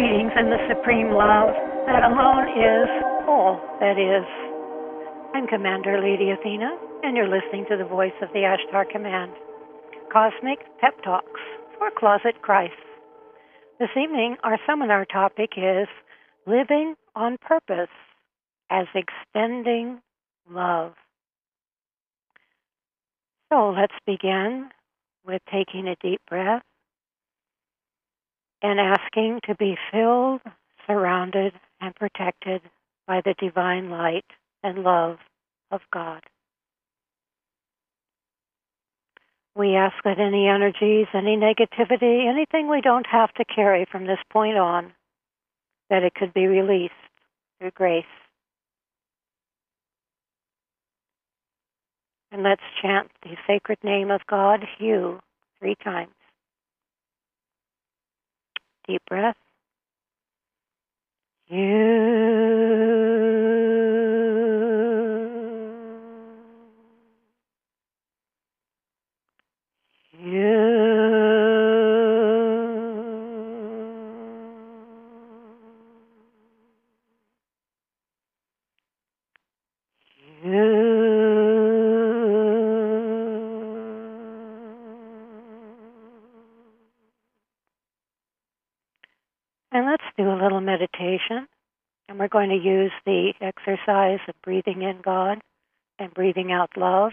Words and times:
Greetings 0.00 0.32
in 0.34 0.48
the 0.48 0.56
supreme 0.66 1.10
love 1.10 1.52
that 1.84 2.02
alone 2.02 2.48
is 2.56 2.88
all 3.28 3.60
that 3.80 4.00
is. 4.00 4.24
I'm 5.34 5.46
Commander 5.46 6.00
Lady 6.00 6.30
Athena, 6.30 6.70
and 7.02 7.18
you're 7.18 7.28
listening 7.28 7.66
to 7.68 7.76
the 7.76 7.84
voice 7.84 8.16
of 8.22 8.30
the 8.32 8.48
Ashtar 8.48 8.88
Command. 8.90 9.32
Cosmic 10.10 10.60
Pep 10.80 10.94
Talks 11.04 11.42
for 11.76 11.90
Closet 11.90 12.40
Christ. 12.40 12.80
This 13.78 13.90
evening, 13.90 14.36
our 14.42 14.56
seminar 14.66 15.04
topic 15.04 15.50
is 15.58 15.86
Living 16.46 16.94
on 17.14 17.36
Purpose 17.36 17.92
as 18.70 18.86
Extending 18.94 20.00
Love. 20.50 20.94
So 23.52 23.74
let's 23.78 23.92
begin 24.06 24.70
with 25.26 25.42
taking 25.52 25.86
a 25.86 25.96
deep 26.00 26.22
breath 26.26 26.62
and 28.62 28.78
asking 28.78 29.40
to 29.46 29.54
be 29.54 29.76
filled, 29.90 30.40
surrounded, 30.86 31.52
and 31.80 31.94
protected 31.94 32.62
by 33.06 33.20
the 33.24 33.34
divine 33.38 33.90
light 33.90 34.24
and 34.62 34.82
love 34.82 35.18
of 35.70 35.80
God. 35.92 36.22
We 39.56 39.74
ask 39.74 39.94
that 40.04 40.20
any 40.20 40.46
energies, 40.46 41.06
any 41.12 41.36
negativity, 41.36 42.28
anything 42.28 42.68
we 42.68 42.80
don't 42.80 43.06
have 43.06 43.32
to 43.34 43.44
carry 43.44 43.84
from 43.90 44.06
this 44.06 44.20
point 44.30 44.56
on, 44.56 44.92
that 45.88 46.02
it 46.02 46.14
could 46.14 46.32
be 46.32 46.46
released 46.46 46.94
through 47.58 47.72
grace. 47.72 48.04
And 52.32 52.44
let's 52.44 52.62
chant 52.80 53.10
the 53.22 53.36
sacred 53.46 53.78
name 53.82 54.10
of 54.10 54.20
God, 54.28 54.64
Hu, 54.78 55.18
three 55.58 55.74
times. 55.82 56.12
Deep 58.90 59.02
breath. 59.08 59.36
You. 61.48 61.60
Going 92.30 92.50
to 92.50 92.56
use 92.56 92.92
the 93.04 93.32
exercise 93.40 94.20
of 94.28 94.34
breathing 94.42 94.82
in 94.82 95.00
God 95.02 95.40
and 95.98 96.12
breathing 96.14 96.52
out 96.52 96.70
love. 96.76 97.12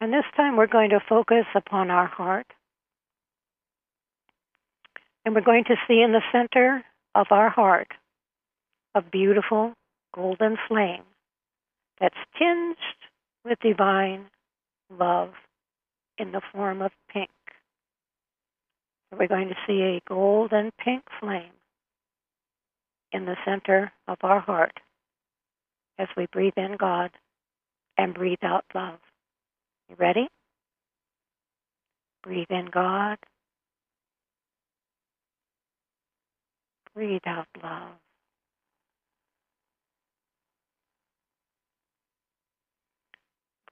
And 0.00 0.12
this 0.12 0.24
time 0.36 0.56
we're 0.56 0.66
going 0.66 0.90
to 0.90 1.00
focus 1.08 1.46
upon 1.54 1.90
our 1.90 2.06
heart. 2.06 2.46
And 5.24 5.34
we're 5.34 5.42
going 5.42 5.64
to 5.64 5.76
see 5.86 6.00
in 6.02 6.12
the 6.12 6.22
center 6.32 6.82
of 7.14 7.26
our 7.30 7.50
heart 7.50 7.88
a 8.94 9.02
beautiful 9.02 9.74
golden 10.14 10.56
flame 10.68 11.02
that's 12.00 12.16
tinged 12.38 12.76
with 13.44 13.58
divine 13.60 14.26
love 14.98 15.30
in 16.18 16.32
the 16.32 16.40
form 16.52 16.82
of 16.82 16.90
pink. 17.12 17.30
We're 19.16 19.28
going 19.28 19.48
to 19.48 19.56
see 19.66 19.82
a 19.82 20.00
golden 20.08 20.70
pink 20.82 21.02
flame 21.20 21.52
in 23.12 23.26
the 23.26 23.36
center 23.44 23.92
of 24.08 24.18
our 24.22 24.40
heart 24.40 24.72
as 25.98 26.08
we 26.16 26.26
breathe 26.32 26.54
in 26.56 26.76
God 26.78 27.10
and 27.98 28.14
breathe 28.14 28.42
out 28.42 28.64
love. 28.74 28.98
You 29.88 29.96
ready? 29.98 30.28
Breathe 32.22 32.50
in 32.50 32.66
God. 32.72 33.18
Breathe 36.94 37.22
out 37.26 37.46
love. 37.62 37.92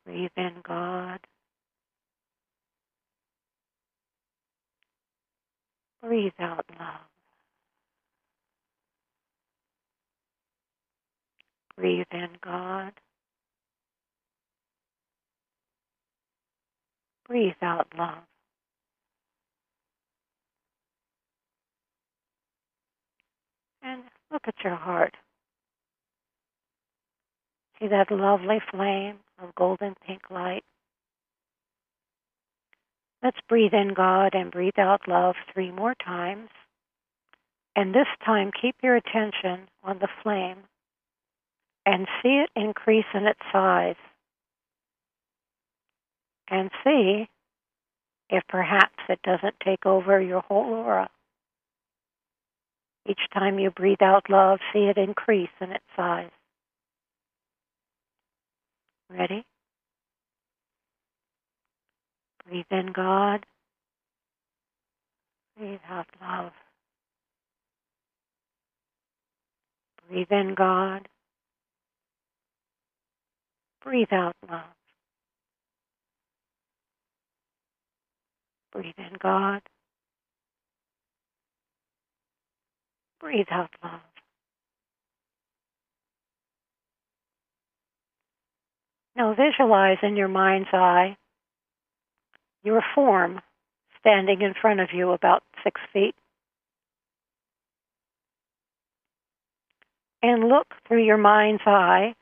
Breathe 0.05 0.31
in 0.37 0.55
God. 0.67 1.21
Breathe 6.03 6.33
out 6.41 6.65
love. 6.79 7.18
Breathe 11.79 12.07
in 12.11 12.31
God. 12.43 12.93
Breathe 17.29 17.53
out 17.63 17.87
love. 17.97 18.25
And 23.81 24.03
look 24.33 24.43
at 24.49 24.55
your 24.65 24.75
heart. 24.75 25.15
See 27.79 27.87
that 27.87 28.11
lovely 28.11 28.59
flame 28.73 29.19
of 29.41 29.55
golden 29.55 29.95
pink 30.05 30.23
light? 30.31 30.65
Let's 33.23 33.39
breathe 33.49 33.75
in 33.75 33.95
God 33.95 34.35
and 34.35 34.51
breathe 34.51 34.79
out 34.79 35.07
love 35.07 35.37
three 35.53 35.71
more 35.71 35.95
times. 35.95 36.49
And 37.77 37.95
this 37.95 38.09
time, 38.27 38.51
keep 38.61 38.75
your 38.83 38.97
attention 38.97 39.69
on 39.85 40.01
the 40.01 40.09
flame 40.25 40.65
and 41.89 42.07
see 42.23 42.45
it 42.45 42.51
increase 42.55 43.07
in 43.15 43.27
its 43.27 43.41
size. 43.51 43.97
And 46.51 46.71
see 46.85 47.29
if 48.29 48.43
perhaps 48.47 48.99
it 49.09 49.21
doesn't 49.23 49.55
take 49.65 49.87
over 49.87 50.21
your 50.21 50.43
whole 50.43 50.67
aura. 50.67 51.09
Each 53.09 53.21
time 53.33 53.59
you 53.59 53.71
breathe 53.71 54.03
out 54.03 54.29
love, 54.29 54.59
see 54.71 54.81
it 54.81 54.99
increase 54.99 55.49
in 55.63 55.73
its 55.73 55.85
size. 55.97 56.31
Ready? 59.09 59.47
Breathe 62.47 62.67
in 62.71 62.93
God. 62.93 63.47
Breathe 65.57 65.81
out 65.89 66.07
love. 66.21 66.53
Breathe 70.11 70.31
in 70.31 70.55
God. 70.55 71.09
Breathe 73.89 74.13
out 74.13 74.37
love. 74.51 74.61
Breathe 78.71 78.93
in 78.99 79.17
God. 79.19 79.63
Breathe 83.19 83.47
out 83.51 83.71
love. 83.83 84.01
Now 89.17 89.35
visualize 89.35 89.97
in 90.03 90.17
your 90.17 90.29
mind's 90.29 90.69
eye 90.75 91.17
your 92.63 92.83
form 92.95 93.41
standing 94.01 94.43
in 94.43 94.53
front 94.61 94.81
of 94.81 94.91
you 94.93 95.13
about 95.13 95.43
six 95.65 95.81
feet. 95.95 96.15
And 100.23 100.51
look 100.51 100.67
through 100.87 101.07
your 101.07 101.17
mind's 101.17 101.63
eye 101.65 102.13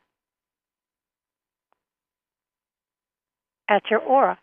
at 3.68 3.82
your 3.90 4.00
aura. 4.00 4.38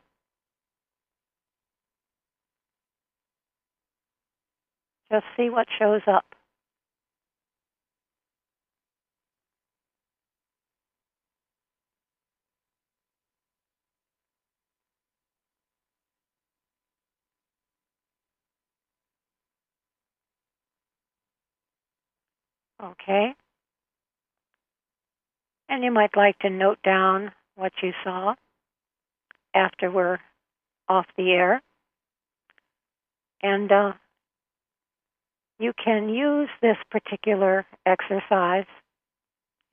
Just 5.12 5.26
see 5.38 5.50
what 5.50 5.68
shows 5.78 6.02
up. 6.08 6.26
Okay. 22.84 23.34
And 25.70 25.84
you 25.84 25.92
might 25.92 26.18
like 26.18 26.38
to 26.40 26.50
note 26.50 26.80
down 26.84 27.32
what 27.56 27.72
you 27.82 27.92
saw 28.04 28.36
after 29.54 29.90
we're 29.90 30.20
off 30.88 31.06
the 31.18 31.32
air. 31.32 31.62
And 33.42 33.72
uh, 33.72 33.94
you 35.60 35.74
can 35.84 36.10
use 36.10 36.50
this 36.62 36.78
particular 36.90 37.66
exercise 37.86 38.66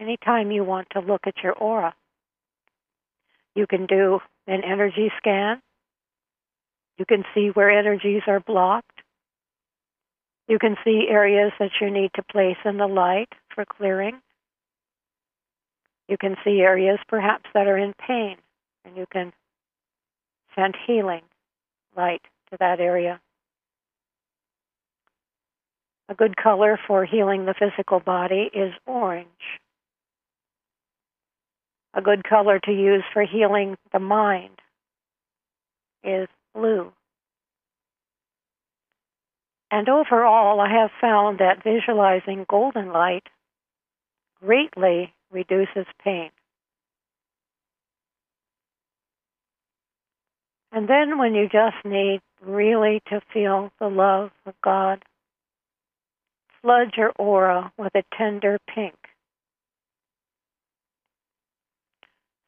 anytime 0.01 0.51
you 0.51 0.65
want 0.65 0.89
to 0.93 1.01
look 1.01 1.23
at 1.27 1.43
your 1.43 1.53
aura. 1.53 1.95
You 3.55 3.67
can 3.67 3.87
do 3.87 4.21
an 4.47 4.63
energy 4.65 5.11
scan. 5.19 5.61
You 6.99 7.05
can 7.05 7.25
see 7.35 7.49
where 7.49 7.71
energies 7.71 8.23
are 8.27 8.41
blocked. 8.41 9.01
You 10.49 10.59
can 10.59 10.77
see 10.85 11.07
areas 11.09 11.53
that 11.61 11.71
you 11.81 11.91
need 11.91 12.11
to 12.15 12.23
place 12.23 12.57
in 12.65 12.77
the 12.77 12.87
light 12.87 13.29
for 13.55 13.65
clearing. 13.65 14.21
You 16.09 16.17
can 16.19 16.37
see 16.45 16.61
areas 16.61 16.99
perhaps 17.09 17.45
that 17.55 17.69
are 17.69 17.79
in 17.79 17.95
pain, 17.95 18.37
and 18.85 18.97
you 18.97 19.07
can 19.13 19.33
send 20.55 20.77
healing 20.87 21.23
light 21.97 22.23
to 22.51 22.57
that 22.59 22.81
area. 22.81 23.21
A 26.09 26.15
good 26.15 26.37
color 26.37 26.79
for 26.87 27.05
healing 27.05 27.47
the 27.47 27.55
physical 27.55 28.01
body 28.01 28.51
is 28.53 28.73
orange. 28.87 29.29
A 31.95 32.03
good 32.03 32.25
color 32.25 32.59
to 32.61 32.73
use 32.73 33.05
for 33.13 33.25
healing 33.25 33.77
the 33.93 33.99
mind 34.01 34.61
is 36.03 36.29
blue. 36.55 36.93
And 39.71 39.89
overall, 39.89 40.61
I 40.61 40.69
have 40.69 40.91
found 41.01 41.39
that 41.39 41.63
visualizing 41.63 42.45
golden 42.49 42.93
light 42.93 43.29
greatly 44.43 45.15
reduces 45.31 45.87
pain. 46.03 46.31
And 50.73 50.89
then 50.89 51.19
when 51.19 51.35
you 51.35 51.49
just 51.49 51.85
need 51.85 52.21
really 52.41 53.03
to 53.09 53.21
feel 53.33 53.73
the 53.81 53.89
love 53.89 54.31
of 54.47 54.55
God, 54.63 55.05
flood 56.63 56.93
your 56.97 57.13
aura 57.19 57.73
with 57.77 57.95
a 57.95 58.05
tender 58.17 58.59
pink. 58.73 58.95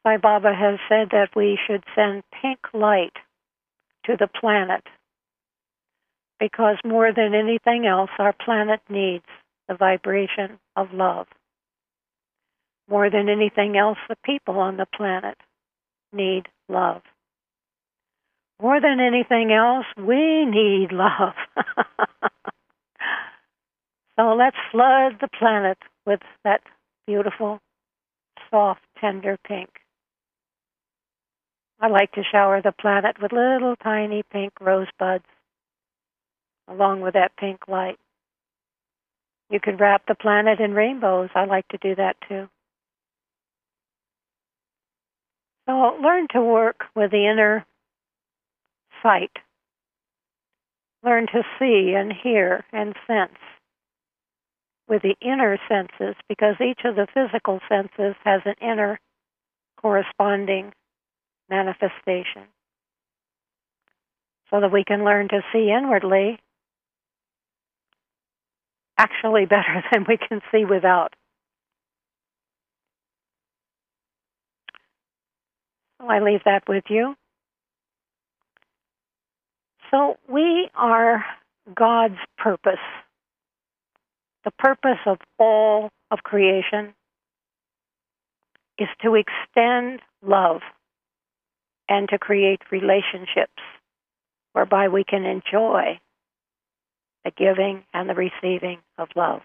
Sai 0.03 0.17
Baba 0.17 0.53
has 0.53 0.79
said 0.89 1.09
that 1.11 1.29
we 1.35 1.57
should 1.65 1.83
send 1.95 2.23
pink 2.41 2.59
light 2.73 3.13
to 4.05 4.17
the 4.17 4.27
planet 4.27 4.83
because 6.39 6.77
more 6.83 7.13
than 7.13 7.33
anything 7.33 7.85
else, 7.85 8.09
our 8.19 8.33
planet 8.33 8.81
needs 8.89 9.23
the 9.69 9.75
vibration 9.75 10.59
of 10.75 10.93
love. 10.93 11.27
More 12.89 13.09
than 13.09 13.29
anything 13.29 13.77
else, 13.77 13.97
the 14.09 14.17
people 14.25 14.59
on 14.59 14.75
the 14.75 14.85
planet 14.85 15.37
need 16.11 16.47
love. 16.67 17.01
More 18.63 18.79
than 18.79 19.01
anything 19.01 19.51
else, 19.51 19.85
we 19.97 20.45
need 20.45 20.93
love. 20.93 21.33
so 24.17 24.35
let's 24.35 24.55
flood 24.71 25.17
the 25.19 25.27
planet 25.37 25.77
with 26.05 26.21
that 26.45 26.61
beautiful, 27.05 27.59
soft, 28.49 28.79
tender 29.01 29.37
pink. 29.45 29.67
I 31.81 31.87
like 31.89 32.13
to 32.13 32.23
shower 32.23 32.61
the 32.61 32.71
planet 32.71 33.17
with 33.21 33.33
little 33.33 33.75
tiny 33.83 34.23
pink 34.31 34.53
rosebuds 34.61 35.25
along 36.69 37.01
with 37.01 37.15
that 37.15 37.35
pink 37.35 37.67
light. 37.67 37.99
You 39.49 39.59
could 39.59 39.81
wrap 39.81 40.03
the 40.07 40.15
planet 40.15 40.61
in 40.61 40.73
rainbows. 40.73 41.31
I 41.35 41.43
like 41.43 41.67
to 41.67 41.77
do 41.79 41.95
that 41.95 42.15
too. 42.29 42.47
So 45.67 45.97
learn 46.01 46.29
to 46.29 46.41
work 46.41 46.85
with 46.95 47.11
the 47.11 47.27
inner 47.29 47.65
Learn 51.03 51.27
to 51.27 51.43
see 51.59 51.93
and 51.97 52.13
hear 52.13 52.63
and 52.71 52.95
sense 53.05 53.37
with 54.87 55.01
the 55.01 55.15
inner 55.21 55.57
senses 55.67 56.15
because 56.29 56.55
each 56.61 56.79
of 56.85 56.95
the 56.95 57.07
physical 57.13 57.59
senses 57.67 58.15
has 58.23 58.41
an 58.45 58.55
inner 58.61 58.99
corresponding 59.81 60.71
manifestation. 61.49 62.43
So 64.49 64.61
that 64.61 64.71
we 64.71 64.83
can 64.83 65.03
learn 65.03 65.27
to 65.29 65.41
see 65.51 65.71
inwardly 65.71 66.39
actually 68.97 69.45
better 69.49 69.83
than 69.91 70.05
we 70.07 70.17
can 70.17 70.41
see 70.51 70.63
without. 70.63 71.13
So 75.99 76.07
I 76.07 76.19
leave 76.19 76.41
that 76.45 76.63
with 76.67 76.83
you. 76.89 77.15
So 79.93 80.17
we 80.27 80.69
are 80.73 81.23
God's 81.75 82.17
purpose. 82.39 82.79
The 84.43 84.49
purpose 84.57 84.97
of 85.05 85.19
all 85.37 85.89
of 86.09 86.23
creation 86.23 86.95
is 88.79 88.87
to 89.03 89.13
extend 89.13 89.99
love 90.25 90.61
and 91.87 92.09
to 92.09 92.17
create 92.17 92.61
relationships 92.71 93.61
whereby 94.53 94.87
we 94.87 95.03
can 95.03 95.25
enjoy 95.25 95.99
the 97.23 97.31
giving 97.37 97.83
and 97.93 98.09
the 98.09 98.15
receiving 98.15 98.79
of 98.97 99.09
love. 99.15 99.41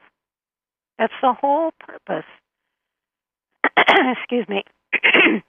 That's 0.99 1.13
the 1.21 1.35
whole 1.35 1.73
purpose. 1.79 2.25
Excuse 3.77 4.49
me. 4.49 4.65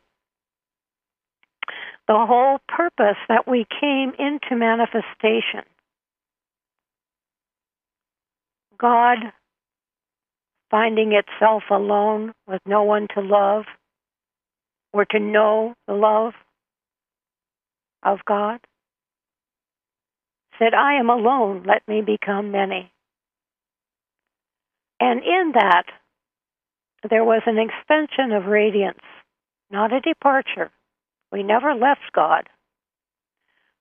the 2.09 2.25
whole 2.25 2.57
purpose 2.67 3.17
that 3.29 3.47
we 3.47 3.67
came 3.79 4.13
into 4.17 4.55
manifestation. 4.55 5.61
God 8.79 9.17
finding 10.71 11.13
itself 11.13 11.63
alone 11.69 12.33
with 12.47 12.61
no 12.65 12.81
one 12.81 13.07
to 13.13 13.21
love 13.21 13.65
or 14.91 15.05
to 15.05 15.19
know 15.19 15.75
the 15.87 15.93
love 15.93 16.33
of 18.01 18.17
God 18.25 18.59
said, 20.57 20.73
I 20.73 20.95
am 20.95 21.11
alone, 21.11 21.63
let 21.67 21.87
me 21.87 22.01
become 22.01 22.51
many. 22.51 22.91
And 24.99 25.21
in 25.23 25.51
that, 25.53 25.83
there 27.07 27.23
was 27.23 27.43
an 27.45 27.59
extension 27.59 28.31
of 28.31 28.45
radiance, 28.45 28.97
not 29.69 29.93
a 29.93 30.01
departure. 30.01 30.71
We 31.31 31.43
never 31.43 31.75
left 31.75 32.11
God, 32.13 32.47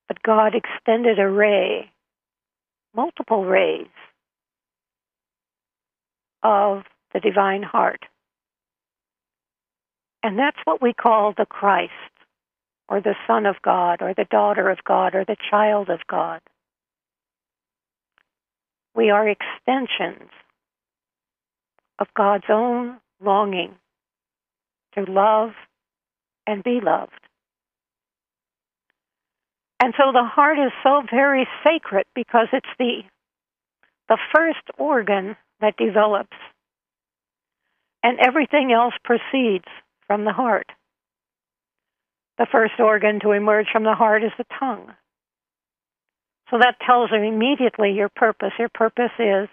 but 0.07 0.23
God 0.23 0.55
extended 0.55 1.19
a 1.19 1.29
ray, 1.29 1.91
multiple 2.95 3.45
rays 3.45 3.87
of 6.43 6.83
the 7.13 7.21
divine 7.21 7.63
heart. 7.63 8.05
And 10.23 10.39
that's 10.39 10.59
what 10.65 10.83
we 10.83 10.93
call 10.93 11.33
the 11.37 11.47
Christ, 11.47 11.93
or 12.89 13.01
the 13.01 13.15
Son 13.27 13.47
of 13.47 13.57
God, 13.63 14.03
or 14.03 14.15
the 14.15 14.27
daughter 14.31 14.69
of 14.69 14.79
God, 14.85 15.15
or 15.15 15.25
the 15.25 15.37
child 15.51 15.89
of 15.89 16.01
God. 16.09 16.41
We 18.95 19.11
are 19.11 19.29
extensions 19.29 20.31
of 21.99 22.09
God's 22.17 22.47
own 22.49 22.99
longing 23.23 23.75
to 24.95 25.05
love 25.11 25.51
and 26.47 26.65
be 26.65 26.81
loved. 26.83 27.28
And 29.81 29.95
so 29.97 30.13
the 30.13 30.25
heart 30.25 30.59
is 30.59 30.73
so 30.83 31.03
very 31.11 31.47
sacred 31.65 32.05
because 32.15 32.49
it's 32.53 32.67
the 32.79 33.03
the 34.09 34.19
first 34.35 34.63
organ 34.79 35.37
that 35.61 35.77
develops 35.77 36.37
and 38.03 38.19
everything 38.19 38.73
else 38.73 38.95
proceeds 39.05 39.67
from 40.07 40.25
the 40.25 40.33
heart. 40.33 40.67
The 42.39 42.47
first 42.51 42.75
organ 42.79 43.21
to 43.21 43.33
emerge 43.33 43.67
from 43.71 43.85
the 43.85 43.95
heart 43.95 44.25
is 44.25 44.33
the 44.39 44.47
tongue. 44.59 44.95
So 46.51 46.59
that 46.59 46.77
tells 46.85 47.11
you 47.13 47.19
immediately 47.19 47.93
your 47.93 48.09
purpose. 48.09 48.53
Your 48.59 48.71
purpose 48.71 49.13
is 49.19 49.49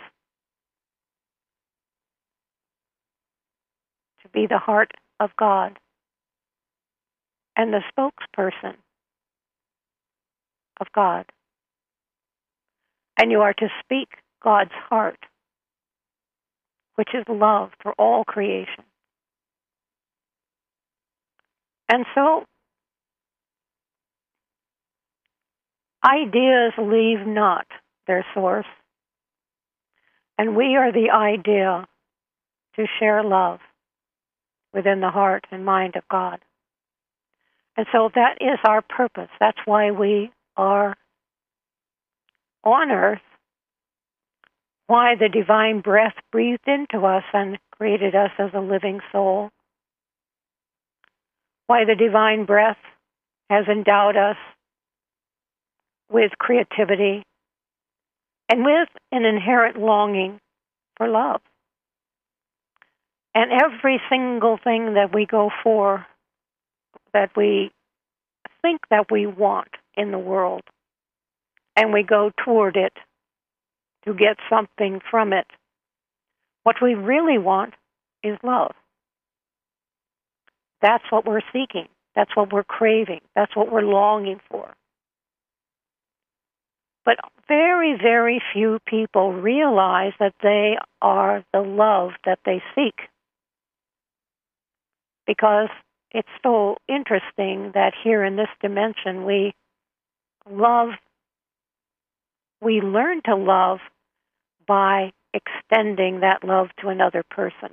to 4.23 4.29
be 4.31 4.47
the 4.47 4.59
heart 4.59 4.91
of 5.19 5.31
God 5.37 5.77
and 7.57 7.73
the 7.73 7.81
spokesperson 7.91 8.75
of 10.79 10.87
God. 10.93 11.25
And 13.19 13.31
you 13.31 13.41
are 13.41 13.53
to 13.53 13.69
speak 13.83 14.09
God's 14.43 14.73
heart, 14.89 15.19
which 16.95 17.09
is 17.13 17.23
love 17.29 17.71
for 17.81 17.93
all 17.93 18.23
creation. 18.25 18.83
And 21.87 22.05
so 22.13 22.45
Ideas 26.05 26.73
leave 26.77 27.25
not 27.25 27.65
their 28.05 28.25
source. 28.35 28.67
And 30.37 30.55
we 30.55 30.75
are 30.75 30.91
the 30.91 31.09
idea 31.11 31.87
to 32.75 32.85
share 32.99 33.23
love 33.23 33.59
within 34.71 34.99
the 34.99 35.09
heart 35.09 35.45
and 35.51 35.65
mind 35.65 35.95
of 35.95 36.03
God. 36.09 36.39
And 37.75 37.87
so 37.91 38.11
that 38.13 38.37
is 38.39 38.59
our 38.67 38.81
purpose. 38.81 39.29
That's 39.39 39.57
why 39.65 39.91
we 39.91 40.31
are 40.57 40.95
on 42.63 42.91
earth, 42.91 43.21
why 44.87 45.15
the 45.15 45.29
divine 45.29 45.81
breath 45.81 46.15
breathed 46.31 46.67
into 46.67 47.05
us 47.05 47.23
and 47.33 47.57
created 47.77 48.15
us 48.15 48.31
as 48.37 48.51
a 48.53 48.59
living 48.59 48.99
soul, 49.11 49.49
why 51.67 51.85
the 51.85 51.95
divine 51.95 52.45
breath 52.45 52.77
has 53.49 53.65
endowed 53.67 54.15
us 54.17 54.37
with 56.09 56.31
creativity, 56.37 57.23
and 58.47 58.63
with 58.63 58.89
an 59.11 59.25
inherent 59.25 59.77
longing 59.77 60.39
for 60.97 61.07
love. 61.07 61.41
And 63.33 63.51
every 63.51 63.99
single 64.09 64.57
thing 64.63 64.93
that 64.93 65.13
we 65.13 65.25
go 65.25 65.49
for, 65.63 66.05
that 67.13 67.31
we 67.35 67.71
think 68.61 68.81
that 68.89 69.11
we 69.11 69.25
want 69.25 69.69
in 69.97 70.11
the 70.11 70.19
world, 70.19 70.63
and 71.75 71.93
we 71.93 72.03
go 72.03 72.31
toward 72.43 72.75
it 72.77 72.93
to 74.05 74.13
get 74.13 74.37
something 74.49 75.01
from 75.09 75.33
it, 75.33 75.47
what 76.63 76.77
we 76.81 76.93
really 76.95 77.37
want 77.37 77.73
is 78.23 78.37
love. 78.43 78.73
That's 80.81 81.03
what 81.09 81.25
we're 81.25 81.41
seeking. 81.51 81.87
That's 82.15 82.35
what 82.35 82.51
we're 82.51 82.63
craving. 82.63 83.21
That's 83.35 83.55
what 83.55 83.71
we're 83.71 83.81
longing 83.81 84.39
for. 84.49 84.73
But 87.05 87.17
very, 87.47 87.95
very 88.01 88.41
few 88.53 88.79
people 88.87 89.33
realize 89.33 90.13
that 90.19 90.33
they 90.41 90.77
are 91.01 91.43
the 91.53 91.61
love 91.61 92.11
that 92.25 92.39
they 92.45 92.63
seek. 92.73 92.95
Because 95.27 95.69
it's 96.11 96.29
so 96.41 96.77
interesting 96.87 97.71
that 97.73 97.93
here 98.03 98.23
in 98.23 98.35
this 98.35 98.49
dimension 98.61 99.25
we 99.25 99.53
love, 100.49 100.89
we 102.61 102.81
learn 102.81 103.21
to 103.25 103.35
love 103.35 103.79
by 104.67 105.11
extending 105.33 106.21
that 106.21 106.43
love 106.43 106.67
to 106.81 106.89
another 106.89 107.23
person. 107.29 107.69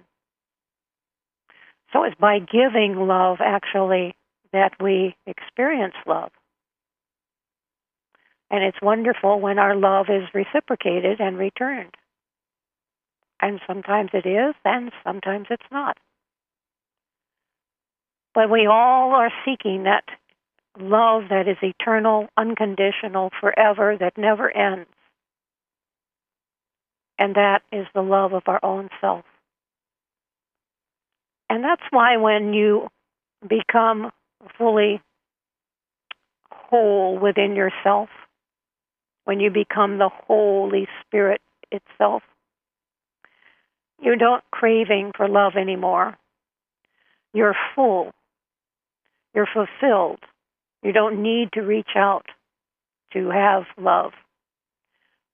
So 1.93 2.05
it's 2.05 2.17
by 2.19 2.39
giving 2.39 2.97
love 2.97 3.39
actually 3.41 4.15
that 4.53 4.73
we 4.81 5.17
experience 5.27 5.95
love. 6.07 6.31
And 8.51 8.63
it's 8.63 8.81
wonderful 8.83 9.41
when 9.41 9.59
our 9.59 9.75
love 9.75 10.07
is 10.09 10.29
reciprocated 10.35 11.21
and 11.21 11.39
returned. 11.39 11.95
And 13.41 13.61
sometimes 13.67 14.11
it 14.13 14.27
is, 14.27 14.55
and 14.65 14.93
sometimes 15.05 15.47
it's 15.51 15.63
not. 15.71 15.97
But 18.35 18.51
we 18.51 18.67
all 18.67 19.13
are 19.13 19.33
seeking 19.45 19.85
that 19.85 20.05
love 20.79 21.25
that 21.31 21.49
is 21.49 21.57
eternal, 21.63 22.29
unconditional, 22.37 23.31
forever, 23.41 23.97
that 23.99 24.17
never 24.17 24.51
ends. 24.51 24.89
And 27.19 27.35
that 27.37 27.63
is 27.71 27.87
the 27.95 28.03
love 28.03 28.33
of 28.33 28.43
our 28.47 28.61
own 28.63 28.89
self. 29.01 29.25
And 31.49 31.63
that's 31.63 31.83
why 31.91 32.17
when 32.17 32.55
you 32.55 32.89
become 33.47 34.11
fully 34.57 35.01
whole 36.51 37.19
within 37.19 37.55
yourself, 37.55 38.09
when 39.25 39.39
you 39.39 39.51
become 39.51 39.99
the 39.99 40.09
Holy 40.27 40.89
Spirit 41.03 41.41
itself, 41.71 42.23
you 44.01 44.17
don't 44.17 44.43
craving 44.51 45.13
for 45.17 45.29
love 45.29 45.53
anymore. 45.57 46.17
You're 47.33 47.55
full. 47.75 48.13
You're 49.35 49.49
fulfilled. 49.53 50.19
You 50.83 50.93
don't 50.93 51.23
need 51.23 51.53
to 51.53 51.63
reach 51.63 51.91
out 51.97 52.27
to 53.13 53.31
have 53.31 53.65
love. 53.79 54.13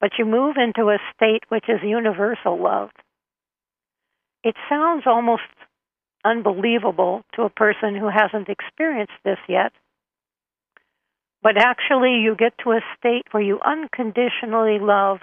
But 0.00 0.10
you 0.18 0.24
move 0.24 0.56
into 0.56 0.90
a 0.90 0.98
state 1.14 1.42
which 1.48 1.64
is 1.68 1.80
universal 1.82 2.60
love. 2.60 2.90
It 4.44 4.54
sounds 4.68 5.04
almost 5.06 5.42
unbelievable 6.24 7.24
to 7.34 7.42
a 7.42 7.50
person 7.50 7.96
who 7.96 8.08
hasn't 8.08 8.48
experienced 8.48 9.12
this 9.24 9.38
yet. 9.48 9.72
But 11.42 11.56
actually, 11.56 12.20
you 12.22 12.34
get 12.36 12.52
to 12.64 12.72
a 12.72 12.80
state 12.98 13.24
where 13.30 13.42
you 13.42 13.60
unconditionally 13.64 14.78
love 14.80 15.18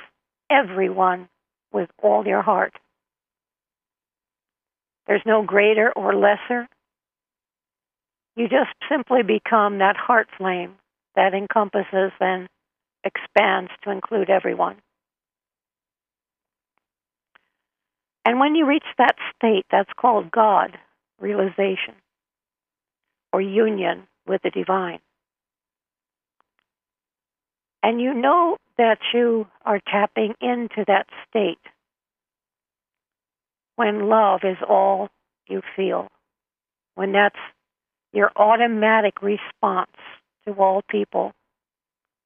everyone 0.50 1.27
with 1.72 1.89
all 2.01 2.25
your 2.25 2.41
heart. 2.41 2.74
There's 5.08 5.22
no 5.25 5.44
greater 5.44 5.91
or 5.91 6.15
lesser. 6.15 6.67
You 8.36 8.50
just 8.50 8.72
simply 8.89 9.24
become 9.24 9.77
that 9.77 9.96
heart 9.96 10.27
flame 10.38 10.75
that 11.15 11.34
encompasses 11.34 12.12
and 12.20 12.50
expands 13.04 13.72
to 13.84 13.92
include 13.92 14.30
everyone. 14.30 14.75
And 18.25 18.39
when 18.39 18.56
you 18.56 18.65
reach 18.65 18.86
that 18.98 19.15
state, 19.36 19.65
that's 19.72 19.92
called 19.96 20.32
God 20.32 20.77
realization 21.20 21.94
or 23.32 23.39
union 23.39 24.08
with 24.27 24.42
the 24.42 24.50
divine. 24.50 25.00
And 27.84 28.01
you 28.01 28.13
know 28.13 28.58
that 28.77 28.98
you 29.13 29.48
are 29.63 29.80
tapping 29.80 30.34
into 30.42 30.84
that 30.88 31.06
state 31.30 31.60
when 33.75 34.10
love 34.10 34.42
is 34.44 34.58
all 34.68 35.10
you 35.48 35.62
feel, 35.75 36.08
when 36.96 37.12
that's 37.12 37.38
your 38.15 38.31
automatic 38.36 39.22
response 39.22 39.91
to 40.48 40.53
all 40.53 40.81
people 40.89 41.34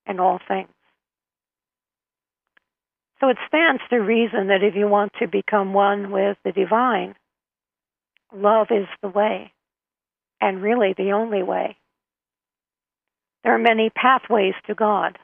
and 0.05 0.21
all 0.21 0.39
things. 0.47 0.69
So 3.19 3.29
it 3.29 3.37
stands 3.47 3.81
to 3.89 3.97
reason 3.97 4.47
that 4.47 4.63
if 4.63 4.75
you 4.75 4.87
want 4.87 5.11
to 5.19 5.27
become 5.27 5.73
one 5.73 6.11
with 6.11 6.37
the 6.45 6.51
divine, 6.51 7.15
love 8.33 8.67
is 8.71 8.87
the 9.01 9.09
way, 9.09 9.51
and 10.39 10.61
really 10.61 10.93
the 10.97 11.11
only 11.11 11.43
way. 11.43 11.75
There 13.43 13.55
are 13.55 13.59
many 13.59 13.89
pathways 13.89 14.53
to 14.67 14.75
God. 14.75 15.17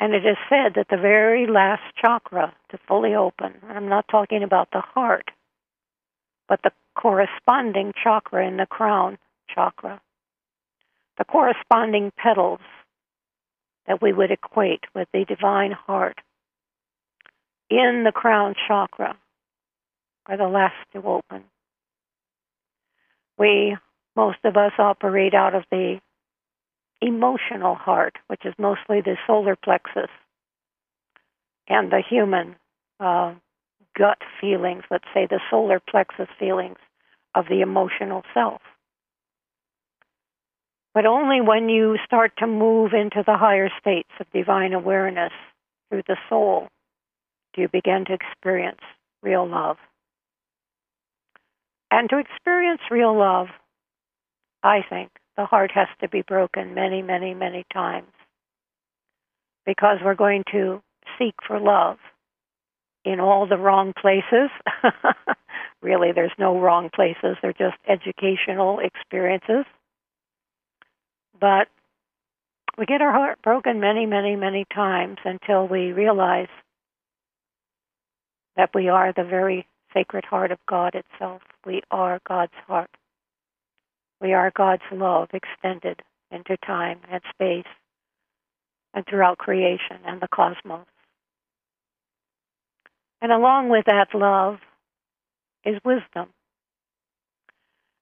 And 0.00 0.14
it 0.14 0.26
is 0.26 0.36
said 0.48 0.74
that 0.74 0.88
the 0.90 0.96
very 0.96 1.46
last 1.46 1.82
chakra 2.00 2.52
to 2.70 2.78
fully 2.88 3.14
open, 3.14 3.54
I'm 3.68 3.88
not 3.88 4.08
talking 4.10 4.42
about 4.42 4.68
the 4.72 4.80
heart, 4.80 5.30
but 6.48 6.60
the 6.64 6.72
corresponding 6.94 7.92
chakra 8.02 8.46
in 8.46 8.56
the 8.56 8.66
crown 8.66 9.18
chakra, 9.54 10.00
the 11.18 11.24
corresponding 11.24 12.12
petals 12.16 12.60
that 13.86 14.00
we 14.00 14.12
would 14.12 14.30
equate 14.30 14.84
with 14.94 15.08
the 15.12 15.24
divine 15.24 15.72
heart 15.72 16.18
in 17.70 18.04
the 18.04 18.12
crown 18.12 18.54
chakra 18.68 19.16
are 20.26 20.36
the 20.36 20.48
last 20.48 20.74
to 20.92 21.02
open. 21.02 21.44
We, 23.38 23.76
most 24.14 24.38
of 24.44 24.56
us, 24.56 24.72
operate 24.78 25.34
out 25.34 25.54
of 25.54 25.64
the 25.70 26.00
emotional 27.00 27.74
heart, 27.74 28.14
which 28.28 28.44
is 28.44 28.54
mostly 28.58 29.00
the 29.00 29.16
solar 29.26 29.56
plexus, 29.56 30.10
and 31.68 31.90
the 31.90 32.02
human 32.08 32.56
uh, 33.00 33.34
gut 33.96 34.18
feelings, 34.40 34.84
let's 34.90 35.08
say 35.14 35.26
the 35.26 35.40
solar 35.50 35.80
plexus 35.80 36.28
feelings 36.38 36.78
of 37.34 37.46
the 37.48 37.60
emotional 37.60 38.22
self. 38.34 38.60
But 40.94 41.06
only 41.06 41.40
when 41.40 41.68
you 41.68 41.96
start 42.04 42.32
to 42.38 42.46
move 42.46 42.92
into 42.92 43.22
the 43.26 43.36
higher 43.36 43.70
states 43.80 44.10
of 44.20 44.26
divine 44.32 44.74
awareness 44.74 45.32
through 45.88 46.02
the 46.06 46.16
soul 46.28 46.68
do 47.54 47.62
you 47.62 47.68
begin 47.68 48.04
to 48.06 48.14
experience 48.14 48.80
real 49.22 49.46
love. 49.48 49.76
And 51.90 52.08
to 52.10 52.18
experience 52.18 52.80
real 52.90 53.16
love, 53.16 53.48
I 54.62 54.80
think 54.88 55.10
the 55.36 55.44
heart 55.44 55.70
has 55.74 55.88
to 56.00 56.08
be 56.08 56.22
broken 56.22 56.74
many, 56.74 57.02
many, 57.02 57.34
many 57.34 57.64
times 57.72 58.08
because 59.66 59.98
we're 60.02 60.14
going 60.14 60.44
to 60.52 60.82
seek 61.18 61.34
for 61.46 61.60
love 61.60 61.98
in 63.04 63.20
all 63.20 63.46
the 63.46 63.56
wrong 63.56 63.92
places. 64.00 64.50
really, 65.82 66.12
there's 66.12 66.32
no 66.38 66.58
wrong 66.58 66.90
places, 66.94 67.36
they're 67.42 67.52
just 67.52 67.76
educational 67.88 68.78
experiences. 68.78 69.64
But 71.40 71.68
we 72.78 72.86
get 72.86 73.02
our 73.02 73.12
heart 73.12 73.42
broken 73.42 73.80
many, 73.80 74.06
many, 74.06 74.36
many 74.36 74.64
times 74.72 75.18
until 75.24 75.66
we 75.66 75.92
realize 75.92 76.48
that 78.56 78.70
we 78.74 78.88
are 78.88 79.12
the 79.12 79.24
very 79.24 79.66
sacred 79.92 80.24
heart 80.24 80.52
of 80.52 80.58
God 80.68 80.94
itself. 80.94 81.42
We 81.66 81.82
are 81.90 82.20
God's 82.26 82.52
heart. 82.66 82.90
We 84.20 84.32
are 84.32 84.52
God's 84.54 84.82
love 84.92 85.30
extended 85.32 86.00
into 86.30 86.56
time 86.58 87.00
and 87.10 87.20
space 87.34 87.70
and 88.94 89.04
throughout 89.06 89.38
creation 89.38 89.98
and 90.06 90.20
the 90.20 90.28
cosmos. 90.28 90.86
And 93.22 93.30
along 93.30 93.68
with 93.68 93.84
that 93.86 94.08
love 94.14 94.58
is 95.64 95.80
wisdom. 95.84 96.28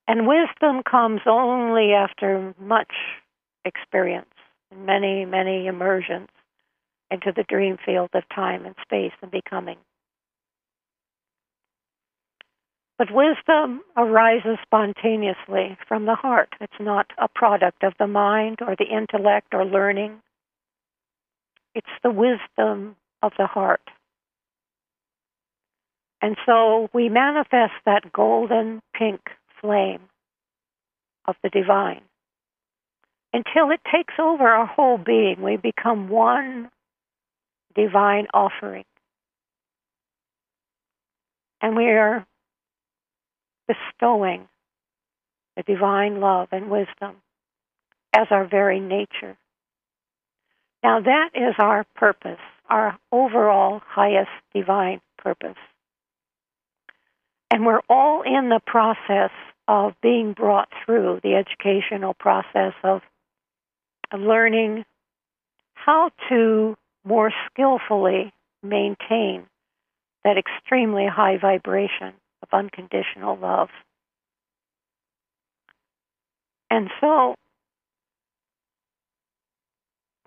And 0.07 0.27
wisdom 0.27 0.81
comes 0.83 1.21
only 1.27 1.93
after 1.93 2.55
much 2.59 2.91
experience, 3.63 4.33
many, 4.75 5.25
many 5.25 5.67
immersions 5.67 6.27
into 7.11 7.31
the 7.35 7.43
dream 7.43 7.77
field 7.85 8.09
of 8.15 8.23
time 8.33 8.65
and 8.65 8.73
space 8.81 9.13
and 9.21 9.29
becoming. 9.29 9.77
But 12.97 13.09
wisdom 13.11 13.81
arises 13.95 14.57
spontaneously 14.63 15.77
from 15.87 16.05
the 16.05 16.15
heart. 16.15 16.49
It's 16.59 16.73
not 16.79 17.07
a 17.19 17.27
product 17.27 17.83
of 17.83 17.93
the 17.99 18.07
mind 18.07 18.59
or 18.61 18.75
the 18.75 18.85
intellect 18.85 19.53
or 19.53 19.65
learning. 19.65 20.19
It's 21.75 21.87
the 22.03 22.11
wisdom 22.11 22.95
of 23.21 23.33
the 23.37 23.47
heart. 23.47 23.81
And 26.21 26.37
so 26.45 26.89
we 26.93 27.09
manifest 27.09 27.73
that 27.85 28.11
golden 28.13 28.81
pink 28.93 29.21
flame 29.59 30.01
of 31.27 31.35
the 31.43 31.49
divine 31.49 32.01
until 33.33 33.71
it 33.71 33.79
takes 33.91 34.13
over 34.19 34.47
our 34.47 34.65
whole 34.65 34.97
being. 34.97 35.41
We 35.41 35.57
become 35.57 36.09
one 36.09 36.69
divine 37.75 38.27
offering. 38.33 38.83
And 41.61 41.75
we 41.75 41.85
are 41.85 42.25
bestowing 43.67 44.47
the 45.55 45.63
divine 45.63 46.19
love 46.19 46.49
and 46.51 46.69
wisdom 46.69 47.15
as 48.13 48.27
our 48.31 48.45
very 48.45 48.79
nature. 48.79 49.37
Now, 50.83 50.99
that 51.01 51.29
is 51.35 51.55
our 51.59 51.85
purpose, 51.95 52.39
our 52.69 52.97
overall 53.11 53.81
highest 53.85 54.31
divine 54.53 55.01
purpose. 55.17 55.55
And 57.51 57.65
we're 57.65 57.81
all 57.89 58.21
in 58.21 58.47
the 58.47 58.61
process 58.65 59.31
of 59.67 59.93
being 60.01 60.31
brought 60.31 60.69
through 60.85 61.19
the 61.21 61.35
educational 61.35 62.13
process 62.13 62.73
of 62.81 63.01
learning 64.17 64.85
how 65.73 66.11
to 66.29 66.77
more 67.03 67.31
skillfully 67.49 68.31
maintain 68.63 69.45
that 70.23 70.37
extremely 70.37 71.05
high 71.07 71.37
vibration 71.37 72.13
of 72.41 72.49
unconditional 72.53 73.37
love. 73.37 73.69
And 76.69 76.89
so 77.01 77.35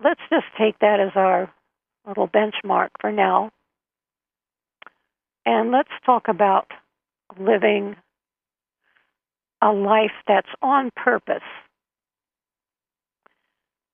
let's 0.03 0.21
just 0.29 0.45
take 0.59 0.77
that 0.79 0.99
as 0.99 1.13
our 1.15 1.51
little 2.07 2.27
benchmark 2.27 2.89
for 3.01 3.11
now. 3.11 3.51
And 5.43 5.71
let's 5.71 5.89
talk 6.05 6.27
about 6.27 6.67
living 7.39 7.95
a 9.61 9.71
life 9.71 10.11
that's 10.27 10.49
on 10.61 10.91
purpose. 10.95 11.43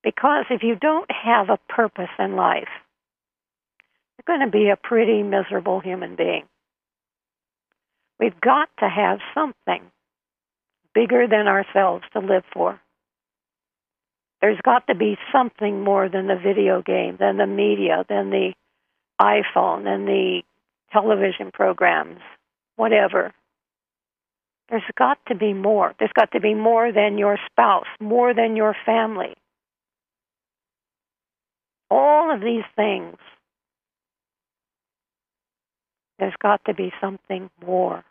Because 0.03 0.45
if 0.49 0.63
you 0.63 0.75
don't 0.75 1.09
have 1.11 1.49
a 1.49 1.59
purpose 1.71 2.09
in 2.17 2.35
life, 2.35 2.69
you're 4.17 4.37
going 4.37 4.45
to 4.45 4.51
be 4.51 4.69
a 4.69 4.75
pretty 4.75 5.23
miserable 5.23 5.79
human 5.79 6.15
being. 6.15 6.43
We've 8.19 8.39
got 8.39 8.69
to 8.79 8.89
have 8.89 9.19
something 9.33 9.81
bigger 10.93 11.27
than 11.27 11.47
ourselves 11.47 12.03
to 12.13 12.19
live 12.19 12.43
for. 12.53 12.79
There's 14.41 14.59
got 14.63 14.87
to 14.87 14.95
be 14.95 15.17
something 15.31 15.83
more 15.83 16.09
than 16.09 16.27
the 16.27 16.35
video 16.35 16.81
game, 16.81 17.17
than 17.19 17.37
the 17.37 17.47
media, 17.47 18.05
than 18.09 18.31
the 18.31 18.53
iPhone, 19.21 19.83
than 19.83 20.05
the 20.05 20.41
television 20.91 21.51
programs, 21.53 22.19
whatever. 22.81 23.31
There's 24.67 24.81
got 24.97 25.19
to 25.27 25.35
be 25.35 25.53
more. 25.53 25.93
There's 25.99 26.17
got 26.19 26.31
to 26.31 26.39
be 26.39 26.55
more 26.55 26.91
than 26.91 27.19
your 27.19 27.37
spouse, 27.45 27.85
more 27.99 28.33
than 28.33 28.55
your 28.55 28.75
family. 28.87 29.35
All 31.91 32.33
of 32.33 32.41
these 32.41 32.63
things, 32.75 33.17
there's 36.17 36.33
got 36.41 36.65
to 36.65 36.73
be 36.73 36.91
something 36.99 37.51
more. 37.63 38.03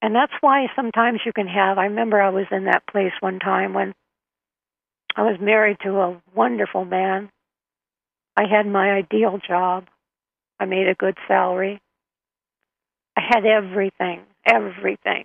And 0.00 0.14
that's 0.14 0.32
why 0.40 0.68
sometimes 0.74 1.20
you 1.26 1.34
can 1.34 1.48
have. 1.48 1.76
I 1.76 1.84
remember 1.84 2.22
I 2.22 2.30
was 2.30 2.46
in 2.50 2.64
that 2.64 2.86
place 2.86 3.12
one 3.20 3.38
time 3.38 3.74
when 3.74 3.92
I 5.14 5.24
was 5.24 5.36
married 5.38 5.76
to 5.82 5.90
a 5.90 6.22
wonderful 6.34 6.86
man. 6.86 7.28
I 8.34 8.44
had 8.50 8.66
my 8.66 8.92
ideal 8.92 9.38
job. 9.46 9.88
I 10.58 10.64
made 10.64 10.88
a 10.88 10.94
good 10.94 11.18
salary. 11.28 11.82
I 13.16 13.20
had 13.20 13.44
everything, 13.44 14.22
everything. 14.46 15.24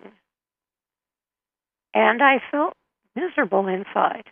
And 1.94 2.22
I 2.22 2.40
felt 2.50 2.74
miserable 3.16 3.66
inside. 3.66 4.24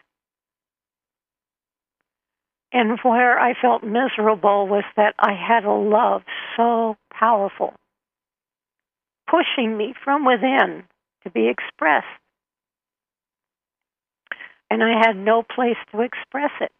And 2.72 2.98
where 3.02 3.38
I 3.38 3.54
felt 3.61 3.83
miserable 3.83 4.68
was 4.68 4.85
that 4.96 5.14
I 5.18 5.33
had 5.33 5.64
a 5.64 5.72
love 5.72 6.22
so 6.57 6.96
powerful, 7.11 7.74
pushing 9.28 9.76
me 9.76 9.94
from 10.04 10.26
within 10.26 10.85
to 11.24 11.30
be 11.30 11.48
expressed 11.48 12.07
and 14.70 14.83
I 14.83 15.00
had 15.04 15.16
no 15.16 15.42
place 15.42 15.76
to 15.92 16.02
express 16.02 16.50
it. 16.61 16.72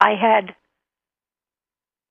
I 0.00 0.10
had 0.20 0.54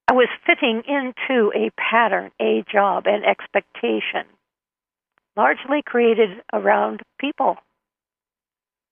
I 0.08 0.14
was 0.14 0.30
fitting 0.46 0.84
into 0.88 1.52
a 1.56 1.72
pattern, 1.78 2.32
a 2.40 2.64
job, 2.72 3.08
an 3.08 3.24
expectation, 3.24 4.26
largely 5.36 5.82
created 5.84 6.30
around 6.54 7.02
people 7.20 7.58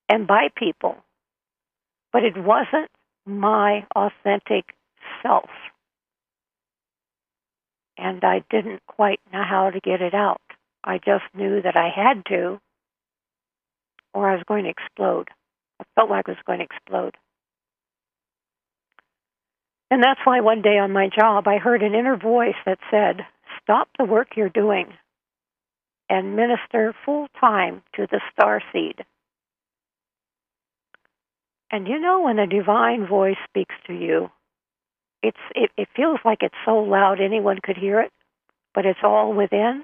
and 0.09 0.25
by 0.25 0.49
people. 0.55 0.97
But 2.11 2.23
it 2.23 2.35
wasn't 2.37 2.89
my 3.25 3.85
authentic 3.95 4.65
self. 5.21 5.49
And 7.97 8.23
I 8.23 8.43
didn't 8.49 8.81
quite 8.87 9.19
know 9.31 9.43
how 9.47 9.69
to 9.69 9.79
get 9.79 10.01
it 10.01 10.15
out. 10.15 10.41
I 10.83 10.97
just 10.97 11.23
knew 11.35 11.61
that 11.61 11.77
I 11.77 11.89
had 11.95 12.25
to 12.29 12.59
or 14.13 14.29
I 14.29 14.35
was 14.35 14.43
going 14.47 14.65
to 14.65 14.69
explode. 14.69 15.29
I 15.79 15.85
felt 15.95 16.09
like 16.09 16.27
I 16.27 16.31
was 16.31 16.39
going 16.45 16.59
to 16.59 16.65
explode. 16.65 17.15
And 19.91 20.01
that's 20.01 20.19
why 20.23 20.41
one 20.41 20.61
day 20.61 20.79
on 20.79 20.91
my 20.91 21.09
job, 21.09 21.47
I 21.47 21.57
heard 21.57 21.83
an 21.83 21.93
inner 21.93 22.17
voice 22.17 22.55
that 22.65 22.79
said, 22.89 23.25
Stop 23.61 23.89
the 23.97 24.05
work 24.05 24.29
you're 24.35 24.49
doing 24.49 24.93
and 26.09 26.35
minister 26.35 26.93
full 27.05 27.27
time 27.39 27.81
to 27.95 28.07
the 28.09 28.21
star 28.31 28.61
seed. 28.71 29.03
And 31.71 31.87
you 31.87 31.99
know, 31.99 32.21
when 32.21 32.39
a 32.39 32.47
divine 32.47 33.07
voice 33.07 33.37
speaks 33.49 33.73
to 33.87 33.93
you, 33.93 34.29
it's 35.23 35.37
it, 35.55 35.71
it 35.77 35.87
feels 35.95 36.19
like 36.23 36.39
it's 36.41 36.53
so 36.65 36.79
loud 36.79 37.19
anyone 37.19 37.57
could 37.63 37.77
hear 37.77 38.01
it, 38.01 38.11
but 38.75 38.85
it's 38.85 38.99
all 39.03 39.33
within. 39.33 39.83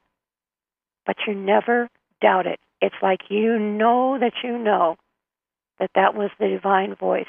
But 1.06 1.16
you 1.26 1.34
never 1.34 1.90
doubt 2.22 2.46
it. 2.46 2.60
It's 2.82 2.96
like 3.02 3.22
you 3.30 3.58
know 3.58 4.20
that 4.20 4.34
you 4.44 4.58
know 4.58 4.98
that 5.80 5.90
that 5.96 6.14
was 6.14 6.30
the 6.40 6.48
divine 6.48 6.96
voice. 6.96 7.26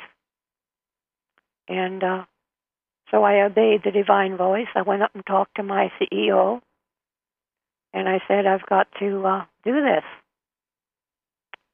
And 1.68 2.02
uh, 2.02 2.24
so 3.10 3.22
I 3.24 3.44
obeyed 3.44 3.82
the 3.84 3.90
divine 3.90 4.36
voice. 4.36 4.68
I 4.74 4.82
went 4.82 5.02
up 5.02 5.10
and 5.14 5.24
talked 5.26 5.56
to 5.56 5.62
my 5.62 5.90
CEO, 6.00 6.60
and 7.92 8.08
I 8.08 8.20
said, 8.28 8.46
I've 8.46 8.66
got 8.66 8.86
to 9.00 9.26
uh, 9.26 9.44
do 9.64 9.72
this. 9.72 10.04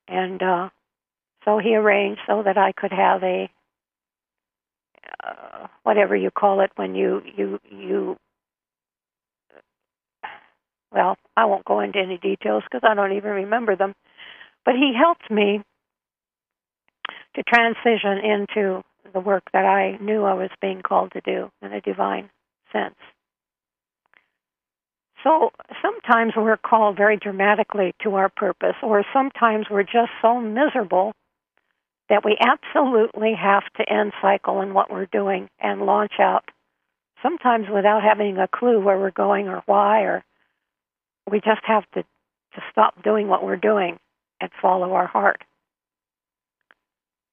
And 0.09 0.43
uh, 0.43 0.69
so 1.45 1.59
he 1.59 1.75
arranged 1.77 2.21
so 2.27 2.43
that 2.43 2.57
I 2.57 2.73
could 2.73 2.93
have 2.93 3.23
a 3.23 3.51
uh, 5.23 5.67
whatever 5.83 6.17
you 6.17 6.31
call 6.31 6.61
it 6.61 6.71
when 6.77 6.95
you 6.95 7.23
you 7.37 7.61
you 7.71 8.17
well, 10.93 11.17
I 11.37 11.45
won't 11.45 11.65
go 11.65 11.81
into 11.81 11.99
any 11.99 12.19
details 12.19 12.63
because 12.65 12.89
I 12.89 12.95
don't 12.95 13.17
even 13.17 13.31
remember 13.31 13.77
them. 13.77 13.95
But 14.65 14.75
he 14.75 14.93
helped 14.97 15.31
me 15.31 15.63
to 17.35 17.43
transition 17.43 18.19
into 18.25 18.83
the 19.13 19.21
work 19.21 19.45
that 19.53 19.65
I 19.65 19.97
knew 20.03 20.25
I 20.25 20.35
was 20.35 20.51
being 20.61 20.83
called 20.83 21.13
to 21.13 21.21
do 21.21 21.51
in 21.63 21.73
a 21.73 21.81
divine 21.81 22.31
sense. 22.73 22.97
So 25.25 25.51
sometimes 25.83 26.35
we're 26.37 26.57
called 26.57 26.97
very 26.97 27.17
dramatically 27.17 27.95
to 28.03 28.15
our 28.15 28.29
purpose, 28.29 28.77
or 28.83 29.05
sometimes 29.13 29.67
we're 29.69 29.83
just 29.83 30.13
so 30.23 30.41
miserable 30.41 31.13
that 32.09 32.25
we 32.25 32.37
absolutely 32.41 33.35
have 33.35 33.65
to 33.77 33.93
end 33.93 34.13
cycle 34.23 34.61
in 34.61 34.73
what 34.73 34.91
we're 34.91 35.07
doing 35.07 35.49
and 35.59 35.83
launch 35.83 36.13
out, 36.21 36.45
sometimes 37.23 37.67
without 37.69 38.03
having 38.05 38.39
a 38.39 38.47
clue 38.47 38.79
where 38.79 38.99
we're 38.99 39.11
going 39.11 39.49
or 39.49 39.63
why 39.67 40.03
or 40.03 40.25
we 41.29 41.41
just 41.41 41.63
have 41.65 41.83
to, 41.95 42.03
to 42.03 42.63
stop 42.71 43.03
doing 43.03 43.27
what 43.27 43.43
we're 43.43 43.57
doing 43.57 43.99
and 44.41 44.51
follow 44.63 44.93
our 44.93 45.09
heart. 45.09 45.43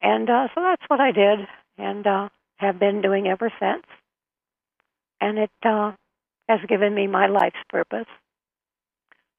And 0.01 0.27
uh, 0.29 0.47
so 0.55 0.61
that's 0.61 0.83
what 0.87 0.99
I 0.99 1.11
did 1.11 1.47
and 1.77 2.05
uh, 2.05 2.29
have 2.57 2.79
been 2.79 3.01
doing 3.01 3.27
ever 3.27 3.51
since. 3.59 3.85
And 5.19 5.37
it 5.37 5.51
uh, 5.63 5.93
has 6.49 6.59
given 6.67 6.93
me 6.93 7.07
my 7.07 7.27
life's 7.27 7.55
purpose, 7.69 8.07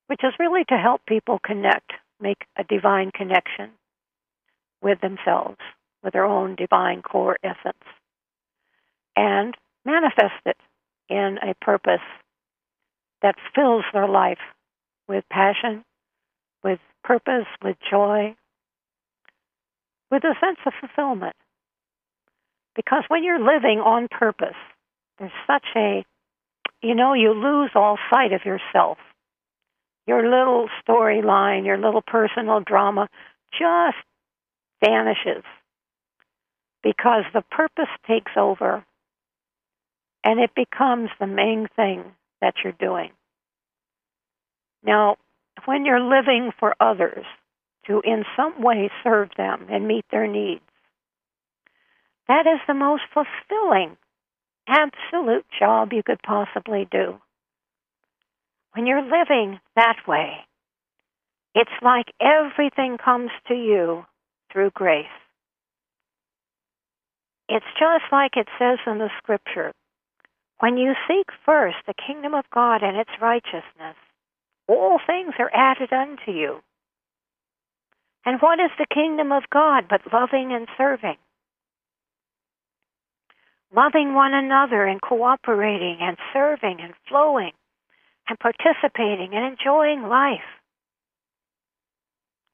which 0.06 0.20
is 0.22 0.32
really 0.38 0.64
to 0.68 0.76
help 0.76 1.02
people 1.06 1.38
connect, 1.44 1.92
make 2.20 2.44
a 2.56 2.64
divine 2.64 3.10
connection 3.14 3.70
with 4.82 5.00
themselves, 5.00 5.58
with 6.02 6.12
their 6.12 6.24
own 6.24 6.54
divine 6.54 7.02
core 7.02 7.38
essence, 7.42 7.84
and 9.16 9.56
manifest 9.84 10.40
it 10.46 10.56
in 11.08 11.38
a 11.42 11.54
purpose 11.64 12.00
that 13.22 13.36
fills 13.54 13.84
their 13.92 14.08
life 14.08 14.38
with 15.08 15.24
passion, 15.30 15.84
with 16.62 16.78
purpose, 17.02 17.46
with 17.62 17.76
joy, 17.90 18.34
with 20.10 20.24
a 20.24 20.34
sense 20.40 20.58
of 20.66 20.72
fulfillment. 20.80 21.36
Because 22.76 23.04
when 23.08 23.24
you're 23.24 23.38
living 23.38 23.78
on 23.78 24.08
purpose, 24.08 24.56
there's 25.18 25.32
such 25.46 25.66
a, 25.76 26.04
you 26.82 26.94
know, 26.94 27.14
you 27.14 27.32
lose 27.32 27.70
all 27.74 27.98
sight 28.10 28.32
of 28.32 28.44
yourself. 28.44 28.98
Your 30.06 30.22
little 30.28 30.68
storyline, 30.86 31.64
your 31.64 31.78
little 31.78 32.02
personal 32.02 32.60
drama 32.60 33.08
just 33.52 33.96
vanishes 34.84 35.44
because 36.82 37.24
the 37.32 37.42
purpose 37.50 37.88
takes 38.06 38.32
over 38.36 38.84
and 40.22 40.40
it 40.40 40.50
becomes 40.54 41.10
the 41.18 41.26
main 41.26 41.68
thing 41.74 42.04
that 42.40 42.54
you're 42.62 42.72
doing. 42.72 43.10
Now, 44.84 45.16
when 45.64 45.84
you're 45.84 46.00
living 46.00 46.50
for 46.58 46.74
others 46.80 47.24
to 47.86 48.02
in 48.04 48.24
some 48.36 48.62
way 48.62 48.90
serve 49.02 49.30
them 49.36 49.66
and 49.70 49.88
meet 49.88 50.04
their 50.10 50.26
needs, 50.26 50.62
that 52.28 52.46
is 52.46 52.60
the 52.66 52.74
most 52.74 53.02
fulfilling, 53.12 53.96
absolute 54.68 55.44
job 55.58 55.92
you 55.92 56.02
could 56.02 56.22
possibly 56.22 56.88
do. 56.90 57.20
When 58.72 58.86
you're 58.86 59.02
living 59.02 59.60
that 59.76 59.96
way, 60.06 60.38
it's 61.54 61.70
like 61.82 62.06
everything 62.20 62.98
comes 62.98 63.30
to 63.48 63.54
you 63.54 64.04
through 64.52 64.70
grace. 64.70 65.06
It's 67.48 67.66
just 67.78 68.04
like 68.10 68.36
it 68.36 68.48
says 68.58 68.78
in 68.86 68.98
the 68.98 69.10
scripture 69.18 69.72
when 70.60 70.78
you 70.78 70.94
seek 71.08 71.26
first 71.44 71.76
the 71.86 71.94
kingdom 72.06 72.34
of 72.34 72.44
God 72.52 72.82
and 72.82 72.96
its 72.96 73.10
righteousness, 73.20 73.96
all 74.66 74.98
things 75.06 75.34
are 75.38 75.50
added 75.52 75.92
unto 75.92 76.30
you. 76.30 76.60
And 78.24 78.40
what 78.40 78.58
is 78.58 78.70
the 78.78 78.86
kingdom 78.92 79.32
of 79.32 79.42
God 79.52 79.84
but 79.90 80.10
loving 80.12 80.52
and 80.52 80.66
serving? 80.78 81.16
Loving 83.74 84.14
one 84.14 84.34
another 84.34 84.84
and 84.84 85.00
cooperating 85.02 85.98
and 86.00 86.16
serving 86.32 86.78
and 86.80 86.94
flowing 87.08 87.52
and 88.28 88.38
participating 88.38 89.30
and 89.34 89.44
enjoying 89.44 90.02
life. 90.02 90.46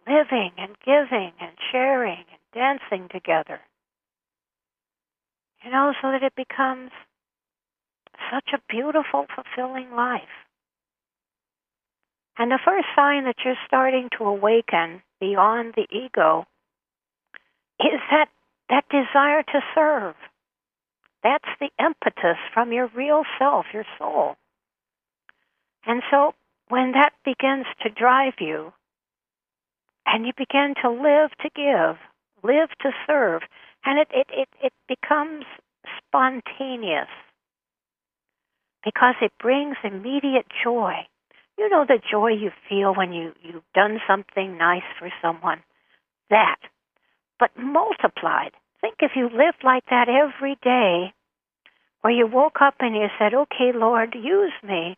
Living 0.06 0.52
and 0.56 0.76
giving 0.84 1.32
and 1.40 1.52
sharing 1.70 2.24
and 2.30 2.40
dancing 2.54 3.08
together. 3.10 3.60
You 5.62 5.70
know, 5.70 5.92
so 6.00 6.10
that 6.10 6.22
it 6.22 6.34
becomes 6.34 6.90
such 8.32 8.48
a 8.54 8.72
beautiful, 8.72 9.26
fulfilling 9.34 9.92
life. 9.94 10.22
And 12.38 12.50
the 12.50 12.58
first 12.64 12.86
sign 12.96 13.24
that 13.24 13.36
you're 13.44 13.60
starting 13.66 14.08
to 14.16 14.24
awaken 14.24 15.02
beyond 15.20 15.74
the 15.76 15.86
ego 15.94 16.46
is 17.78 18.00
that, 18.10 18.28
that 18.70 18.88
desire 18.88 19.42
to 19.42 19.60
serve. 19.74 20.14
That's 21.22 21.44
the 21.60 21.70
impetus 21.78 22.38
from 22.54 22.72
your 22.72 22.88
real 22.94 23.22
self, 23.38 23.66
your 23.72 23.84
soul. 23.98 24.36
And 25.86 26.02
so 26.10 26.34
when 26.68 26.92
that 26.92 27.10
begins 27.24 27.66
to 27.82 27.90
drive 27.90 28.34
you, 28.40 28.72
and 30.06 30.26
you 30.26 30.32
begin 30.36 30.74
to 30.82 30.90
live 30.90 31.30
to 31.42 31.50
give, 31.54 31.96
live 32.42 32.70
to 32.80 32.90
serve, 33.06 33.42
and 33.84 33.98
it, 33.98 34.08
it, 34.12 34.26
it, 34.32 34.48
it 34.62 34.72
becomes 34.88 35.44
spontaneous 35.98 37.08
because 38.84 39.14
it 39.20 39.32
brings 39.38 39.76
immediate 39.84 40.46
joy. 40.64 40.94
You 41.58 41.68
know 41.68 41.84
the 41.86 42.00
joy 42.10 42.28
you 42.28 42.50
feel 42.68 42.94
when 42.94 43.12
you, 43.12 43.32
you've 43.42 43.62
done 43.74 44.00
something 44.08 44.56
nice 44.56 44.88
for 44.98 45.10
someone. 45.20 45.62
That. 46.30 46.56
But 47.38 47.50
multiplied. 47.56 48.52
Think 48.80 48.96
if 49.00 49.12
you 49.14 49.24
lived 49.24 49.62
like 49.62 49.84
that 49.90 50.08
every 50.08 50.56
day, 50.62 51.12
where 52.00 52.12
you 52.12 52.26
woke 52.26 52.60
up 52.60 52.74
and 52.80 52.94
you 52.94 53.08
said, 53.18 53.34
Okay, 53.34 53.72
Lord, 53.74 54.14
use 54.14 54.52
me 54.62 54.96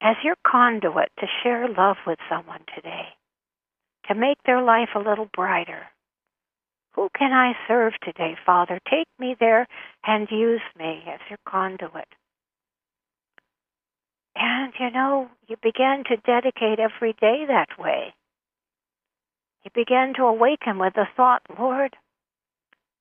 as 0.00 0.16
your 0.24 0.36
conduit 0.46 1.10
to 1.18 1.26
share 1.42 1.68
love 1.68 1.96
with 2.06 2.18
someone 2.28 2.64
today, 2.74 3.08
to 4.08 4.14
make 4.14 4.38
their 4.44 4.62
life 4.62 4.90
a 4.94 5.00
little 5.00 5.28
brighter. 5.34 5.86
Who 6.94 7.08
can 7.16 7.32
I 7.32 7.52
serve 7.68 7.92
today, 8.02 8.36
Father? 8.44 8.80
Take 8.90 9.08
me 9.18 9.36
there 9.38 9.66
and 10.04 10.28
use 10.30 10.62
me 10.78 11.04
as 11.06 11.20
your 11.28 11.38
conduit. 11.46 12.08
And, 14.34 14.72
you 14.78 14.90
know, 14.90 15.28
you 15.48 15.56
begin 15.62 16.04
to 16.08 16.16
dedicate 16.16 16.78
every 16.78 17.12
day 17.20 17.44
that 17.46 17.78
way. 17.78 18.14
You 19.64 19.70
begin 19.74 20.14
to 20.16 20.24
awaken 20.24 20.78
with 20.78 20.94
the 20.94 21.06
thought, 21.16 21.42
Lord, 21.58 21.96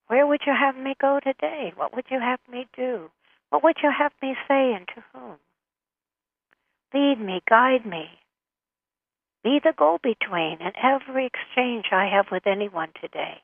where 0.08 0.26
would 0.26 0.42
you 0.46 0.54
have 0.54 0.76
me 0.76 0.96
go 1.00 1.20
today? 1.22 1.74
What 1.76 1.96
would 1.96 2.06
you 2.10 2.20
have 2.20 2.40
me 2.52 2.68
do? 2.76 3.10
What 3.50 3.64
would 3.64 3.78
you 3.84 3.92
have 3.98 4.12
me 4.22 4.36
say 4.48 4.74
and 4.74 4.88
to 4.88 5.04
whom? 5.14 5.38
Lead 6.94 7.20
me, 7.20 7.42
guide 7.50 7.86
me. 7.86 8.10
Be 9.44 9.60
the 9.64 9.74
go 9.78 10.00
between 10.02 10.62
in 10.62 10.72
every 10.82 11.26
exchange 11.26 11.86
I 11.92 12.08
have 12.08 12.28
with 12.32 12.48
anyone 12.48 12.90
today. 13.00 13.42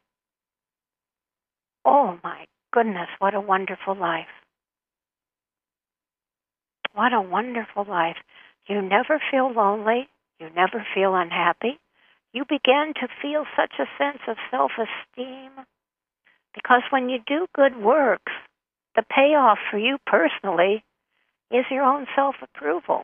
Oh 1.85 2.17
my 2.23 2.45
goodness, 2.71 3.09
what 3.19 3.35
a 3.35 3.41
wonderful 3.41 3.95
life. 3.95 4.27
What 6.93 7.13
a 7.13 7.21
wonderful 7.21 7.85
life. 7.87 8.17
You 8.67 8.81
never 8.81 9.21
feel 9.31 9.51
lonely. 9.51 10.07
You 10.39 10.49
never 10.55 10.85
feel 10.93 11.15
unhappy. 11.15 11.79
You 12.33 12.45
begin 12.45 12.93
to 13.01 13.07
feel 13.21 13.45
such 13.55 13.73
a 13.79 13.87
sense 13.97 14.21
of 14.27 14.37
self 14.49 14.71
esteem 14.77 15.65
because 16.53 16.81
when 16.89 17.09
you 17.09 17.19
do 17.25 17.47
good 17.55 17.77
works, 17.77 18.31
the 18.95 19.03
payoff 19.03 19.57
for 19.71 19.77
you 19.77 19.97
personally 20.05 20.83
is 21.51 21.65
your 21.71 21.83
own 21.83 22.05
self 22.15 22.35
approval. 22.41 23.03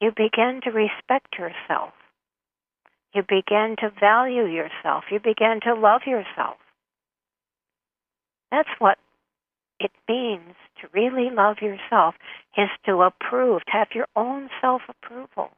You 0.00 0.10
begin 0.10 0.60
to 0.64 0.70
respect 0.70 1.38
yourself. 1.38 1.92
You 3.14 3.22
begin 3.22 3.76
to 3.80 3.92
value 4.00 4.46
yourself. 4.46 5.04
You 5.10 5.20
begin 5.20 5.60
to 5.64 5.74
love 5.74 6.02
yourself. 6.06 6.56
That's 8.50 8.68
what 8.78 8.98
it 9.78 9.90
means 10.08 10.54
to 10.80 10.88
really 10.92 11.30
love 11.30 11.56
yourself 11.60 12.14
is 12.56 12.68
to 12.86 13.02
approve, 13.02 13.64
to 13.66 13.72
have 13.72 13.88
your 13.94 14.06
own 14.16 14.48
self 14.60 14.82
approval. 14.88 15.50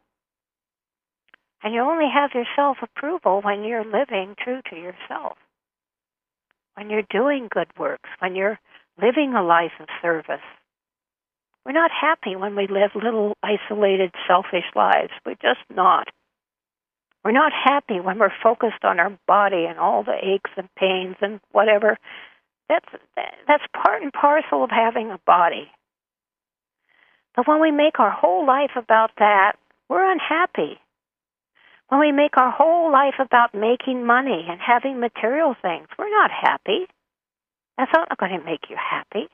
And 1.62 1.72
you 1.72 1.80
only 1.80 2.08
have 2.12 2.30
your 2.34 2.46
self 2.54 2.78
approval 2.82 3.40
when 3.42 3.64
you're 3.64 3.84
living 3.84 4.34
true 4.42 4.60
to 4.70 4.76
yourself. 4.76 5.36
When 6.76 6.90
you're 6.90 7.02
doing 7.10 7.48
good 7.52 7.68
works, 7.78 8.08
when 8.18 8.34
you're 8.34 8.58
living 9.00 9.34
a 9.34 9.42
life 9.42 9.72
of 9.80 9.88
service. 10.02 10.44
We're 11.64 11.72
not 11.72 11.90
happy 11.90 12.36
when 12.36 12.56
we 12.56 12.66
live 12.66 12.90
little 12.94 13.34
isolated 13.42 14.12
selfish 14.28 14.66
lives. 14.74 15.12
We're 15.24 15.34
just 15.34 15.64
not. 15.74 16.08
We're 17.24 17.32
not 17.32 17.52
happy 17.52 18.00
when 18.00 18.18
we're 18.18 18.32
focused 18.42 18.84
on 18.84 19.00
our 19.00 19.18
body 19.26 19.64
and 19.64 19.78
all 19.78 20.04
the 20.04 20.16
aches 20.22 20.50
and 20.56 20.68
pains 20.76 21.16
and 21.22 21.40
whatever 21.52 21.96
that's 22.68 22.86
that's 23.46 23.64
part 23.72 24.02
and 24.02 24.12
parcel 24.12 24.64
of 24.64 24.70
having 24.70 25.10
a 25.10 25.18
body. 25.26 25.70
But 27.36 27.48
when 27.48 27.60
we 27.60 27.70
make 27.70 27.98
our 27.98 28.10
whole 28.10 28.46
life 28.46 28.72
about 28.76 29.10
that, 29.18 29.56
we're 29.88 30.10
unhappy. 30.10 30.78
When 31.88 32.00
we 32.00 32.12
make 32.12 32.36
our 32.36 32.50
whole 32.50 32.90
life 32.90 33.14
about 33.20 33.54
making 33.54 34.06
money 34.06 34.46
and 34.48 34.60
having 34.60 35.00
material 35.00 35.54
things, 35.60 35.86
we're 35.98 36.10
not 36.10 36.30
happy. 36.30 36.86
That's 37.76 37.92
not 37.92 38.16
going 38.18 38.38
to 38.38 38.44
make 38.44 38.70
you 38.70 38.76
happy. 38.76 39.28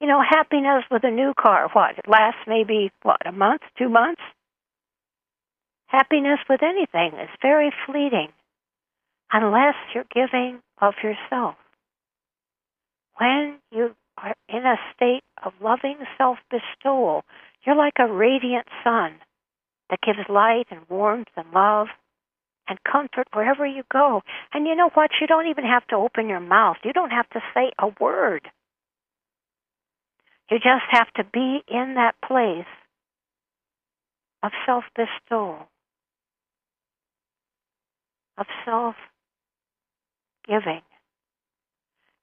You 0.00 0.08
know, 0.08 0.20
happiness 0.20 0.84
with 0.90 1.04
a 1.04 1.10
new 1.10 1.32
car, 1.38 1.68
what? 1.72 1.98
It 1.98 2.08
lasts 2.08 2.40
maybe, 2.46 2.92
what, 3.02 3.26
a 3.26 3.32
month, 3.32 3.62
two 3.78 3.88
months? 3.88 4.20
Happiness 5.86 6.40
with 6.50 6.60
anything 6.62 7.18
is 7.18 7.30
very 7.40 7.72
fleeting 7.86 8.28
unless 9.32 9.74
you're 9.94 10.04
giving 10.12 10.60
of 10.82 10.94
yourself 11.02 11.56
when 13.18 13.58
you 13.70 13.94
are 14.18 14.34
in 14.48 14.64
a 14.64 14.76
state 14.94 15.22
of 15.44 15.52
loving 15.60 15.98
self 16.18 16.38
bestowal, 16.50 17.24
you're 17.64 17.76
like 17.76 17.94
a 17.98 18.12
radiant 18.12 18.66
sun 18.84 19.14
that 19.90 20.00
gives 20.00 20.28
light 20.28 20.66
and 20.70 20.80
warmth 20.88 21.28
and 21.36 21.46
love 21.52 21.88
and 22.68 22.78
comfort 22.90 23.28
wherever 23.32 23.64
you 23.64 23.82
go. 23.92 24.22
And 24.52 24.66
you 24.66 24.74
know 24.74 24.90
what? 24.94 25.10
You 25.20 25.26
don't 25.26 25.46
even 25.46 25.64
have 25.64 25.86
to 25.88 25.96
open 25.96 26.28
your 26.28 26.40
mouth, 26.40 26.76
you 26.84 26.92
don't 26.92 27.10
have 27.10 27.28
to 27.30 27.40
say 27.54 27.72
a 27.78 27.88
word. 28.00 28.48
You 30.50 30.58
just 30.58 30.84
have 30.90 31.12
to 31.14 31.24
be 31.24 31.62
in 31.68 31.94
that 31.94 32.14
place 32.26 32.66
of 34.42 34.52
self 34.64 34.84
bestowal, 34.94 35.68
of 38.38 38.46
self 38.64 38.94
giving. 40.46 40.82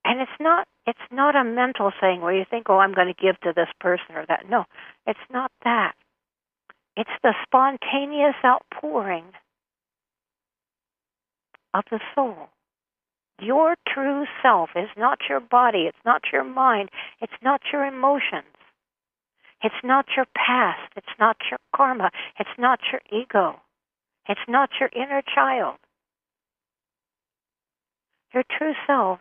And 0.05 0.21
it's 0.21 0.31
not 0.39 0.67
it's 0.85 0.99
not 1.11 1.35
a 1.35 1.43
mental 1.43 1.91
thing 1.99 2.21
where 2.21 2.35
you 2.35 2.45
think, 2.49 2.69
oh, 2.69 2.77
I'm 2.77 2.93
going 2.93 3.07
to 3.07 3.21
give 3.21 3.39
to 3.41 3.53
this 3.55 3.69
person 3.79 4.15
or 4.15 4.25
that. 4.27 4.49
No, 4.49 4.65
it's 5.05 5.19
not 5.31 5.51
that. 5.63 5.93
It's 6.95 7.09
the 7.23 7.33
spontaneous 7.43 8.35
outpouring 8.45 9.25
of 11.73 11.83
the 11.89 11.99
soul. 12.13 12.49
Your 13.41 13.75
true 13.87 14.25
self 14.41 14.69
is 14.75 14.89
not 14.95 15.19
your 15.27 15.39
body, 15.39 15.85
it's 15.87 16.05
not 16.05 16.21
your 16.31 16.43
mind, 16.43 16.89
it's 17.19 17.33
not 17.41 17.61
your 17.71 17.83
emotions. 17.85 18.45
It's 19.63 19.83
not 19.83 20.05
your 20.15 20.27
past, 20.35 20.91
it's 20.95 21.15
not 21.19 21.37
your 21.49 21.59
karma, 21.75 22.11
it's 22.39 22.57
not 22.59 22.79
your 22.91 23.01
ego. 23.11 23.59
It's 24.29 24.47
not 24.47 24.69
your 24.79 24.89
inner 24.95 25.21
child. 25.21 25.77
Your 28.33 28.43
true 28.57 28.73
self 28.85 29.19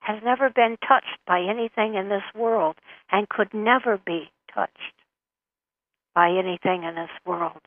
has 0.00 0.22
never 0.24 0.50
been 0.50 0.76
touched 0.86 1.18
by 1.26 1.40
anything 1.40 1.94
in 1.94 2.08
this 2.08 2.22
world 2.34 2.76
and 3.10 3.28
could 3.28 3.54
never 3.54 3.98
be 3.98 4.30
touched 4.52 4.97
by 6.18 6.30
anything 6.30 6.82
in 6.82 6.96
this 6.96 7.14
world. 7.24 7.60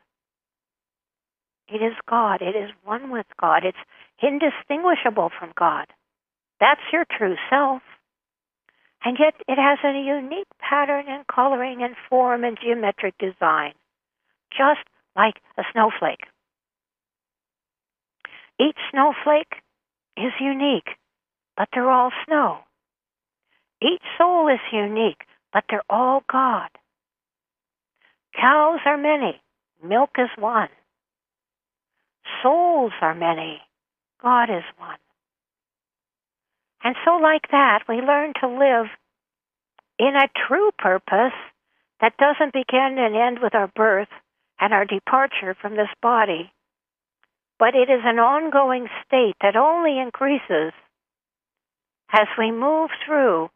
It 1.69 1.77
is 1.77 1.93
God. 2.09 2.41
It 2.41 2.53
is 2.53 2.69
one 2.83 3.09
with 3.09 3.25
God. 3.39 3.63
It's 3.63 3.77
indistinguishable 4.21 5.31
from 5.39 5.53
God. 5.57 5.85
That's 6.59 6.81
your 6.91 7.05
true 7.17 7.35
self. 7.49 7.81
And 9.05 9.15
yet 9.17 9.35
it 9.47 9.57
has 9.57 9.79
a 9.85 9.97
unique 9.97 10.51
pattern 10.59 11.05
and 11.07 11.25
coloring 11.27 11.81
and 11.81 11.95
form 12.09 12.43
and 12.43 12.57
geometric 12.61 13.17
design, 13.19 13.71
just 14.51 14.83
like 15.15 15.35
a 15.57 15.63
snowflake. 15.71 16.27
Each 18.59 18.77
snowflake 18.91 19.63
is 20.17 20.33
unique, 20.41 20.97
but 21.55 21.69
they're 21.73 21.89
all 21.89 22.11
snow. 22.25 22.57
Each 23.81 24.03
soul 24.17 24.49
is 24.49 24.59
unique, 24.73 25.23
but 25.53 25.63
they're 25.69 25.89
all 25.89 26.25
God. 26.29 26.67
Cows 28.35 28.79
are 28.85 28.97
many, 28.97 29.41
milk 29.83 30.11
is 30.17 30.29
one. 30.37 30.69
Souls 32.41 32.93
are 33.01 33.15
many, 33.15 33.59
God 34.21 34.49
is 34.49 34.63
one. 34.77 34.97
And 36.83 36.95
so, 37.05 37.17
like 37.17 37.51
that, 37.51 37.83
we 37.87 37.95
learn 37.95 38.33
to 38.41 38.47
live 38.47 38.87
in 39.99 40.15
a 40.15 40.29
true 40.47 40.71
purpose 40.77 41.37
that 41.99 42.17
doesn't 42.17 42.53
begin 42.53 42.97
and 42.97 43.15
end 43.15 43.39
with 43.41 43.53
our 43.53 43.71
birth 43.75 44.07
and 44.59 44.73
our 44.73 44.85
departure 44.85 45.55
from 45.61 45.75
this 45.75 45.89
body, 46.01 46.51
but 47.59 47.75
it 47.75 47.89
is 47.89 48.01
an 48.03 48.17
ongoing 48.17 48.87
state 49.05 49.35
that 49.41 49.55
only 49.55 49.99
increases 49.99 50.73
as 52.11 52.27
we 52.37 52.51
move 52.51 52.89
through 53.05 53.49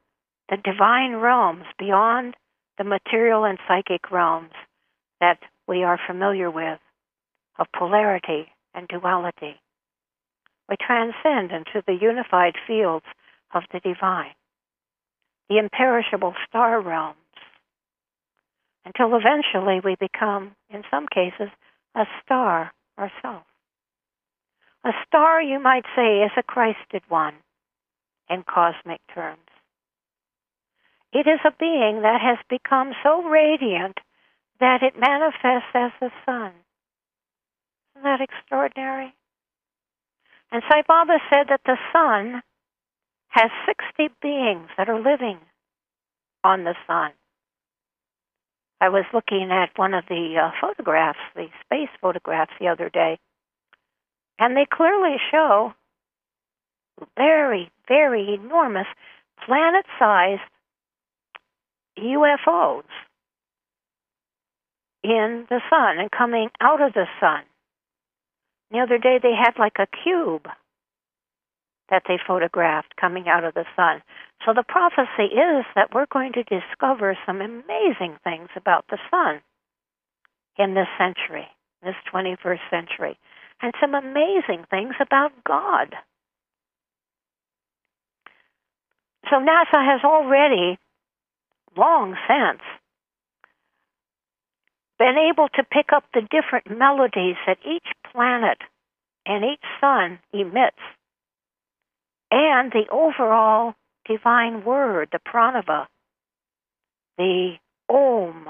the 0.49 0.57
divine 0.57 1.15
realms 1.15 1.65
beyond 1.79 2.35
the 2.77 2.83
material 2.83 3.45
and 3.45 3.57
psychic 3.67 4.11
realms 4.11 4.51
that 5.21 5.39
we 5.67 5.83
are 5.83 5.99
familiar 6.05 6.51
with 6.51 6.79
of 7.57 7.67
polarity 7.77 8.47
and 8.73 8.87
duality. 8.87 9.55
We 10.69 10.75
transcend 10.79 11.51
into 11.51 11.83
the 11.85 11.97
unified 11.99 12.55
fields 12.67 13.05
of 13.53 13.63
the 13.71 13.79
divine, 13.79 14.35
the 15.49 15.57
imperishable 15.57 16.33
star 16.47 16.81
realms, 16.81 17.17
until 18.83 19.15
eventually 19.15 19.79
we 19.83 19.95
become, 19.99 20.51
in 20.69 20.83
some 20.91 21.07
cases, 21.07 21.49
a 21.95 22.05
star 22.23 22.73
ourselves. 22.97 23.45
A 24.83 24.91
star, 25.07 25.41
you 25.41 25.59
might 25.59 25.85
say, 25.95 26.21
is 26.21 26.31
a 26.37 26.43
Christed 26.43 27.01
one 27.07 27.35
in 28.29 28.43
cosmic 28.43 29.01
terms. 29.13 29.39
It 31.15 31.27
is 31.27 31.39
a 31.45 31.51
being 31.57 32.01
that 32.01 32.19
has 32.19 32.37
become 32.49 32.91
so 33.01 33.23
radiant 33.23 33.97
that 34.59 34.83
it 34.83 34.99
manifests 34.99 35.71
as 35.73 35.91
the 36.01 36.11
sun. 36.25 36.51
Isn't 37.95 38.03
that 38.03 38.19
extraordinary? 38.19 39.15
And 40.51 40.61
Sai 40.69 40.83
Baba 40.85 41.19
said 41.31 41.47
that 41.47 41.61
the 41.65 41.77
sun 41.93 42.43
has 43.29 43.49
60 43.65 44.13
beings 44.21 44.67
that 44.77 44.89
are 44.89 44.99
living 44.99 45.39
on 46.43 46.65
the 46.65 46.75
sun. 46.85 47.11
I 48.81 48.89
was 48.89 49.05
looking 49.13 49.51
at 49.51 49.77
one 49.77 49.93
of 49.93 50.03
the 50.09 50.35
uh, 50.37 50.51
photographs, 50.59 51.19
the 51.33 51.47
space 51.63 51.95
photographs, 52.01 52.51
the 52.59 52.67
other 52.67 52.89
day, 52.89 53.19
and 54.37 54.57
they 54.57 54.65
clearly 54.69 55.15
show 55.31 55.73
very, 57.15 57.71
very 57.87 58.33
enormous 58.33 58.87
planet 59.45 59.85
sized 59.97 60.41
UFOs 61.97 62.83
in 65.03 65.45
the 65.49 65.61
sun 65.69 65.99
and 65.99 66.09
coming 66.11 66.49
out 66.59 66.81
of 66.81 66.93
the 66.93 67.05
sun. 67.19 67.43
The 68.71 68.79
other 68.79 68.97
day 68.97 69.19
they 69.21 69.33
had 69.33 69.59
like 69.59 69.77
a 69.79 69.87
cube 70.03 70.47
that 71.89 72.03
they 72.07 72.17
photographed 72.25 72.95
coming 72.99 73.27
out 73.27 73.43
of 73.43 73.53
the 73.53 73.65
sun. 73.75 74.01
So 74.45 74.53
the 74.53 74.63
prophecy 74.67 75.33
is 75.33 75.65
that 75.75 75.93
we're 75.93 76.07
going 76.11 76.33
to 76.33 76.43
discover 76.43 77.17
some 77.25 77.41
amazing 77.41 78.17
things 78.23 78.49
about 78.55 78.85
the 78.89 78.97
sun 79.11 79.41
in 80.57 80.73
this 80.73 80.87
century, 80.97 81.47
this 81.83 81.95
21st 82.11 82.59
century, 82.69 83.17
and 83.61 83.73
some 83.79 83.93
amazing 83.93 84.65
things 84.69 84.95
about 84.99 85.31
God. 85.45 85.95
So 89.29 89.37
NASA 89.37 89.81
has 89.83 90.01
already, 90.03 90.77
long 91.77 92.15
since, 92.27 92.61
been 94.97 95.15
able 95.29 95.49
to 95.49 95.63
pick 95.63 95.87
up 95.93 96.05
the 96.13 96.21
different 96.21 96.77
melodies 96.77 97.35
that 97.45 97.57
each 97.65 97.87
planet 98.11 98.57
and 99.25 99.43
each 99.43 99.63
sun 99.81 100.19
emits, 100.33 100.77
and 102.31 102.71
the 102.71 102.85
overall 102.91 103.73
divine 104.07 104.63
word, 104.63 105.09
the 105.11 105.19
pranava, 105.19 105.87
the 107.17 107.55
om. 107.89 108.47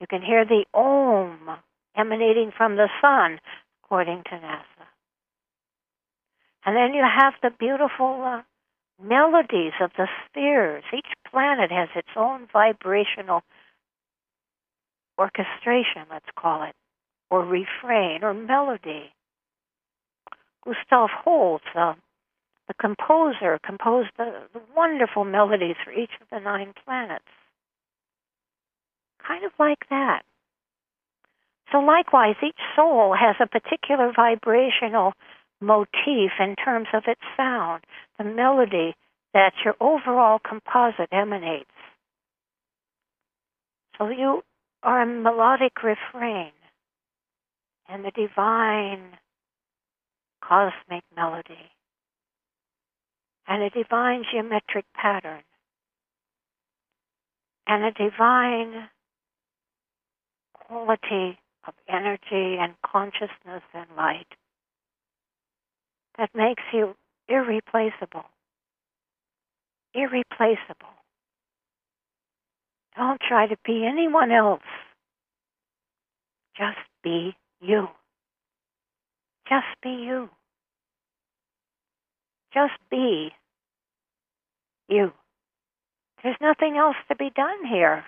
You 0.00 0.06
can 0.06 0.22
hear 0.22 0.44
the 0.44 0.64
om 0.72 1.58
emanating 1.96 2.52
from 2.56 2.76
the 2.76 2.88
sun, 3.00 3.40
according 3.82 4.22
to 4.24 4.30
NASA. 4.30 4.86
And 6.64 6.76
then 6.76 6.94
you 6.94 7.02
have 7.02 7.34
the 7.42 7.50
beautiful 7.50 8.22
uh, 8.24 8.42
melodies 9.02 9.72
of 9.80 9.90
the 9.96 10.08
spheres. 10.26 10.84
Each 10.92 11.12
planet 11.30 11.70
has 11.70 11.88
its 11.94 12.08
own 12.16 12.46
vibrational 12.52 13.42
orchestration, 15.18 16.06
let's 16.10 16.28
call 16.36 16.62
it, 16.64 16.74
or 17.30 17.44
refrain, 17.44 18.22
or 18.22 18.34
melody. 18.34 19.12
Gustav 20.64 21.10
Holst, 21.10 21.64
uh, 21.76 21.94
the 22.68 22.74
composer, 22.74 23.58
composed 23.64 24.10
the, 24.16 24.32
the 24.52 24.60
wonderful 24.74 25.24
melodies 25.24 25.76
for 25.84 25.92
each 25.92 26.10
of 26.20 26.28
the 26.30 26.40
nine 26.40 26.72
planets. 26.84 27.24
Kind 29.26 29.44
of 29.44 29.52
like 29.58 29.88
that. 29.90 30.22
So, 31.72 31.78
likewise, 31.78 32.36
each 32.42 32.60
soul 32.76 33.14
has 33.18 33.36
a 33.40 33.46
particular 33.46 34.12
vibrational 34.14 35.12
motif 35.60 36.32
in 36.38 36.56
terms 36.62 36.88
of 36.92 37.04
its 37.06 37.20
sound, 37.36 37.84
the 38.18 38.24
melody 38.24 38.94
that 39.32 39.52
your 39.64 39.74
overall 39.80 40.38
composite 40.38 41.08
emanates. 41.12 41.70
So 43.98 44.08
you 44.08 44.42
are 44.82 45.02
a 45.02 45.06
melodic 45.06 45.82
refrain 45.82 46.52
and 47.88 48.04
the 48.04 48.10
divine 48.10 49.18
cosmic 50.42 51.04
melody 51.16 51.70
and 53.46 53.62
a 53.62 53.70
divine 53.70 54.24
geometric 54.30 54.84
pattern 54.94 55.42
and 57.66 57.84
a 57.84 57.92
divine 57.92 58.88
quality 60.54 61.38
of 61.66 61.74
energy 61.88 62.58
and 62.60 62.74
consciousness 62.84 63.62
and 63.72 63.86
light 63.96 64.26
that 66.18 66.30
makes 66.34 66.62
you 66.72 66.94
irreplaceable. 67.28 68.24
Irreplaceable. 69.94 70.94
Don't 72.96 73.20
try 73.20 73.46
to 73.46 73.56
be 73.64 73.86
anyone 73.86 74.30
else. 74.30 74.62
Just 76.56 76.78
be 77.02 77.36
you. 77.60 77.88
Just 79.48 79.66
be 79.82 79.90
you. 79.90 80.30
Just 82.52 82.74
be 82.90 83.30
you. 84.88 85.12
There's 86.22 86.36
nothing 86.40 86.76
else 86.76 86.96
to 87.08 87.16
be 87.16 87.30
done 87.34 87.66
here. 87.66 88.04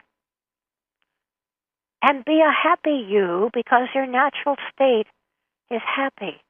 And 2.02 2.24
be 2.24 2.40
a 2.40 2.52
happy 2.52 3.04
you 3.08 3.50
because 3.52 3.88
your 3.94 4.06
natural 4.06 4.56
state 4.72 5.06
is 5.70 5.82
happy 5.84 6.40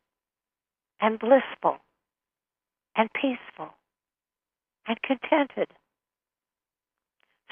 and 1.01 1.19
blissful 1.19 1.79
and 2.97 3.11
peaceful 3.13 3.75
and 4.87 5.01
contented. 5.03 5.69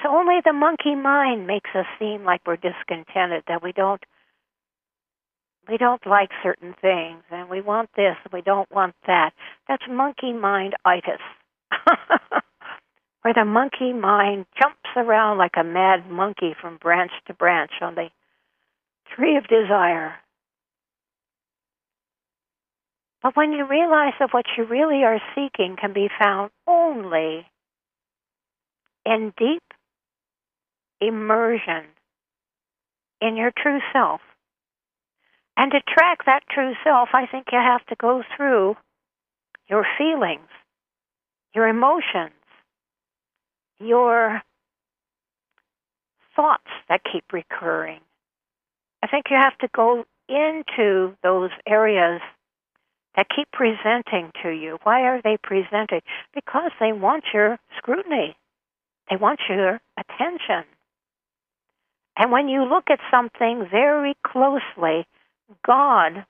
So 0.03 0.09
only 0.09 0.35
the 0.43 0.53
monkey 0.53 0.95
mind 0.95 1.47
makes 1.47 1.69
us 1.73 1.85
seem 1.99 2.23
like 2.23 2.41
we're 2.45 2.57
discontented, 2.57 3.43
that 3.47 3.63
we 3.63 3.71
don't 3.71 4.03
we 5.67 5.77
don't 5.77 6.05
like 6.05 6.29
certain 6.43 6.75
things 6.79 7.23
and 7.31 7.49
we 7.49 7.59
want 7.59 7.89
this 7.95 8.15
and 8.23 8.33
we 8.33 8.41
don't 8.41 8.69
want 8.71 8.93
that. 9.07 9.31
That's 9.67 9.83
monkey 9.89 10.31
mind 10.31 10.75
itis. 10.85 11.21
Where 13.21 13.33
the 13.33 13.45
monkey 13.45 13.91
mind 13.91 14.45
jumps 14.61 14.89
around 14.95 15.39
like 15.39 15.55
a 15.57 15.63
mad 15.63 16.09
monkey 16.09 16.55
from 16.61 16.77
branch 16.77 17.11
to 17.27 17.33
branch 17.33 17.71
on 17.81 17.95
the 17.95 18.09
tree 19.15 19.37
of 19.37 19.47
desire. 19.47 20.13
But 23.25 23.35
when 23.35 23.53
you 23.53 23.65
realize 23.65 24.13
that 24.19 24.35
what 24.35 24.45
you 24.55 24.65
really 24.65 25.03
are 25.03 25.19
seeking 25.33 25.77
can 25.81 25.93
be 25.93 26.09
found 26.19 26.51
only 26.67 27.47
in 29.03 29.33
deep 29.35 29.63
immersion 31.01 31.85
in 33.19 33.35
your 33.35 33.51
true 33.57 33.79
self, 33.91 34.21
and 35.57 35.71
to 35.71 35.79
track 35.91 36.19
that 36.27 36.43
true 36.51 36.73
self, 36.83 37.09
I 37.13 37.25
think 37.25 37.47
you 37.51 37.57
have 37.57 37.83
to 37.87 37.95
go 37.99 38.21
through 38.37 38.75
your 39.67 39.87
feelings, 39.97 40.51
your 41.55 41.67
emotions, 41.67 42.35
your 43.79 44.43
thoughts 46.35 46.69
that 46.89 47.01
keep 47.11 47.23
recurring. 47.33 48.01
I 49.01 49.07
think 49.07 49.25
you 49.31 49.37
have 49.41 49.57
to 49.61 49.67
go 49.75 50.05
into 50.29 51.15
those 51.23 51.49
areas 51.67 52.21
that 53.15 53.27
keep 53.33 53.49
presenting 53.51 54.31
to 54.43 54.49
you. 54.49 54.77
Why 54.83 55.01
are 55.03 55.21
they 55.21 55.37
presenting? 55.41 56.01
Because 56.33 56.71
they 56.79 56.91
want 56.91 57.23
your 57.33 57.57
scrutiny. 57.77 58.35
They 59.09 59.15
want 59.15 59.39
your 59.49 59.79
attention. 59.97 60.65
And 62.17 62.31
when 62.31 62.47
you 62.47 62.63
look 62.63 62.85
at 62.89 62.99
something 63.11 63.67
very 63.69 64.15
closely, 64.25 65.05
God 65.65 66.25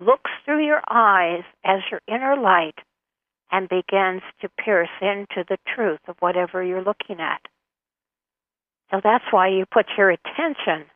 looks 0.00 0.30
through 0.44 0.64
your 0.64 0.82
eyes 0.88 1.44
as 1.64 1.80
your 1.90 2.00
inner 2.06 2.36
light 2.36 2.78
and 3.50 3.68
begins 3.68 4.22
to 4.40 4.48
pierce 4.62 4.90
into 5.00 5.44
the 5.48 5.58
truth 5.74 6.00
of 6.08 6.16
whatever 6.20 6.62
you're 6.62 6.84
looking 6.84 7.20
at. 7.20 7.40
So 8.90 9.00
that's 9.02 9.24
why 9.30 9.48
you 9.48 9.64
put 9.66 9.86
your 9.96 10.10
attention 10.10 10.86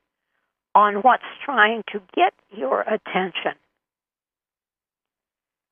on 0.74 0.96
what's 0.96 1.24
trying 1.44 1.82
to 1.92 2.00
get 2.14 2.32
your 2.50 2.82
attention. 2.82 3.54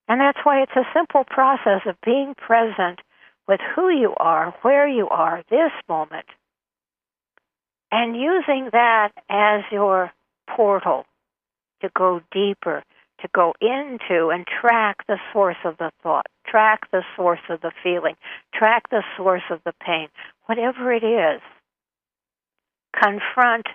And 0.08 0.20
that's 0.20 0.38
why 0.42 0.62
it's 0.62 0.76
a 0.76 0.88
simple 0.94 1.24
process 1.24 1.82
of 1.86 1.96
being 2.04 2.34
present 2.34 3.00
with 3.46 3.60
who 3.74 3.90
you 3.90 4.14
are, 4.16 4.54
where 4.62 4.88
you 4.88 5.08
are, 5.08 5.42
this 5.50 5.72
moment, 5.88 6.26
and 7.90 8.16
using 8.16 8.68
that 8.72 9.10
as 9.28 9.62
your 9.70 10.10
portal 10.54 11.04
to 11.82 11.90
go 11.96 12.20
deeper, 12.32 12.82
to 13.20 13.28
go 13.34 13.54
into 13.60 14.28
and 14.28 14.46
track 14.46 14.98
the 15.06 15.18
source 15.32 15.56
of 15.64 15.76
the 15.78 15.90
thought, 16.02 16.26
track 16.46 16.90
the 16.90 17.02
source 17.16 17.40
of 17.50 17.60
the 17.60 17.72
feeling, 17.82 18.14
track 18.54 18.88
the 18.90 19.02
source 19.16 19.42
of 19.50 19.60
the 19.64 19.72
pain, 19.84 20.08
whatever 20.46 20.92
it 20.92 21.04
is. 21.04 21.40
Confront 22.94 23.66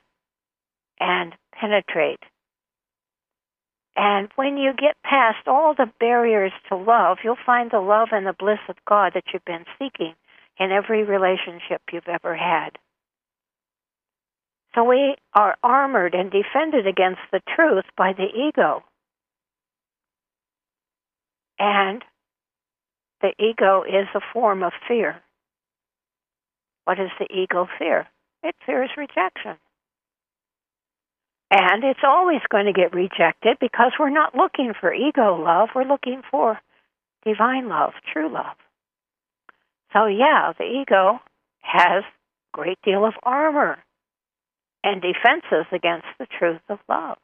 and 1.00 1.34
penetrate. 1.54 2.20
And 3.96 4.30
when 4.36 4.58
you 4.58 4.74
get 4.74 4.96
past 5.04 5.48
all 5.48 5.76
the 5.76 5.92
barriers 6.00 6.52
to 6.70 6.76
love, 6.76 7.20
you'll 7.24 7.38
find 7.46 7.70
the 7.70 7.80
love 7.80 8.10
and 8.12 8.26
the 8.26 8.34
bliss 8.38 8.60
of 8.68 8.76
God 8.88 9.14
that 9.14 9.26
you've 9.32 9.46
been 9.46 9.66
seeking 9.78 10.16
in 10.60 10.72
every 10.72 11.04
relationship 11.04 11.82
you've 11.92 12.08
ever 12.08 12.36
had. 12.36 12.72
So 14.76 14.84
we 14.84 15.16
are 15.36 15.56
armored 15.62 16.16
and 16.16 16.32
defended 16.32 16.88
against 16.88 17.22
the 17.32 17.42
truth 17.56 17.86
by 17.96 18.14
the 18.14 18.26
ego. 18.26 18.84
And 21.60 22.04
the 23.22 23.34
ego 23.40 23.84
is 23.84 24.08
a 24.16 24.22
form 24.34 24.64
of 24.64 24.74
fear. 24.88 25.22
What 26.86 26.98
does 26.98 27.12
the 27.20 27.32
ego 27.32 27.68
fear? 27.78 28.08
It 28.42 28.56
fears 28.66 28.90
rejection. 28.98 29.58
And 31.56 31.84
it's 31.84 32.00
always 32.04 32.42
going 32.50 32.66
to 32.66 32.74
get 32.74 32.96
rejected 32.96 33.58
because 33.62 33.92
we're 34.00 34.10
not 34.10 34.34
looking 34.34 34.74
for 34.80 34.92
ego 34.92 35.36
love, 35.40 35.70
we're 35.76 35.84
looking 35.84 36.24
for 36.32 36.60
divine 37.24 37.70
love, 37.70 37.94
true 38.12 38.28
love. 38.28 38.56
So, 39.94 40.08
yeah, 40.08 40.54
the 40.58 40.64
ego 40.64 41.20
has 41.62 42.04
a 42.04 42.58
great 42.58 42.80
deal 42.84 43.06
of 43.06 43.14
armor 43.22 43.78
and 44.84 45.00
defenses 45.00 45.68
against 45.72 46.08
the 46.18 46.26
truth 46.40 46.62
of 46.70 46.80
love. 46.90 47.20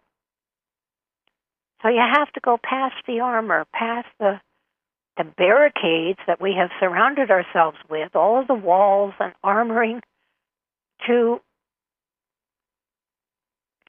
So 1.81 1.89
you 1.89 2.03
have 2.15 2.31
to 2.33 2.39
go 2.39 2.59
past 2.61 2.95
the 3.07 3.21
armor, 3.21 3.65
past 3.73 4.07
the 4.19 4.39
the 5.17 5.23
barricades 5.25 6.19
that 6.27 6.39
we 6.39 6.53
have 6.57 6.69
surrounded 6.79 7.29
ourselves 7.29 7.77
with, 7.89 8.15
all 8.15 8.39
of 8.39 8.47
the 8.47 8.53
walls 8.53 9.13
and 9.19 9.33
armoring 9.43 9.99
to 11.07 11.41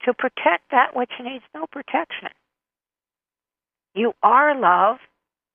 to 0.04 0.14
protect 0.14 0.70
that 0.70 0.94
which 0.94 1.10
needs 1.22 1.44
no 1.54 1.66
protection. 1.66 2.30
You 3.94 4.12
are 4.22 4.58
love. 4.58 4.98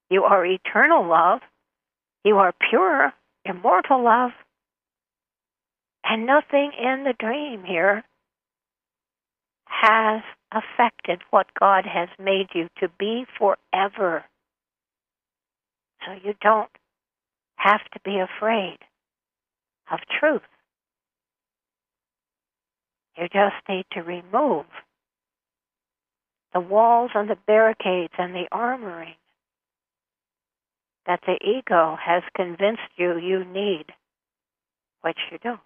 You 0.10 0.24
are 0.24 0.46
eternal 0.46 1.08
love. 1.08 1.42
You 2.24 2.38
are 2.38 2.54
pure, 2.70 3.14
immortal 3.44 4.04
love. 4.04 4.32
And 6.04 6.26
nothing 6.26 6.72
in 6.80 7.04
the 7.04 7.14
dream 7.18 7.64
here 7.64 8.04
has 9.66 10.22
affected 10.52 11.22
what 11.32 11.48
God 11.60 11.86
has 11.86 12.10
made 12.20 12.48
you 12.54 12.70
to 12.80 12.88
be 13.00 13.26
forever. 13.38 14.24
So 16.06 16.14
you 16.24 16.34
don't 16.42 16.70
have 17.56 17.82
to 17.94 18.00
be 18.04 18.20
afraid 18.20 18.78
of 19.92 20.00
truth. 20.20 20.42
You 23.18 23.28
just 23.28 23.56
need 23.70 23.86
to 23.94 24.02
remove 24.02 24.66
the 26.54 26.60
walls 26.60 27.12
and 27.14 27.30
the 27.30 27.38
barricades 27.48 28.14
and 28.18 28.34
the 28.34 28.48
armoring 28.52 29.16
that 31.06 31.22
the 31.26 31.38
ego 31.46 31.98
has 32.04 32.24
convinced 32.36 32.82
you 32.98 33.18
you 33.18 33.46
need, 33.46 33.86
which 35.02 35.18
you 35.32 35.38
don't. 35.44 35.60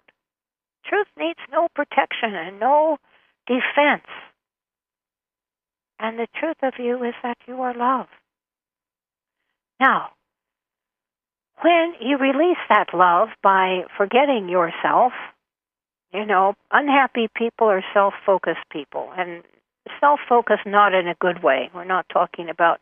Truth 0.84 1.08
needs 1.18 1.38
no 1.50 1.68
protection 1.74 2.34
and 2.34 2.60
no 2.60 2.98
defense. 3.46 4.06
And 5.98 6.18
the 6.18 6.28
truth 6.38 6.56
of 6.62 6.74
you 6.78 7.02
is 7.04 7.14
that 7.22 7.38
you 7.46 7.60
are 7.62 7.74
love. 7.74 8.06
Now, 9.78 10.10
when 11.62 11.94
you 12.00 12.16
release 12.16 12.58
that 12.68 12.94
love 12.94 13.28
by 13.42 13.82
forgetting 13.96 14.48
yourself, 14.48 15.12
you 16.12 16.26
know, 16.26 16.54
unhappy 16.70 17.28
people 17.34 17.68
are 17.68 17.84
self 17.94 18.14
focused 18.26 18.68
people. 18.70 19.10
And 19.16 19.42
self 20.00 20.20
focused 20.28 20.66
not 20.66 20.94
in 20.94 21.08
a 21.08 21.14
good 21.14 21.42
way. 21.42 21.70
We're 21.74 21.84
not 21.84 22.06
talking 22.12 22.48
about 22.48 22.80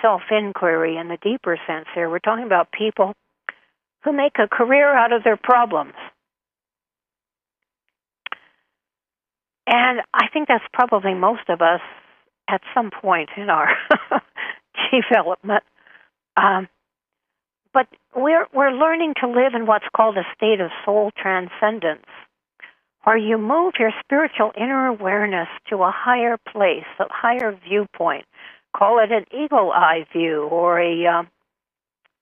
self 0.00 0.22
inquiry 0.30 0.96
in 0.96 1.08
the 1.08 1.18
deeper 1.22 1.58
sense 1.66 1.86
here. 1.94 2.08
We're 2.08 2.18
talking 2.18 2.46
about 2.46 2.72
people 2.72 3.14
who 4.04 4.12
make 4.12 4.36
a 4.38 4.48
career 4.48 4.94
out 4.94 5.12
of 5.12 5.24
their 5.24 5.36
problems. 5.36 5.94
And 9.66 10.00
I 10.12 10.28
think 10.32 10.48
that's 10.48 10.64
probably 10.72 11.14
most 11.14 11.48
of 11.48 11.62
us 11.62 11.80
at 12.48 12.60
some 12.74 12.90
point 12.90 13.30
in 13.36 13.48
our 13.48 13.68
development. 14.92 15.62
Um, 16.36 16.68
but 17.72 17.86
we're 18.14 18.46
we're 18.52 18.72
learning 18.72 19.14
to 19.20 19.28
live 19.28 19.54
in 19.54 19.66
what's 19.66 19.86
called 19.96 20.16
a 20.16 20.24
state 20.36 20.60
of 20.60 20.70
soul 20.84 21.10
transcendence, 21.16 22.06
where 23.04 23.16
you 23.16 23.38
move 23.38 23.74
your 23.78 23.92
spiritual 24.04 24.52
inner 24.56 24.86
awareness 24.86 25.48
to 25.70 25.76
a 25.82 25.92
higher 25.94 26.36
place, 26.52 26.84
a 26.98 27.04
higher 27.10 27.58
viewpoint. 27.66 28.24
Call 28.76 28.98
it 28.98 29.12
an 29.12 29.26
eagle 29.32 29.70
eye 29.72 30.06
view 30.12 30.42
or 30.44 30.80
a 30.80 31.06
uh, 31.06 31.22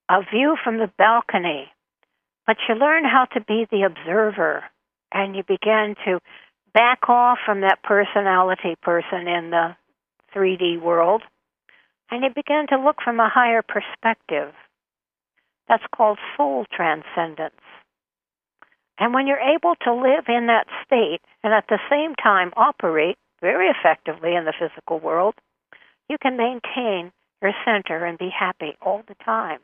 a 0.09 0.22
view 0.31 0.57
from 0.62 0.79
the 0.79 0.91
balcony. 0.99 1.70
But 2.47 2.57
you 2.68 2.75
learn 2.75 3.05
how 3.05 3.27
to 3.35 3.41
be 3.41 3.66
the 3.70 3.83
observer, 3.83 4.64
and 5.12 5.37
you 5.37 5.43
begin 5.47 5.95
to 6.05 6.20
back 6.75 7.09
off 7.09 7.39
from 7.45 7.61
that 7.61 7.83
personality 7.83 8.77
person 8.83 9.29
in 9.29 9.51
the 9.51 9.77
3D 10.35 10.81
world, 10.81 11.22
and 12.11 12.25
you 12.25 12.31
begin 12.35 12.66
to 12.70 12.79
look 12.79 12.97
from 13.05 13.20
a 13.20 13.29
higher 13.29 13.62
perspective. 13.62 14.53
That's 15.71 15.85
called 15.95 16.18
soul 16.37 16.66
transcendence. 16.75 17.55
And 18.99 19.14
when 19.14 19.29
you're 19.29 19.39
able 19.39 19.77
to 19.85 19.95
live 19.95 20.25
in 20.27 20.49
that 20.49 20.66
state 20.85 21.21
and 21.45 21.55
at 21.55 21.68
the 21.68 21.79
same 21.89 22.16
time 22.16 22.51
operate 22.57 23.16
very 23.41 23.68
effectively 23.68 24.35
in 24.35 24.45
the 24.45 24.53
physical 24.59 24.99
world, 24.99 25.35
you 26.09 26.18
can 26.21 26.37
maintain 26.37 27.12
your 27.41 27.53
center 27.64 28.05
and 28.05 28.18
be 28.18 28.31
happy 28.37 28.75
all 28.83 29.03
the 29.07 29.14
time. 29.25 29.61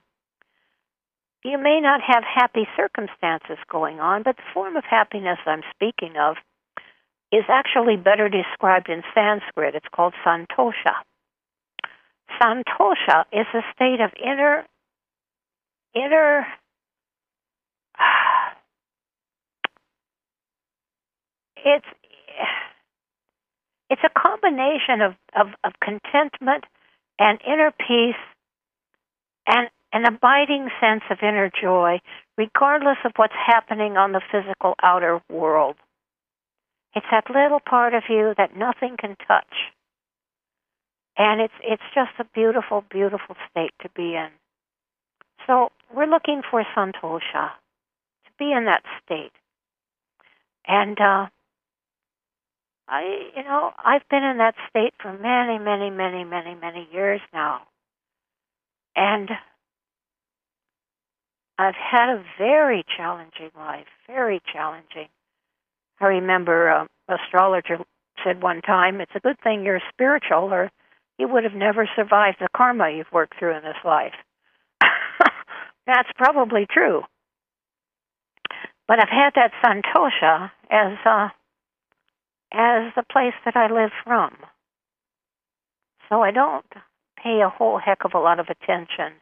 You 1.42 1.58
may 1.58 1.80
not 1.80 2.00
have 2.06 2.22
happy 2.22 2.68
circumstances 2.76 3.58
going 3.68 3.98
on, 3.98 4.22
but 4.22 4.36
the 4.36 4.50
form 4.54 4.76
of 4.76 4.84
happiness 4.84 5.38
I'm 5.44 5.62
speaking 5.74 6.16
of 6.16 6.36
is 7.32 7.44
actually 7.48 7.96
better 7.96 8.28
described 8.28 8.88
in 8.88 9.02
Sanskrit. 9.12 9.74
It's 9.74 9.86
called 9.92 10.14
santosha. 10.24 10.94
Santosha 12.40 13.24
is 13.32 13.46
a 13.52 13.62
state 13.74 14.00
of 14.00 14.12
inner 14.24 14.64
inner 15.96 16.46
it's 21.64 21.86
it's 23.88 24.02
a 24.04 24.20
combination 24.20 25.00
of, 25.00 25.14
of, 25.34 25.46
of 25.64 25.72
contentment 25.80 26.64
and 27.18 27.40
inner 27.46 27.70
peace 27.70 28.14
and 29.46 29.68
an 29.92 30.04
abiding 30.04 30.68
sense 30.80 31.02
of 31.10 31.18
inner 31.22 31.50
joy, 31.62 31.98
regardless 32.36 32.98
of 33.04 33.12
what's 33.16 33.34
happening 33.34 33.96
on 33.96 34.12
the 34.12 34.20
physical 34.32 34.74
outer 34.82 35.20
world. 35.30 35.76
It's 36.94 37.06
that 37.10 37.30
little 37.30 37.60
part 37.60 37.94
of 37.94 38.04
you 38.08 38.34
that 38.36 38.56
nothing 38.56 38.96
can 38.98 39.16
touch. 39.28 39.52
And 41.16 41.40
it's 41.40 41.54
it's 41.62 41.82
just 41.94 42.10
a 42.18 42.24
beautiful, 42.34 42.84
beautiful 42.90 43.36
state 43.50 43.72
to 43.82 43.88
be 43.94 44.14
in. 44.14 44.28
So 45.46 45.70
we're 45.94 46.06
looking 46.06 46.42
for 46.50 46.64
santosha, 46.76 47.50
to 48.24 48.30
be 48.38 48.52
in 48.52 48.64
that 48.64 48.82
state. 49.04 49.32
And 50.66 50.98
uh, 51.00 51.26
I, 52.88 53.30
you 53.36 53.44
know, 53.44 53.72
I've 53.84 54.08
been 54.10 54.24
in 54.24 54.38
that 54.38 54.54
state 54.68 54.94
for 55.00 55.12
many, 55.12 55.58
many, 55.58 55.90
many, 55.90 56.24
many, 56.24 56.54
many 56.54 56.88
years 56.92 57.20
now. 57.32 57.62
And 58.96 59.30
I've 61.58 61.74
had 61.74 62.10
a 62.10 62.24
very 62.38 62.84
challenging 62.96 63.50
life, 63.56 63.86
very 64.06 64.40
challenging. 64.52 65.08
I 66.00 66.06
remember 66.06 66.68
an 66.68 66.88
um, 67.08 67.18
astrologer 67.18 67.78
said 68.24 68.42
one 68.42 68.60
time, 68.62 69.00
"It's 69.00 69.14
a 69.14 69.20
good 69.20 69.38
thing 69.40 69.64
you're 69.64 69.80
spiritual, 69.92 70.52
or 70.52 70.70
you 71.18 71.28
would 71.28 71.44
have 71.44 71.54
never 71.54 71.88
survived 71.96 72.38
the 72.40 72.48
karma 72.54 72.90
you've 72.90 73.12
worked 73.12 73.38
through 73.38 73.56
in 73.56 73.62
this 73.62 73.82
life." 73.84 74.14
That's 75.86 76.08
probably 76.16 76.66
true. 76.70 77.02
But 78.88 79.00
I've 79.00 79.08
had 79.08 79.30
that 79.34 79.52
santosha 79.64 80.50
as 80.70 80.98
uh, 81.04 81.28
as 82.52 82.92
the 82.94 83.04
place 83.10 83.34
that 83.44 83.56
I 83.56 83.72
live 83.72 83.90
from. 84.04 84.36
So 86.08 86.22
I 86.22 86.30
don't 86.30 86.66
pay 87.22 87.40
a 87.40 87.48
whole 87.48 87.78
heck 87.78 88.04
of 88.04 88.12
a 88.14 88.18
lot 88.18 88.38
of 88.38 88.46
attention 88.48 89.14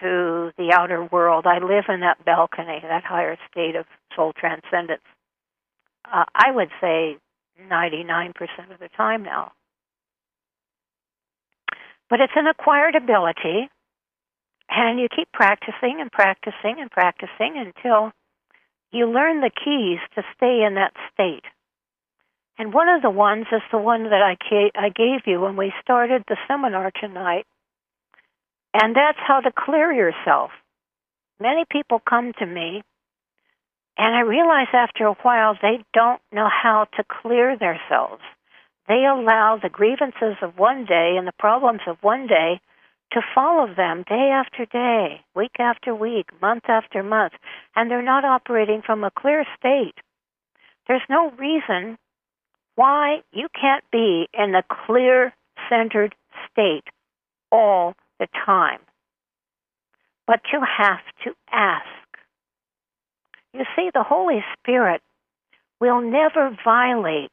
to 0.00 0.52
the 0.56 0.72
outer 0.72 1.04
world. 1.04 1.46
I 1.46 1.58
live 1.58 1.84
in 1.88 2.00
that 2.00 2.24
balcony, 2.24 2.80
that 2.82 3.04
higher 3.04 3.36
state 3.50 3.74
of 3.76 3.86
soul 4.14 4.32
transcendence. 4.32 5.02
Uh, 6.04 6.24
I 6.34 6.50
would 6.52 6.70
say 6.80 7.16
99% 7.70 8.32
of 8.72 8.78
the 8.78 8.88
time 8.96 9.24
now. 9.24 9.52
But 12.08 12.20
it's 12.20 12.32
an 12.36 12.46
acquired 12.46 12.94
ability, 12.94 13.68
and 14.70 15.00
you 15.00 15.08
keep 15.14 15.30
practicing 15.32 15.98
and 16.00 16.10
practicing 16.10 16.76
and 16.78 16.90
practicing 16.90 17.56
until 17.56 18.12
you 18.92 19.06
learn 19.06 19.40
the 19.40 19.50
keys 19.50 19.98
to 20.14 20.22
stay 20.36 20.64
in 20.66 20.74
that 20.74 20.92
state. 21.12 21.44
And 22.58 22.72
one 22.72 22.88
of 22.88 23.02
the 23.02 23.10
ones 23.10 23.46
is 23.52 23.62
the 23.70 23.78
one 23.78 24.04
that 24.04 24.22
I, 24.22 24.36
I 24.74 24.88
gave 24.88 25.26
you 25.26 25.40
when 25.40 25.56
we 25.56 25.72
started 25.82 26.24
the 26.26 26.36
seminar 26.48 26.90
tonight. 27.00 27.46
And 28.74 28.94
that's 28.94 29.18
how 29.26 29.40
to 29.40 29.52
clear 29.56 29.92
yourself. 29.92 30.50
Many 31.40 31.64
people 31.70 32.00
come 32.00 32.32
to 32.38 32.46
me, 32.46 32.82
and 33.96 34.14
I 34.14 34.20
realize 34.20 34.66
after 34.72 35.04
a 35.06 35.14
while 35.22 35.54
they 35.60 35.84
don't 35.94 36.20
know 36.32 36.48
how 36.48 36.86
to 36.96 37.04
clear 37.22 37.56
themselves. 37.56 38.22
They 38.88 39.04
allow 39.04 39.58
the 39.62 39.68
grievances 39.68 40.36
of 40.42 40.58
one 40.58 40.84
day 40.84 41.14
and 41.16 41.26
the 41.26 41.32
problems 41.38 41.80
of 41.86 41.98
one 42.00 42.26
day 42.26 42.60
to 43.12 43.20
follow 43.34 43.72
them 43.74 44.04
day 44.08 44.30
after 44.32 44.66
day, 44.66 45.22
week 45.34 45.56
after 45.58 45.94
week, 45.94 46.26
month 46.40 46.64
after 46.68 47.02
month, 47.02 47.32
and 47.74 47.90
they're 47.90 48.02
not 48.02 48.24
operating 48.24 48.82
from 48.84 49.04
a 49.04 49.10
clear 49.10 49.44
state. 49.58 49.94
There's 50.86 51.02
no 51.08 51.30
reason 51.32 51.98
why 52.74 53.22
you 53.32 53.48
can't 53.58 53.84
be 53.90 54.28
in 54.32 54.54
a 54.54 54.62
clear 54.86 55.32
centered 55.68 56.14
state 56.50 56.84
all 57.50 57.94
the 58.18 58.28
time. 58.46 58.80
But 60.26 60.40
you 60.52 60.60
have 60.60 61.00
to 61.24 61.34
ask. 61.50 61.86
You 63.54 63.64
see, 63.74 63.90
the 63.92 64.04
Holy 64.04 64.44
Spirit 64.58 65.00
will 65.80 66.02
never 66.02 66.56
violate 66.64 67.32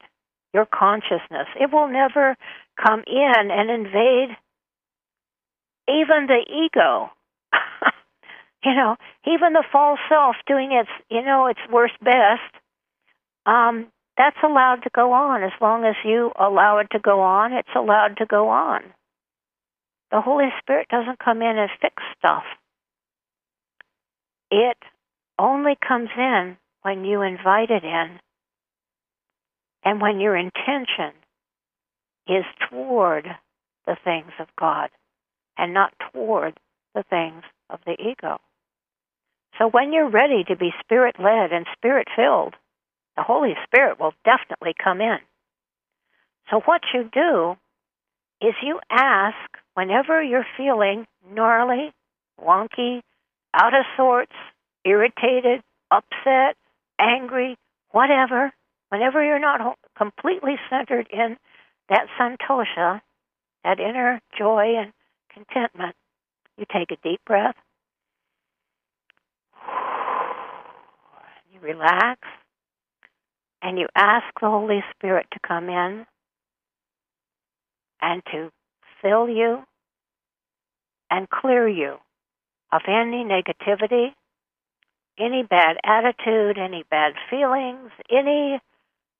your 0.54 0.66
consciousness. 0.66 1.46
It 1.60 1.70
will 1.72 1.88
never 1.88 2.36
come 2.82 3.04
in 3.06 3.50
and 3.50 3.70
invade 3.70 4.36
even 5.88 6.26
the 6.26 6.44
ego. 6.48 7.10
you 8.64 8.74
know, 8.74 8.96
even 9.26 9.52
the 9.52 9.64
false 9.72 10.00
self 10.08 10.36
doing 10.46 10.72
its, 10.72 10.90
you 11.10 11.22
know, 11.22 11.46
its 11.46 11.60
worst 11.70 11.94
best. 12.02 12.42
Um, 13.44 13.86
that's 14.16 14.36
allowed 14.42 14.82
to 14.84 14.90
go 14.94 15.12
on. 15.12 15.42
As 15.42 15.52
long 15.60 15.84
as 15.84 15.94
you 16.04 16.32
allow 16.38 16.78
it 16.78 16.88
to 16.92 16.98
go 16.98 17.20
on, 17.20 17.52
it's 17.52 17.68
allowed 17.76 18.16
to 18.18 18.26
go 18.26 18.48
on. 18.48 18.82
The 20.10 20.20
Holy 20.20 20.48
Spirit 20.60 20.88
doesn't 20.88 21.18
come 21.18 21.42
in 21.42 21.58
and 21.58 21.70
fix 21.80 21.94
stuff. 22.18 22.44
It 24.50 24.78
only 25.38 25.76
comes 25.86 26.08
in 26.16 26.56
when 26.82 27.04
you 27.04 27.22
invite 27.22 27.70
it 27.70 27.84
in 27.84 28.20
and 29.84 30.00
when 30.00 30.20
your 30.20 30.36
intention 30.36 31.12
is 32.28 32.44
toward 32.70 33.26
the 33.86 33.96
things 34.04 34.32
of 34.40 34.48
God 34.58 34.88
and 35.58 35.74
not 35.74 35.92
toward 36.12 36.58
the 36.94 37.04
things 37.08 37.42
of 37.70 37.80
the 37.86 37.96
ego. 38.00 38.38
So 39.58 39.68
when 39.68 39.92
you're 39.92 40.10
ready 40.10 40.44
to 40.48 40.56
be 40.56 40.70
spirit 40.80 41.16
led 41.18 41.52
and 41.52 41.66
spirit 41.76 42.08
filled, 42.14 42.54
the 43.16 43.22
Holy 43.22 43.54
Spirit 43.64 43.98
will 43.98 44.12
definitely 44.24 44.74
come 44.82 45.00
in. 45.00 45.18
So, 46.50 46.60
what 46.64 46.82
you 46.94 47.08
do 47.12 47.56
is 48.46 48.54
you 48.62 48.78
ask 48.90 49.36
whenever 49.74 50.22
you're 50.22 50.46
feeling 50.56 51.06
gnarly, 51.28 51.92
wonky, 52.40 53.00
out 53.54 53.74
of 53.74 53.84
sorts, 53.96 54.32
irritated, 54.84 55.62
upset, 55.90 56.56
angry, 57.00 57.56
whatever, 57.90 58.52
whenever 58.90 59.24
you're 59.24 59.40
not 59.40 59.78
completely 59.96 60.56
centered 60.70 61.08
in 61.10 61.36
that 61.88 62.06
santosha, 62.20 63.00
that 63.64 63.80
inner 63.80 64.20
joy 64.38 64.74
and 64.76 64.92
contentment, 65.36 65.94
you 66.56 66.64
take 66.72 66.90
a 66.90 66.96
deep 67.06 67.20
breath. 67.26 67.54
You 71.52 71.60
relax 71.60 72.20
and 73.62 73.78
you 73.78 73.86
ask 73.94 74.26
the 74.40 74.48
Holy 74.48 74.82
Spirit 74.94 75.26
to 75.32 75.38
come 75.46 75.68
in 75.68 76.06
and 78.00 78.22
to 78.32 78.50
fill 79.02 79.28
you 79.28 79.62
and 81.10 81.28
clear 81.28 81.68
you 81.68 81.96
of 82.72 82.82
any 82.88 83.24
negativity, 83.24 84.08
any 85.18 85.42
bad 85.48 85.76
attitude, 85.84 86.58
any 86.58 86.84
bad 86.90 87.14
feelings, 87.30 87.90
any 88.10 88.60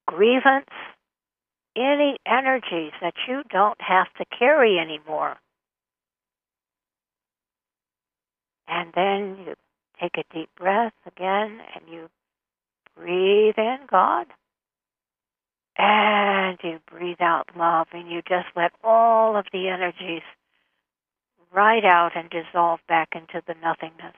grievance, 0.06 0.70
any 1.76 2.18
energies 2.26 2.92
that 3.00 3.14
you 3.28 3.42
don't 3.50 3.80
have 3.80 4.06
to 4.18 4.24
carry 4.38 4.78
anymore. 4.78 5.36
And 8.68 8.92
then 8.94 9.36
you 9.46 9.54
take 10.00 10.16
a 10.16 10.34
deep 10.34 10.50
breath 10.56 10.92
again 11.06 11.60
and 11.74 11.84
you 11.92 12.08
breathe 12.96 13.58
in 13.58 13.78
God. 13.90 14.26
And 15.78 16.58
you 16.62 16.78
breathe 16.90 17.20
out 17.20 17.50
love, 17.54 17.88
and 17.92 18.10
you 18.10 18.22
just 18.22 18.46
let 18.56 18.72
all 18.82 19.36
of 19.36 19.44
the 19.52 19.68
energies 19.68 20.22
ride 21.52 21.84
out 21.84 22.12
and 22.16 22.30
dissolve 22.30 22.80
back 22.88 23.10
into 23.14 23.42
the 23.46 23.54
nothingness. 23.62 24.16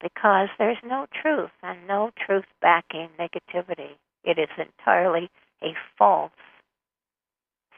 Because 0.00 0.48
there's 0.58 0.78
no 0.82 1.06
truth, 1.20 1.50
and 1.62 1.86
no 1.86 2.10
truth 2.26 2.46
backing 2.62 3.10
negativity. 3.20 3.96
It 4.24 4.38
is 4.38 4.48
entirely 4.56 5.30
a 5.62 5.74
false 5.98 6.32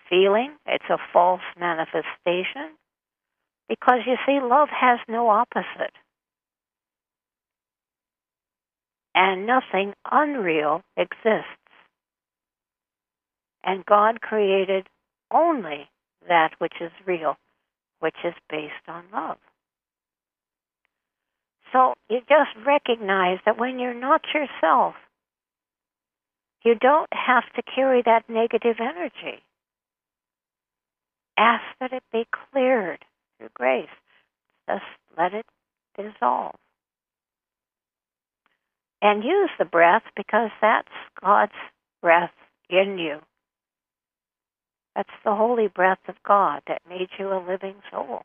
feeling, 0.08 0.52
it's 0.66 0.88
a 0.88 0.98
false 1.12 1.40
manifestation. 1.58 2.76
Because 3.68 4.00
you 4.06 4.16
see, 4.26 4.40
love 4.42 4.68
has 4.70 5.00
no 5.08 5.28
opposite. 5.28 5.92
and 9.14 9.46
nothing 9.46 9.94
unreal 10.12 10.82
exists. 10.96 11.46
And 13.64 13.86
God 13.86 14.20
created 14.22 14.88
only 15.32 15.88
that 16.28 16.52
which 16.58 16.74
is 16.80 16.92
real, 17.06 17.36
which 18.00 18.16
is 18.24 18.34
based 18.50 18.74
on 18.88 19.04
love. 19.12 19.38
So 21.72 21.94
you 22.10 22.20
just 22.28 22.66
recognize 22.66 23.38
that 23.46 23.58
when 23.58 23.78
you're 23.78 23.94
not 23.94 24.22
yourself, 24.34 24.94
You 26.64 26.76
don't 26.76 27.10
have 27.12 27.44
to 27.56 27.62
carry 27.74 28.02
that 28.06 28.28
negative 28.28 28.76
energy. 28.80 29.42
Ask 31.38 31.64
that 31.80 31.94
it 31.94 32.04
be 32.12 32.26
cleared 32.52 33.05
through 33.38 33.48
grace. 33.54 33.88
Just 34.68 34.84
let 35.16 35.34
it 35.34 35.46
dissolve. 35.96 36.56
And 39.02 39.22
use 39.22 39.50
the 39.58 39.64
breath 39.64 40.02
because 40.16 40.50
that's 40.60 40.88
God's 41.22 41.52
breath 42.02 42.32
in 42.70 42.98
you. 42.98 43.18
That's 44.94 45.08
the 45.24 45.34
holy 45.34 45.68
breath 45.68 45.98
of 46.08 46.14
God 46.26 46.62
that 46.66 46.82
made 46.88 47.08
you 47.18 47.28
a 47.28 47.44
living 47.46 47.76
soul. 47.90 48.22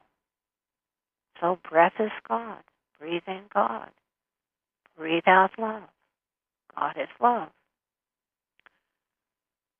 So 1.39 1.59
breath 1.69 1.93
is 1.99 2.11
God. 2.27 2.59
Breathe 2.99 3.23
in 3.27 3.41
God. 3.53 3.89
Breathe 4.97 5.23
out 5.27 5.51
love. 5.57 5.83
God 6.75 6.93
is 6.97 7.09
love. 7.21 7.49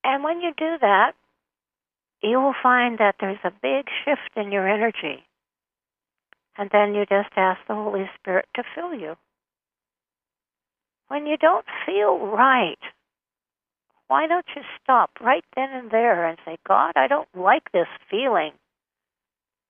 And 0.04 0.24
when 0.24 0.40
you 0.40 0.50
do 0.56 0.76
that, 0.80 1.12
you 2.22 2.40
will 2.40 2.54
find 2.62 2.98
that 2.98 3.16
there's 3.20 3.38
a 3.44 3.50
big 3.50 3.86
shift 4.04 4.36
in 4.36 4.52
your 4.52 4.68
energy. 4.68 5.24
And 6.56 6.70
then 6.70 6.94
you 6.94 7.04
just 7.06 7.30
ask 7.36 7.60
the 7.66 7.74
Holy 7.74 8.08
Spirit 8.18 8.46
to 8.56 8.62
fill 8.74 8.94
you. 8.94 9.16
When 11.08 11.26
you 11.26 11.36
don't 11.36 11.66
feel 11.86 12.18
right, 12.18 12.78
why 14.08 14.26
don't 14.26 14.46
you 14.54 14.62
stop 14.82 15.10
right 15.20 15.44
then 15.56 15.70
and 15.72 15.90
there 15.90 16.26
and 16.26 16.38
say, 16.44 16.58
God, 16.68 16.92
I 16.96 17.06
don't 17.06 17.28
like 17.34 17.72
this 17.72 17.86
feeling. 18.10 18.52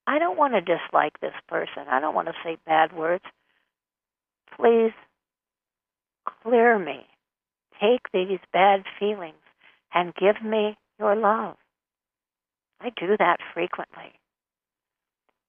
I 0.07 0.19
don't 0.19 0.37
want 0.37 0.55
to 0.55 0.61
dislike 0.61 1.21
this 1.21 1.35
person. 1.49 1.85
I 1.89 2.01
don't 2.01 2.15
want 2.15 2.29
to 2.29 2.35
say 2.45 2.57
bad 2.67 2.93
words. 2.93 3.25
Please 4.57 4.93
clear 6.43 6.79
me. 6.79 7.07
Take 7.81 8.11
these 8.13 8.41
bad 8.53 8.85
feelings 8.99 9.35
and 9.95 10.15
give 10.15 10.43
me 10.45 10.77
your 10.99 11.15
love. 11.15 11.57
I 12.83 12.91
do 12.99 13.17
that 13.19 13.39
frequently. 13.55 14.13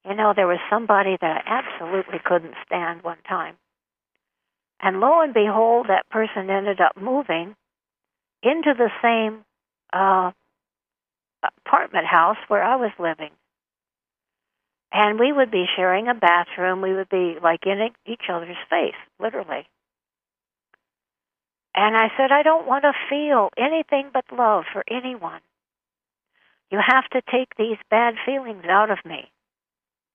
You 0.05 0.15
know, 0.15 0.33
there 0.35 0.47
was 0.47 0.59
somebody 0.69 1.17
that 1.19 1.43
I 1.45 1.63
absolutely 1.63 2.19
couldn't 2.23 2.55
stand 2.65 3.03
one 3.03 3.17
time. 3.27 3.55
And 4.81 4.99
lo 4.99 5.21
and 5.21 5.33
behold, 5.33 5.87
that 5.87 6.09
person 6.09 6.49
ended 6.49 6.81
up 6.81 6.97
moving 7.01 7.55
into 8.43 8.73
the 8.77 8.89
same 9.01 9.45
uh, 9.93 10.31
apartment 11.65 12.05
house 12.05 12.37
where 12.49 12.63
I 12.63 12.75
was 12.75 12.91
living. 12.99 13.31
And 14.91 15.19
we 15.19 15.31
would 15.31 15.49
be 15.49 15.65
sharing 15.75 16.07
a 16.07 16.13
bathroom. 16.13 16.81
We 16.81 16.93
would 16.93 17.09
be 17.09 17.37
like 17.41 17.65
in 17.65 17.89
each 18.05 18.23
other's 18.29 18.57
face, 18.69 18.93
literally. 19.19 19.65
And 21.75 21.97
I 21.97 22.09
said, 22.17 22.31
I 22.31 22.43
don't 22.43 22.67
want 22.67 22.83
to 22.83 22.93
feel 23.09 23.49
anything 23.57 24.11
but 24.13 24.25
love 24.31 24.65
for 24.71 24.83
anyone. 24.87 25.41
You 26.73 26.79
have 26.83 27.07
to 27.11 27.21
take 27.31 27.49
these 27.55 27.77
bad 27.91 28.15
feelings 28.25 28.63
out 28.67 28.89
of 28.89 28.97
me. 29.05 29.29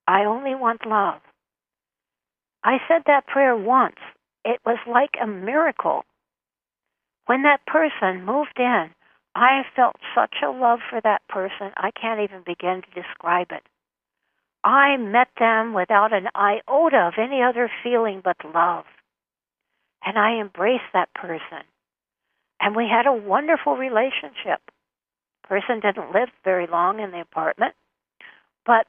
I 0.09 0.25
only 0.25 0.57
want 0.57 0.85
love. 0.85 1.21
I 2.65 2.79
said 2.89 3.03
that 3.07 3.29
prayer 3.29 3.57
once. 3.57 3.95
It 4.45 4.59
was 4.67 4.79
like 4.85 5.15
a 5.23 5.27
miracle. 5.29 6.03
When 7.27 7.45
that 7.45 7.65
person 7.65 8.25
moved 8.25 8.59
in, 8.59 8.91
I 9.37 9.63
felt 9.77 9.95
such 10.17 10.35
a 10.43 10.51
love 10.51 10.81
for 10.91 11.01
that 11.01 11.23
person, 11.29 11.71
I 11.77 11.93
can't 11.93 12.23
even 12.23 12.43
begin 12.45 12.83
to 12.83 13.03
describe 13.03 13.53
it. 13.53 13.63
I 14.65 14.97
met 14.97 15.29
them 15.39 15.75
without 15.75 16.13
an 16.13 16.27
iota 16.35 17.07
of 17.07 17.15
any 17.19 17.41
other 17.41 17.71
feeling 17.85 18.21
but 18.25 18.37
love. 18.53 18.85
And 20.05 20.19
I 20.19 20.41
embraced 20.41 20.91
that 20.93 21.15
person. 21.15 21.63
And 22.61 22.75
we 22.75 22.89
had 22.91 23.07
a 23.07 23.13
wonderful 23.13 23.77
relationship. 23.77 24.61
Person 25.49 25.81
didn't 25.81 26.13
live 26.13 26.29
very 26.45 26.67
long 26.67 27.01
in 27.01 27.11
the 27.11 27.21
apartment, 27.21 27.75
but 28.67 28.87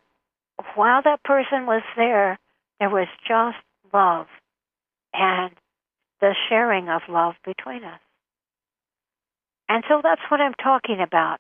while 0.76 1.02
that 1.04 1.24
person 1.24 1.66
was 1.66 1.84
there, 1.96 2.38
there 2.80 2.90
was 2.90 3.08
just 3.28 3.58
love 3.94 4.28
and 5.14 5.52
the 6.20 6.36
sharing 6.50 6.90
of 6.90 7.02
love 7.08 7.36
between 7.46 7.84
us. 7.84 8.00
And 9.70 9.84
so 9.88 10.02
that's 10.04 10.22
what 10.30 10.42
I'm 10.42 10.56
talking 10.56 11.00
about. 11.02 11.38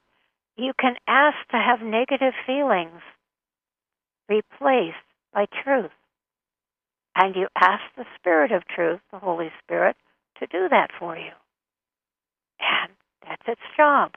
You 0.56 0.72
can 0.80 0.96
ask 1.08 1.38
to 1.52 1.58
have 1.58 1.82
negative 1.82 2.34
feelings 2.46 3.02
replaced 4.30 4.96
by 5.34 5.48
truth. 5.64 5.92
And 7.16 7.36
you 7.36 7.48
ask 7.56 7.82
the 7.98 8.06
Spirit 8.18 8.52
of 8.52 8.64
truth, 8.68 9.00
the 9.12 9.20
Holy 9.20 9.52
Spirit, 9.64 9.98
to 10.40 10.48
do 10.48 10.70
that 10.70 10.92
for 10.98 11.18
you. 11.18 11.32
And 12.60 12.92
that's 13.28 13.42
its 13.48 13.62
job. 13.76 14.12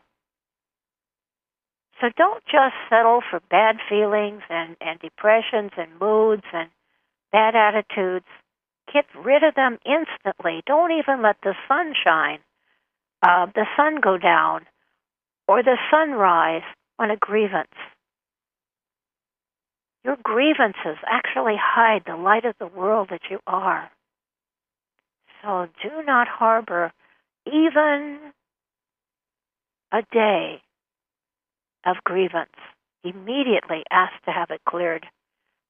So 2.03 2.09
don't 2.17 2.43
just 2.47 2.75
settle 2.91 3.21
for 3.31 3.39
bad 3.49 3.77
feelings 3.89 4.43
and, 4.51 4.77
and 4.81 4.99
depressions 4.99 5.71
and 5.77 6.01
moods 6.01 6.43
and 6.53 6.69
bad 7.31 7.55
attitudes. 7.55 8.27
Get 8.93 9.05
rid 9.25 9.45
of 9.45 9.55
them 9.55 9.79
instantly. 9.87 10.63
Don't 10.67 10.91
even 10.91 11.23
let 11.23 11.37
the 11.45 11.55
sun 11.69 11.95
shine, 12.05 12.41
uh, 13.23 13.47
the 13.55 13.67
sun 13.77 14.01
go 14.03 14.19
down, 14.19 14.63
or 15.47 15.63
the 15.63 15.77
sun 15.93 16.11
rise 16.11 16.65
on 16.99 17.13
a 17.13 17.17
grievance. 17.17 17.69
Your 20.05 20.17
grievances 20.21 20.99
actually 21.09 21.55
hide 21.57 22.03
the 22.05 22.17
light 22.17 22.45
of 22.45 22.57
the 22.59 22.67
world 22.67 23.11
that 23.11 23.31
you 23.31 23.39
are. 23.47 23.89
So 25.41 25.69
do 25.81 26.03
not 26.05 26.27
harbor 26.27 26.93
even 27.47 28.19
a 29.93 30.03
day 30.13 30.63
of 31.87 31.97
grievance. 32.05 32.57
Immediately 33.05 33.85
ask 33.91 34.13
to 34.25 34.31
have 34.31 34.51
it 34.51 34.61
cleared 34.69 35.07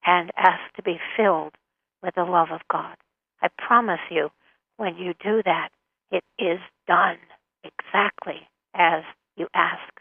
and 0.05 0.31
ask 0.37 0.61
to 0.75 0.83
be 0.83 0.99
filled 1.17 1.53
with 2.01 2.15
the 2.15 2.23
love 2.23 2.49
of 2.51 2.61
God. 2.71 2.95
I 3.41 3.47
promise 3.57 3.99
you, 4.11 4.29
when 4.77 4.95
you 4.97 5.13
do 5.23 5.41
that, 5.45 5.69
it 6.11 6.23
is 6.37 6.59
done 6.87 7.17
exactly 7.63 8.47
as 8.75 9.03
you 9.35 9.47
ask. 9.53 9.93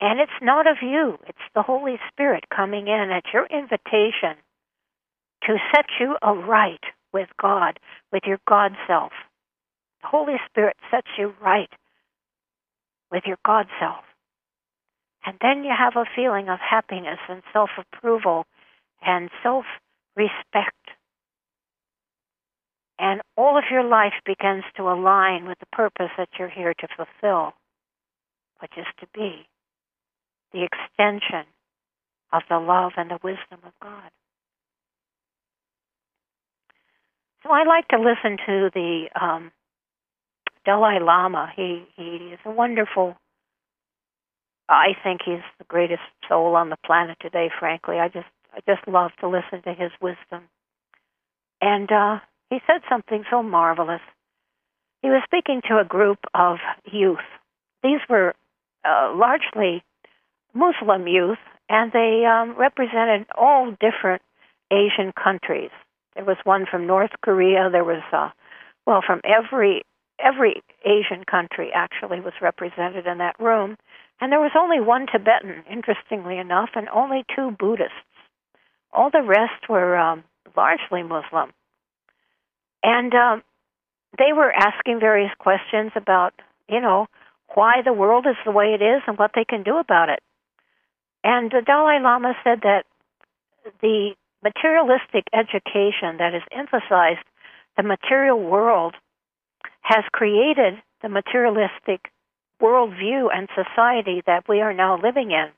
And 0.00 0.18
it's 0.18 0.32
not 0.42 0.66
of 0.66 0.78
you, 0.82 1.18
it's 1.28 1.38
the 1.54 1.62
Holy 1.62 1.96
Spirit 2.10 2.44
coming 2.54 2.88
in 2.88 3.10
at 3.10 3.32
your 3.32 3.46
invitation 3.46 4.36
to 5.44 5.56
set 5.72 5.86
you 6.00 6.16
aright 6.22 6.82
with 7.12 7.28
God, 7.40 7.78
with 8.12 8.22
your 8.26 8.40
God 8.48 8.72
self. 8.86 9.12
The 10.02 10.08
Holy 10.08 10.36
Spirit 10.48 10.76
sets 10.90 11.08
you 11.16 11.34
right 11.40 11.70
with 13.12 13.22
your 13.26 13.38
God 13.44 13.66
self. 13.78 14.04
And 15.24 15.36
then 15.40 15.64
you 15.64 15.72
have 15.76 15.94
a 15.96 16.08
feeling 16.16 16.48
of 16.48 16.58
happiness 16.58 17.18
and 17.28 17.42
self 17.52 17.70
approval 17.78 18.44
and 19.04 19.30
self 19.42 19.64
respect. 20.16 20.76
And 22.98 23.20
all 23.36 23.58
of 23.58 23.64
your 23.70 23.84
life 23.84 24.14
begins 24.24 24.64
to 24.76 24.82
align 24.82 25.46
with 25.46 25.58
the 25.58 25.66
purpose 25.72 26.10
that 26.16 26.28
you're 26.38 26.48
here 26.48 26.74
to 26.74 26.88
fulfill, 26.96 27.54
which 28.60 28.72
is 28.76 28.86
to 29.00 29.06
be 29.14 29.46
the 30.52 30.64
extension 30.64 31.46
of 32.32 32.42
the 32.48 32.58
love 32.58 32.92
and 32.96 33.10
the 33.10 33.18
wisdom 33.22 33.60
of 33.64 33.72
God. 33.82 34.10
So 37.42 37.50
I 37.50 37.64
like 37.64 37.88
to 37.88 37.98
listen 37.98 38.36
to 38.46 38.70
the 38.72 39.06
um, 39.20 39.50
Dalai 40.64 41.00
Lama. 41.00 41.52
He 41.56 41.84
he 41.96 42.32
is 42.32 42.38
a 42.44 42.50
wonderful. 42.50 43.16
I 44.68 44.94
think 45.02 45.20
he's 45.24 45.42
the 45.58 45.64
greatest 45.64 46.02
soul 46.28 46.56
on 46.56 46.70
the 46.70 46.76
planet 46.84 47.18
today. 47.20 47.50
Frankly, 47.58 47.98
I 47.98 48.08
just 48.08 48.26
I 48.54 48.60
just 48.66 48.86
love 48.86 49.10
to 49.20 49.28
listen 49.28 49.62
to 49.62 49.74
his 49.74 49.90
wisdom. 50.00 50.48
And 51.60 51.90
uh, 51.90 52.18
he 52.50 52.58
said 52.66 52.82
something 52.88 53.24
so 53.30 53.42
marvelous. 53.42 54.02
He 55.02 55.08
was 55.08 55.22
speaking 55.24 55.62
to 55.68 55.78
a 55.78 55.84
group 55.84 56.18
of 56.34 56.58
youth. 56.90 57.18
These 57.82 58.00
were 58.08 58.34
uh, 58.84 59.14
largely 59.14 59.82
Muslim 60.54 61.06
youth, 61.08 61.38
and 61.68 61.92
they 61.92 62.24
um, 62.26 62.56
represented 62.58 63.26
all 63.36 63.70
different 63.80 64.22
Asian 64.70 65.12
countries. 65.12 65.70
There 66.14 66.24
was 66.24 66.36
one 66.44 66.66
from 66.70 66.86
North 66.86 67.12
Korea. 67.22 67.70
There 67.70 67.84
was, 67.84 68.02
uh, 68.12 68.30
well, 68.86 69.02
from 69.06 69.20
every 69.24 69.82
every 70.18 70.62
Asian 70.84 71.24
country 71.24 71.70
actually 71.74 72.20
was 72.20 72.34
represented 72.40 73.06
in 73.06 73.18
that 73.18 73.38
room, 73.40 73.76
and 74.22 74.30
there 74.30 74.38
was 74.38 74.52
only 74.56 74.80
one 74.80 75.06
Tibetan, 75.10 75.64
interestingly 75.68 76.38
enough, 76.38 76.70
and 76.76 76.88
only 76.88 77.24
two 77.34 77.50
Buddhists. 77.58 77.90
All 78.92 79.10
the 79.10 79.20
rest 79.20 79.68
were 79.68 79.96
um, 79.98 80.22
largely 80.56 81.02
Muslim, 81.02 81.50
and 82.84 83.12
um, 83.12 83.42
they 84.16 84.32
were 84.32 84.52
asking 84.52 85.00
various 85.00 85.32
questions 85.40 85.90
about, 85.96 86.34
you 86.68 86.80
know, 86.80 87.08
why 87.54 87.82
the 87.84 87.92
world 87.92 88.26
is 88.28 88.36
the 88.44 88.52
way 88.52 88.78
it 88.78 88.80
is 88.80 89.02
and 89.08 89.18
what 89.18 89.32
they 89.34 89.44
can 89.44 89.64
do 89.64 89.78
about 89.78 90.08
it. 90.08 90.20
And 91.24 91.50
the 91.50 91.62
Dalai 91.66 91.98
Lama 92.00 92.34
said 92.44 92.60
that 92.62 92.84
the 93.80 94.14
materialistic 94.44 95.24
education 95.34 96.18
that 96.18 96.32
has 96.32 96.42
emphasized 96.52 97.26
the 97.76 97.82
material 97.82 98.38
world 98.38 98.94
has 99.80 100.04
created 100.12 100.74
the 101.02 101.08
materialistic 101.08 102.11
worldview 102.62 103.28
and 103.34 103.48
society 103.54 104.22
that 104.26 104.48
we 104.48 104.60
are 104.60 104.72
now 104.72 104.96
living 104.96 105.30
in. 105.32 105.48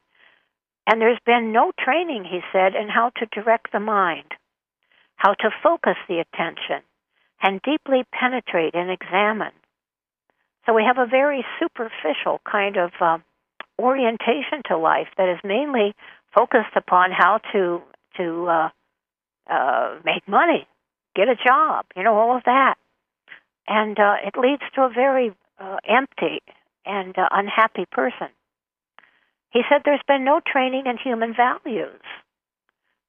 And 0.87 1.01
there's 1.01 1.21
been 1.25 1.53
no 1.53 1.73
training, 1.79 2.25
he 2.25 2.41
said, 2.53 2.75
in 2.75 2.89
how 2.89 3.11
to 3.17 3.27
direct 3.27 3.73
the 3.73 3.81
mind, 3.81 4.33
how 5.17 5.35
to 5.35 5.51
focus 5.63 5.97
the 6.09 6.21
attention, 6.21 6.83
and 7.43 7.61
deeply 7.63 8.05
penetrate 8.13 8.75
and 8.75 8.91
examine. 8.91 9.53
So 10.67 10.75
we 10.75 10.85
have 10.85 10.99
a 10.99 11.07
very 11.07 11.45
superficial 11.61 12.41
kind 12.51 12.77
of 12.77 12.91
uh, 13.01 13.19
orientation 13.79 14.63
to 14.69 14.79
life 14.79 15.09
that 15.17 15.29
is 15.29 15.39
mainly 15.45 15.95
focused 16.35 16.77
upon 16.77 17.11
how 17.13 17.41
to 17.53 17.83
to 18.17 18.47
uh, 18.47 18.69
uh, 19.51 19.97
make 20.05 20.27
money, 20.29 20.69
get 21.17 21.29
a 21.29 21.35
job, 21.35 21.85
you 21.97 22.05
know, 22.05 22.15
all 22.15 22.37
of 22.37 22.45
that, 22.45 22.77
and 23.67 23.99
uh, 23.99 24.15
it 24.25 24.39
leads 24.39 24.63
to 24.75 24.83
a 24.83 24.89
very 24.89 25.35
uh, 25.59 25.77
empty 25.89 26.41
and 26.87 27.17
uh, 27.19 27.29
unhappy 27.31 27.87
person. 27.91 28.29
He 29.51 29.63
said 29.69 29.83
there's 29.85 30.03
been 30.09 30.25
no 30.25 30.41
training 30.45 30.87
in 30.87 30.99
human 30.99 31.35
values, 31.35 32.03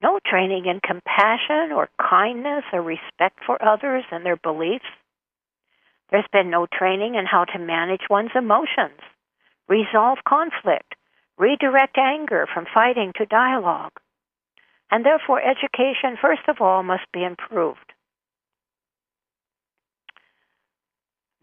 no 0.01 0.19
training 0.25 0.65
in 0.67 0.79
compassion 0.79 1.71
or 1.73 1.89
kindness 1.99 2.63
or 2.71 2.81
respect 2.81 3.39
for 3.45 3.57
others 3.63 4.03
and 4.11 4.25
their 4.25 4.37
beliefs. 4.37 4.85
There's 6.11 6.27
been 6.31 6.51
no 6.51 6.67
training 6.71 7.15
in 7.15 7.25
how 7.25 7.45
to 7.45 7.59
manage 7.59 8.03
one's 8.09 8.35
emotions, 8.35 9.01
resolve 9.67 10.19
conflict, 10.27 10.93
redirect 11.37 11.97
anger 11.97 12.47
from 12.53 12.67
fighting 12.71 13.11
to 13.17 13.25
dialogue. 13.25 13.93
And 14.91 15.03
therefore, 15.03 15.41
education, 15.41 16.17
first 16.21 16.47
of 16.47 16.61
all, 16.61 16.83
must 16.83 17.11
be 17.11 17.23
improved. 17.23 17.91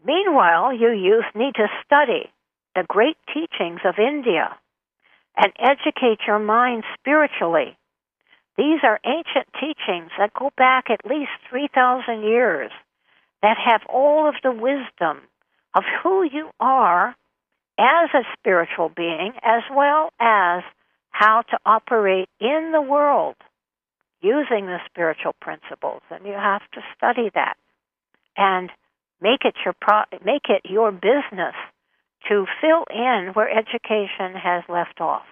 Meanwhile, 0.05 0.73
you 0.73 0.91
youth 0.91 1.25
need 1.35 1.55
to 1.55 1.67
study 1.85 2.29
the 2.75 2.83
great 2.87 3.17
teachings 3.33 3.79
of 3.85 3.95
India 3.97 4.55
and 5.37 5.51
educate 5.59 6.19
your 6.27 6.39
mind 6.39 6.83
spiritually. 6.99 7.77
These 8.57 8.79
are 8.83 8.99
ancient 9.05 9.47
teachings 9.59 10.11
that 10.17 10.33
go 10.33 10.51
back 10.57 10.89
at 10.89 11.05
least 11.05 11.31
3,000 11.49 12.23
years 12.23 12.71
that 13.41 13.57
have 13.57 13.81
all 13.89 14.27
of 14.27 14.35
the 14.43 14.51
wisdom 14.51 15.21
of 15.73 15.83
who 16.01 16.23
you 16.23 16.49
are 16.59 17.15
as 17.79 18.09
a 18.13 18.23
spiritual 18.37 18.89
being, 18.89 19.33
as 19.41 19.63
well 19.75 20.11
as 20.19 20.63
how 21.09 21.41
to 21.49 21.57
operate 21.65 22.29
in 22.39 22.71
the 22.71 22.81
world 22.81 23.35
using 24.21 24.67
the 24.67 24.79
spiritual 24.85 25.33
principles. 25.41 26.01
And 26.11 26.25
you 26.25 26.33
have 26.33 26.61
to 26.73 26.81
study 26.95 27.31
that 27.33 27.57
and 28.37 28.69
make 29.23 29.45
it 29.45 29.55
your 29.63 29.73
pro- 29.79 30.19
make 30.23 30.49
it 30.49 30.69
your 30.69 30.91
business 30.91 31.55
to 32.27 32.45
fill 32.61 32.83
in 32.89 33.31
where 33.33 33.49
education 33.49 34.35
has 34.35 34.63
left 34.69 34.99
off. 34.99 35.25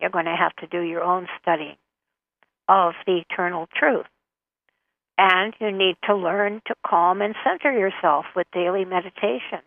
You're 0.00 0.10
going 0.10 0.26
to 0.26 0.36
have 0.36 0.54
to 0.56 0.66
do 0.68 0.80
your 0.80 1.02
own 1.02 1.26
studying 1.42 1.76
of 2.68 2.94
the 3.06 3.22
eternal 3.28 3.68
truth. 3.76 4.06
And 5.16 5.52
you 5.60 5.72
need 5.72 5.96
to 6.06 6.14
learn 6.14 6.62
to 6.68 6.74
calm 6.86 7.20
and 7.20 7.34
center 7.42 7.76
yourself 7.76 8.26
with 8.36 8.46
daily 8.52 8.84
meditation. 8.84 9.62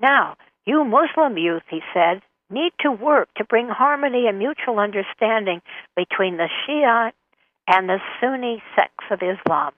Now, 0.00 0.36
you 0.64 0.84
Muslim 0.84 1.36
youth, 1.36 1.64
he 1.68 1.80
said, 1.92 2.22
need 2.50 2.72
to 2.80 2.92
work 2.92 3.28
to 3.36 3.44
bring 3.44 3.68
harmony 3.68 4.26
and 4.28 4.38
mutual 4.38 4.78
understanding 4.78 5.62
between 5.96 6.36
the 6.36 6.48
Shia 6.62 7.10
and 7.66 7.88
the 7.88 7.98
Sunni 8.20 8.62
sects 8.76 9.04
of 9.10 9.20
Islam. 9.20 9.72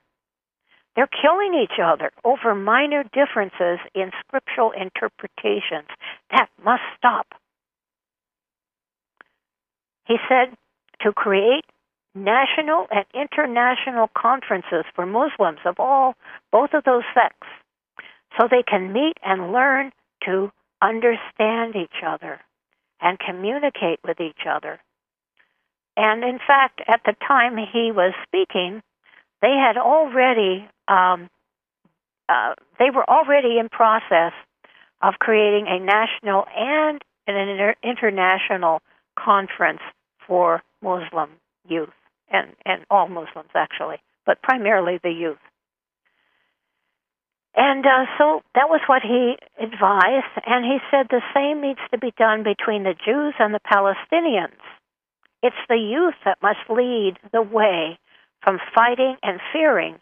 They're 0.97 1.07
killing 1.07 1.53
each 1.53 1.79
other 1.81 2.09
over 2.25 2.55
minor 2.55 3.03
differences 3.03 3.77
in 3.93 4.09
scriptural 4.25 4.71
interpretations. 4.71 5.87
That 6.31 6.49
must 6.65 6.81
stop. 6.97 7.27
He 10.07 10.17
said 10.27 10.57
to 11.01 11.13
create 11.13 11.65
national 12.15 12.87
and 12.89 13.05
international 13.13 14.09
conferences 14.17 14.85
for 14.95 15.05
Muslims 15.05 15.59
of 15.65 15.75
all, 15.79 16.15
both 16.51 16.71
of 16.73 16.83
those 16.83 17.03
sects, 17.13 17.47
so 18.35 18.47
they 18.49 18.63
can 18.63 18.91
meet 18.91 19.17
and 19.23 19.53
learn 19.53 19.91
to 20.25 20.51
understand 20.81 21.75
each 21.75 22.01
other 22.03 22.39
and 22.99 23.19
communicate 23.19 23.99
with 24.03 24.19
each 24.19 24.47
other. 24.49 24.79
And 25.95 26.23
in 26.23 26.39
fact, 26.39 26.81
at 26.87 27.01
the 27.05 27.13
time 27.27 27.55
he 27.57 27.91
was 27.91 28.13
speaking, 28.27 28.81
they 29.43 29.53
had 29.53 29.77
already 29.77 30.67
um, 30.87 31.29
uh, 32.29 32.53
they 32.79 32.89
were 32.93 33.07
already 33.09 33.59
in 33.59 33.69
process 33.69 34.33
of 35.01 35.15
creating 35.19 35.67
a 35.67 35.79
national 35.79 36.45
and 36.55 37.01
an 37.27 37.35
inter- 37.35 37.75
international 37.83 38.81
conference 39.17 39.81
for 40.27 40.61
Muslim 40.81 41.29
youth 41.67 41.93
and, 42.29 42.51
and 42.65 42.85
all 42.89 43.07
Muslims 43.07 43.49
actually, 43.55 43.97
but 44.25 44.41
primarily 44.41 44.99
the 45.03 45.11
youth. 45.11 45.37
And 47.55 47.83
uh, 47.85 48.05
so 48.19 48.43
that 48.53 48.69
was 48.69 48.81
what 48.85 49.01
he 49.01 49.35
advised, 49.59 50.45
and 50.45 50.63
he 50.63 50.77
said 50.91 51.07
the 51.09 51.23
same 51.33 51.61
needs 51.61 51.79
to 51.91 51.97
be 51.97 52.13
done 52.15 52.43
between 52.43 52.83
the 52.83 52.93
Jews 52.93 53.33
and 53.39 53.51
the 53.51 53.59
Palestinians. 53.59 54.61
It's 55.41 55.55
the 55.67 55.77
youth 55.77 56.13
that 56.23 56.37
must 56.41 56.69
lead 56.69 57.17
the 57.33 57.41
way 57.41 57.97
from 58.43 58.59
fighting 58.75 59.15
and 59.23 59.39
fearing 59.51 59.97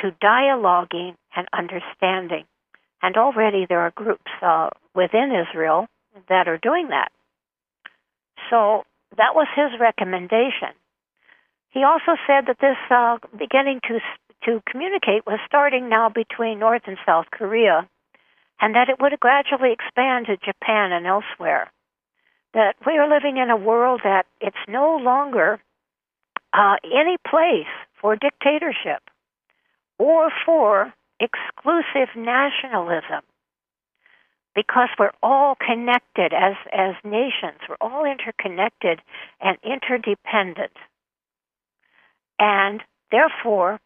to 0.00 0.12
dialoguing 0.22 1.14
and 1.34 1.46
understanding. 1.52 2.44
And 3.02 3.16
already 3.16 3.66
there 3.68 3.80
are 3.80 3.90
groups 3.90 4.30
uh, 4.40 4.70
within 4.94 5.32
Israel 5.32 5.86
that 6.28 6.48
are 6.48 6.58
doing 6.58 6.88
that. 6.88 7.10
So 8.50 8.84
that 9.16 9.34
was 9.34 9.48
his 9.54 9.78
recommendation. 9.80 10.74
He 11.70 11.84
also 11.84 12.20
said 12.26 12.46
that 12.46 12.60
this 12.60 12.76
uh, 12.90 13.18
beginning 13.36 13.80
to 13.88 13.98
to 14.44 14.60
communicate 14.68 15.24
was 15.24 15.38
starting 15.46 15.88
now 15.88 16.08
between 16.08 16.58
North 16.58 16.82
and 16.86 16.98
South 17.06 17.26
Korea, 17.30 17.88
and 18.60 18.74
that 18.74 18.88
it 18.88 19.00
would 19.00 19.18
gradually 19.20 19.72
expand 19.72 20.26
to 20.26 20.36
Japan 20.36 20.90
and 20.90 21.06
elsewhere. 21.06 21.70
That 22.52 22.74
we 22.84 22.98
are 22.98 23.08
living 23.08 23.36
in 23.36 23.50
a 23.50 23.56
world 23.56 24.00
that 24.02 24.26
it's 24.40 24.56
no 24.68 24.96
longer 24.96 25.60
uh, 26.52 26.76
any 26.84 27.16
place 27.26 27.70
for 28.00 28.16
dictatorship 28.16 29.00
or 30.02 30.30
for 30.44 30.92
exclusive 31.20 32.08
nationalism 32.16 33.22
because 34.54 34.88
we're 34.98 35.12
all 35.22 35.54
connected 35.54 36.32
as 36.32 36.54
as 36.72 36.94
nations 37.04 37.60
we're 37.68 37.76
all 37.80 38.04
interconnected 38.04 39.00
and 39.40 39.56
interdependent 39.62 40.72
and 42.38 42.82
therefore 43.12 43.78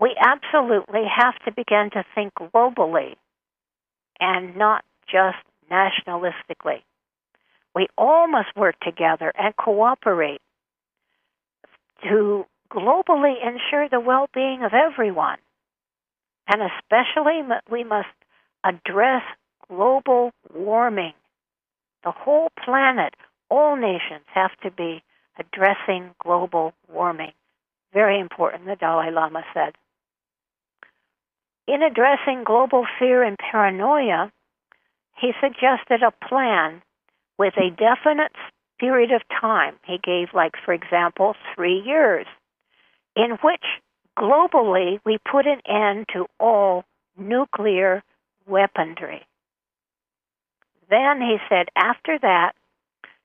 we 0.00 0.16
absolutely 0.18 1.04
have 1.14 1.34
to 1.44 1.52
begin 1.52 1.90
to 1.92 2.04
think 2.14 2.32
globally 2.34 3.14
and 4.20 4.56
not 4.56 4.84
just 5.10 5.38
nationalistically. 5.70 6.82
We 7.74 7.88
all 7.96 8.28
must 8.28 8.56
work 8.56 8.76
together 8.80 9.32
and 9.38 9.54
cooperate 9.56 10.40
to 12.04 12.46
globally 12.72 13.34
ensure 13.42 13.88
the 13.88 14.00
well 14.00 14.28
being 14.34 14.62
of 14.62 14.72
everyone. 14.72 15.38
And 16.46 16.62
especially, 16.62 17.42
we 17.70 17.84
must 17.84 18.08
address 18.64 19.22
global 19.68 20.32
warming. 20.54 21.12
The 22.04 22.10
whole 22.10 22.48
planet, 22.64 23.14
all 23.50 23.76
nations 23.76 24.24
have 24.32 24.52
to 24.62 24.70
be 24.70 25.02
addressing 25.38 26.10
global 26.22 26.72
warming. 26.88 27.32
Very 27.92 28.20
important, 28.20 28.66
the 28.66 28.76
Dalai 28.76 29.10
Lama 29.10 29.44
said. 29.54 29.74
In 31.66 31.82
addressing 31.82 32.44
global 32.44 32.86
fear 32.98 33.22
and 33.22 33.36
paranoia, 33.38 34.32
he 35.20 35.32
suggested 35.40 36.02
a 36.02 36.26
plan 36.26 36.82
with 37.38 37.54
a 37.56 37.70
definite 37.70 38.32
period 38.78 39.12
of 39.12 39.22
time. 39.40 39.74
He 39.84 39.98
gave, 39.98 40.28
like, 40.32 40.54
for 40.64 40.72
example, 40.72 41.34
three 41.54 41.82
years, 41.84 42.26
in 43.18 43.32
which 43.42 43.64
globally 44.16 45.00
we 45.04 45.18
put 45.30 45.46
an 45.46 45.60
end 45.66 46.06
to 46.12 46.26
all 46.38 46.84
nuclear 47.16 48.02
weaponry. 48.46 49.26
Then 50.88 51.20
he 51.20 51.36
said, 51.48 51.66
after 51.76 52.18
that, 52.22 52.52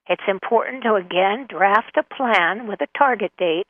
it's 0.09 0.23
important 0.27 0.83
to 0.83 0.95
again 0.95 1.47
draft 1.47 1.95
a 1.95 2.03
plan 2.03 2.67
with 2.67 2.81
a 2.81 2.87
target 2.97 3.31
date 3.37 3.69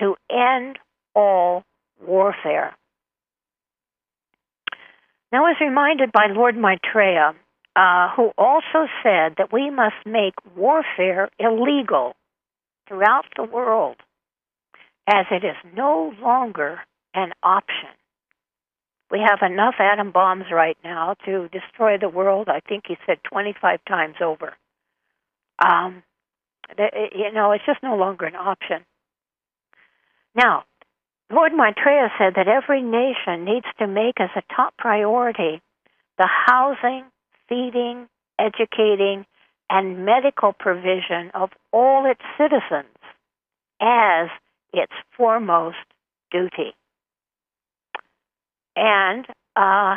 to 0.00 0.16
end 0.30 0.78
all 1.14 1.64
warfare. 2.04 2.76
Now, 5.32 5.46
I 5.46 5.50
was 5.50 5.56
reminded 5.60 6.12
by 6.12 6.26
Lord 6.30 6.56
Maitreya, 6.56 7.34
uh, 7.74 8.08
who 8.14 8.32
also 8.36 8.86
said 9.02 9.34
that 9.38 9.52
we 9.52 9.70
must 9.70 9.96
make 10.04 10.34
warfare 10.54 11.30
illegal 11.38 12.14
throughout 12.86 13.24
the 13.36 13.44
world, 13.44 13.96
as 15.06 15.26
it 15.30 15.44
is 15.44 15.56
no 15.76 16.12
longer 16.20 16.80
an 17.14 17.32
option. 17.42 17.90
We 19.10 19.20
have 19.20 19.48
enough 19.48 19.74
atom 19.78 20.10
bombs 20.10 20.46
right 20.50 20.76
now 20.82 21.14
to 21.24 21.48
destroy 21.48 21.98
the 21.98 22.08
world. 22.08 22.48
I 22.48 22.60
think 22.60 22.84
he 22.88 22.96
said 23.06 23.18
25 23.24 23.80
times 23.86 24.16
over. 24.20 24.54
Um, 25.64 26.02
you 26.78 27.32
know, 27.32 27.52
it's 27.52 27.66
just 27.66 27.82
no 27.82 27.96
longer 27.96 28.24
an 28.24 28.34
option. 28.34 28.84
Now, 30.34 30.64
Lord 31.30 31.52
Maitreya 31.52 32.10
said 32.18 32.34
that 32.36 32.48
every 32.48 32.82
nation 32.82 33.44
needs 33.44 33.66
to 33.78 33.86
make 33.86 34.20
as 34.20 34.30
a 34.36 34.54
top 34.54 34.76
priority 34.76 35.60
the 36.18 36.28
housing, 36.28 37.04
feeding, 37.48 38.08
educating, 38.38 39.26
and 39.70 40.04
medical 40.04 40.52
provision 40.52 41.30
of 41.34 41.50
all 41.72 42.10
its 42.10 42.20
citizens 42.36 42.96
as 43.80 44.28
its 44.74 44.92
foremost 45.16 45.76
duty. 46.30 46.74
And 48.76 49.26
uh, 49.56 49.96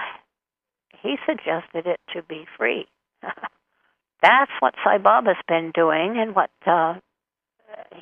he 1.02 1.16
suggested 1.26 1.88
it 1.88 2.00
to 2.14 2.22
be 2.22 2.46
free. 2.58 2.86
That's 4.22 4.52
what 4.60 4.76
Sai 4.84 4.98
Baba's 4.98 5.36
been 5.48 5.72
doing, 5.74 6.18
and 6.18 6.36
what 6.36 6.50
uh, 6.66 6.96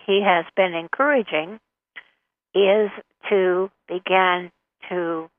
he 0.05 0.21
has 0.25 0.45
been 0.55 0.73
encouraging 0.73 1.59
is 2.53 2.89
to 3.29 3.69
begin 3.87 4.51
to 4.89 5.29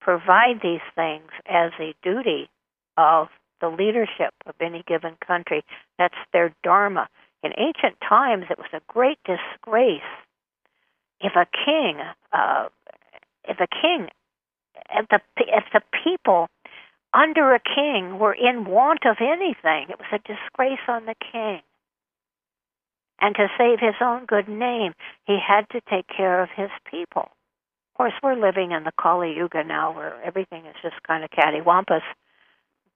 provide 0.00 0.60
these 0.62 0.84
things 0.94 1.30
as 1.46 1.72
a 1.80 1.94
duty 2.02 2.50
of 2.98 3.28
the 3.60 3.68
leadership 3.68 4.34
of 4.46 4.54
any 4.60 4.84
given 4.86 5.16
country. 5.26 5.64
That's 5.98 6.14
their 6.32 6.54
dharma. 6.62 7.08
In 7.42 7.52
ancient 7.56 7.98
times, 8.06 8.44
it 8.50 8.58
was 8.58 8.68
a 8.72 8.80
great 8.92 9.18
disgrace 9.24 10.02
if 11.24 11.32
a 11.36 11.46
king, 11.64 11.98
uh, 12.32 12.68
if 13.48 13.58
a 13.58 13.66
king, 13.66 14.08
if 14.90 15.08
the 15.08 15.20
if 15.38 15.64
the 15.72 15.80
people 16.04 16.48
under 17.14 17.54
a 17.54 17.60
king 17.60 18.18
were 18.18 18.34
in 18.34 18.66
want 18.66 19.06
of 19.06 19.16
anything, 19.20 19.88
it 19.88 19.98
was 19.98 20.12
a 20.12 20.18
disgrace 20.18 20.84
on 20.86 21.06
the 21.06 21.14
king. 21.32 21.60
And 23.20 23.34
to 23.36 23.46
save 23.56 23.78
his 23.80 23.94
own 24.02 24.26
good 24.26 24.48
name, 24.48 24.92
he 25.24 25.38
had 25.40 25.68
to 25.70 25.80
take 25.88 26.06
care 26.14 26.42
of 26.42 26.50
his 26.54 26.70
people. 26.90 27.22
Of 27.22 27.96
course, 27.96 28.12
we're 28.22 28.34
living 28.34 28.72
in 28.72 28.84
the 28.84 28.92
Kali 29.00 29.34
Yuga 29.34 29.64
now 29.64 29.94
where 29.94 30.20
everything 30.22 30.66
is 30.66 30.74
just 30.82 31.00
kind 31.06 31.24
of 31.24 31.30
cattywampus. 31.30 32.02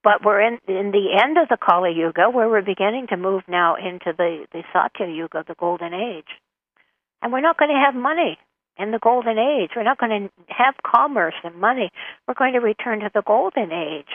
But 0.03 0.25
we're 0.25 0.41
in, 0.41 0.59
in 0.67 0.91
the 0.91 1.17
end 1.23 1.39
of 1.39 1.49
the 1.49 1.57
Kali 1.57 1.93
Yuga 1.97 2.29
where 2.31 2.49
we're 2.49 2.63
beginning 2.63 3.07
to 3.09 3.17
move 3.17 3.45
now 3.49 3.77
into 3.77 4.13
the, 4.17 4.47
the 4.53 4.65
Satya 4.73 5.07
Yuga, 5.07 5.45
the 5.47 5.55
Golden 5.55 5.95
Age. 5.95 6.27
And 7.23 7.33
we're 7.33 7.41
not 7.41 7.59
going 7.59 7.71
to 7.71 7.85
have 7.85 7.95
money 7.95 8.39
in 8.79 8.91
the 8.93 8.99
Golden 8.99 9.39
Age. 9.39 9.71
We're 9.75 9.83
not 9.83 9.99
going 9.99 10.29
to 10.29 10.55
have 10.55 10.75
commerce 10.87 11.35
and 11.43 11.57
money. 11.57 11.91
We're 12.27 12.35
going 12.35 12.53
to 12.55 12.61
return 12.61 13.01
to 13.01 13.11
the 13.13 13.23
Golden 13.23 13.73
Age 13.73 14.09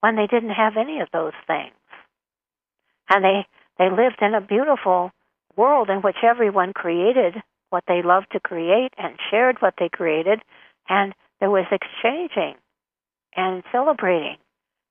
when 0.00 0.16
they 0.16 0.26
didn't 0.26 0.50
have 0.50 0.76
any 0.76 1.00
of 1.00 1.08
those 1.12 1.32
things. 1.46 1.74
And 3.08 3.24
they, 3.24 3.46
they 3.78 3.90
lived 3.90 4.20
in 4.20 4.34
a 4.34 4.40
beautiful 4.40 5.10
world 5.56 5.90
in 5.90 5.98
which 5.98 6.16
everyone 6.22 6.72
created 6.72 7.34
what 7.70 7.84
they 7.86 8.02
loved 8.02 8.26
to 8.32 8.40
create 8.40 8.92
and 8.98 9.14
shared 9.30 9.56
what 9.60 9.74
they 9.78 9.88
created, 9.88 10.40
and 10.88 11.14
there 11.38 11.50
was 11.50 11.66
exchanging 11.70 12.54
and 13.36 13.62
celebrating. 13.72 14.36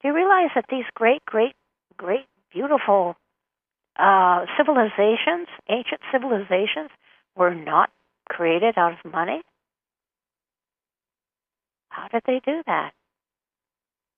Do 0.01 0.07
you 0.07 0.15
realize 0.15 0.49
that 0.55 0.65
these 0.69 0.85
great, 0.95 1.23
great, 1.25 1.53
great, 1.97 2.25
beautiful 2.51 3.15
uh, 3.97 4.45
civilizations, 4.57 5.47
ancient 5.69 5.99
civilizations, 6.11 6.89
were 7.35 7.53
not 7.53 7.89
created 8.29 8.75
out 8.77 8.93
of 8.93 9.11
money? 9.11 9.41
How 11.89 12.07
did 12.07 12.23
they 12.25 12.41
do 12.45 12.61
that? 12.65 12.93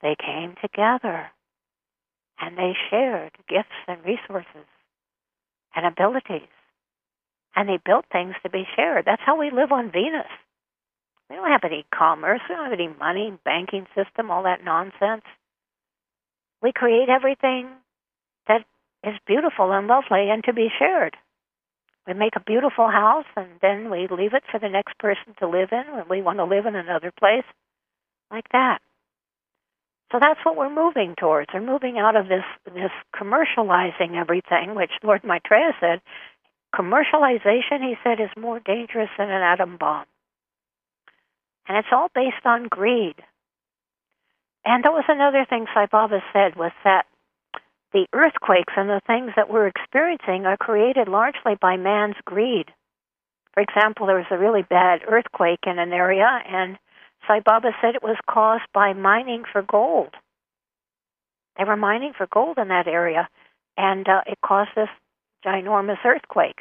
They 0.01 0.15
came 0.19 0.55
together 0.61 1.31
and 2.39 2.57
they 2.57 2.73
shared 2.89 3.31
gifts 3.47 3.69
and 3.87 4.03
resources 4.03 4.67
and 5.75 5.85
abilities. 5.85 6.49
And 7.55 7.67
they 7.67 7.79
built 7.83 8.05
things 8.11 8.35
to 8.43 8.49
be 8.49 8.63
shared. 8.75 9.05
That's 9.05 9.21
how 9.25 9.37
we 9.37 9.51
live 9.51 9.71
on 9.71 9.91
Venus. 9.91 10.29
We 11.29 11.35
don't 11.35 11.51
have 11.51 11.63
any 11.63 11.85
commerce, 11.93 12.41
we 12.49 12.55
don't 12.55 12.65
have 12.65 12.73
any 12.73 12.89
money, 12.99 13.37
banking 13.45 13.87
system, 13.95 14.29
all 14.29 14.43
that 14.43 14.65
nonsense. 14.65 15.23
We 16.61 16.71
create 16.73 17.09
everything 17.09 17.69
that 18.47 18.65
is 19.03 19.15
beautiful 19.25 19.71
and 19.71 19.87
lovely 19.87 20.29
and 20.29 20.43
to 20.43 20.53
be 20.53 20.67
shared. 20.77 21.15
We 22.07 22.13
make 22.13 22.35
a 22.35 22.39
beautiful 22.41 22.89
house 22.89 23.25
and 23.35 23.47
then 23.61 23.89
we 23.89 24.07
leave 24.09 24.33
it 24.33 24.43
for 24.49 24.59
the 24.59 24.69
next 24.69 24.97
person 24.97 25.35
to 25.39 25.47
live 25.47 25.69
in 25.71 25.83
when 25.93 26.09
we 26.09 26.21
want 26.21 26.39
to 26.39 26.45
live 26.45 26.65
in 26.65 26.75
another 26.75 27.11
place. 27.11 27.45
Like 28.31 28.47
that. 28.53 28.79
So 30.11 30.19
that's 30.19 30.39
what 30.43 30.57
we're 30.57 30.73
moving 30.73 31.15
towards. 31.17 31.49
We're 31.53 31.61
moving 31.61 31.97
out 31.97 32.15
of 32.15 32.27
this 32.27 32.43
this 32.65 32.91
commercializing 33.15 34.15
everything, 34.19 34.75
which 34.75 34.91
Lord 35.03 35.23
Maitreya 35.23 35.71
said, 35.79 36.01
commercialization, 36.75 37.81
he 37.81 37.95
said, 38.03 38.19
is 38.19 38.29
more 38.37 38.59
dangerous 38.59 39.09
than 39.17 39.29
an 39.29 39.41
atom 39.41 39.77
bomb. 39.77 40.05
And 41.67 41.77
it's 41.77 41.87
all 41.91 42.09
based 42.13 42.45
on 42.45 42.67
greed. 42.67 43.15
And 44.65 44.83
that 44.83 44.91
was 44.91 45.05
another 45.07 45.45
thing 45.49 45.65
Sai 45.73 45.87
Baba 45.91 46.21
said 46.33 46.55
was 46.55 46.71
that 46.83 47.05
the 47.93 48.07
earthquakes 48.13 48.73
and 48.77 48.89
the 48.89 49.01
things 49.05 49.31
that 49.35 49.49
we're 49.49 49.67
experiencing 49.67 50.45
are 50.45 50.57
created 50.57 51.07
largely 51.07 51.55
by 51.59 51.77
man's 51.77 52.15
greed. 52.25 52.65
For 53.53 53.61
example, 53.61 54.07
there 54.07 54.15
was 54.15 54.31
a 54.31 54.37
really 54.37 54.61
bad 54.61 55.01
earthquake 55.07 55.59
in 55.67 55.77
an 55.77 55.91
area, 55.91 56.27
and 56.47 56.77
Sai 57.27 57.41
Baba 57.43 57.71
said 57.81 57.95
it 57.95 58.03
was 58.03 58.17
caused 58.29 58.63
by 58.73 58.93
mining 58.93 59.43
for 59.51 59.61
gold. 59.61 60.13
They 61.57 61.65
were 61.65 61.75
mining 61.75 62.13
for 62.17 62.27
gold 62.27 62.57
in 62.57 62.69
that 62.69 62.87
area, 62.87 63.27
and 63.77 64.07
uh, 64.07 64.21
it 64.25 64.39
caused 64.43 64.71
this 64.75 64.89
ginormous 65.45 66.03
earthquake. 66.05 66.59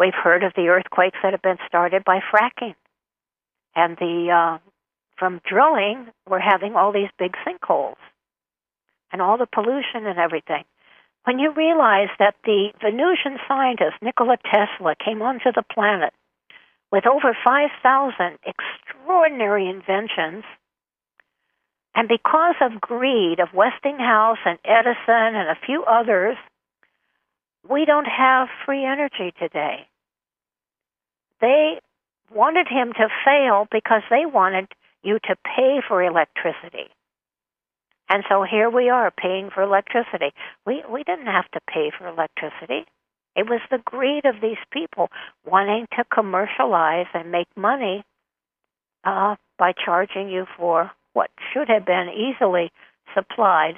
We've 0.00 0.14
heard 0.14 0.42
of 0.42 0.52
the 0.56 0.68
earthquakes 0.68 1.18
that 1.22 1.32
have 1.32 1.42
been 1.42 1.58
started 1.68 2.02
by 2.04 2.18
fracking, 2.18 2.74
and 3.76 3.96
the 3.96 4.30
uh, 4.30 4.58
from 5.16 5.40
drilling, 5.48 6.08
we're 6.28 6.40
having 6.40 6.74
all 6.74 6.92
these 6.92 7.10
big 7.18 7.34
sinkholes, 7.46 7.94
and 9.14 9.22
all 9.22 9.38
the 9.38 9.46
pollution 9.46 10.06
and 10.06 10.18
everything. 10.18 10.64
When 11.22 11.38
you 11.38 11.52
realize 11.52 12.08
that 12.18 12.34
the 12.42 12.72
Venusian 12.82 13.38
scientist 13.46 14.02
Nikola 14.02 14.38
Tesla 14.42 14.96
came 15.02 15.22
onto 15.22 15.52
the 15.54 15.62
planet 15.72 16.12
with 16.90 17.06
over 17.06 17.36
5,000 17.44 18.38
extraordinary 18.44 19.70
inventions. 19.70 20.42
And 21.94 22.08
because 22.08 22.56
of 22.60 22.80
greed 22.80 23.38
of 23.38 23.54
Westinghouse 23.54 24.42
and 24.44 24.58
Edison 24.64 25.38
and 25.38 25.48
a 25.48 25.60
few 25.64 25.84
others, 25.84 26.36
we 27.70 27.84
don't 27.84 28.06
have 28.06 28.48
free 28.66 28.84
energy 28.84 29.32
today. 29.38 29.86
They 31.40 31.78
wanted 32.34 32.66
him 32.66 32.92
to 32.94 33.08
fail 33.24 33.68
because 33.70 34.02
they 34.10 34.26
wanted 34.26 34.66
you 35.04 35.20
to 35.20 35.36
pay 35.44 35.80
for 35.86 36.02
electricity. 36.02 36.90
And 38.08 38.22
so 38.28 38.42
here 38.42 38.68
we 38.68 38.90
are 38.90 39.10
paying 39.10 39.50
for 39.50 39.62
electricity. 39.62 40.32
We 40.66 40.82
we 40.90 41.04
didn't 41.04 41.26
have 41.26 41.50
to 41.52 41.60
pay 41.66 41.90
for 41.96 42.06
electricity. 42.06 42.86
It 43.36 43.48
was 43.48 43.60
the 43.70 43.82
greed 43.84 44.24
of 44.24 44.40
these 44.40 44.62
people 44.70 45.08
wanting 45.44 45.86
to 45.96 46.04
commercialize 46.12 47.06
and 47.14 47.32
make 47.32 47.48
money 47.56 48.04
uh, 49.04 49.36
by 49.58 49.72
charging 49.72 50.28
you 50.28 50.46
for 50.56 50.90
what 51.14 51.30
should 51.52 51.68
have 51.68 51.84
been 51.84 52.08
easily 52.10 52.70
supplied 53.14 53.74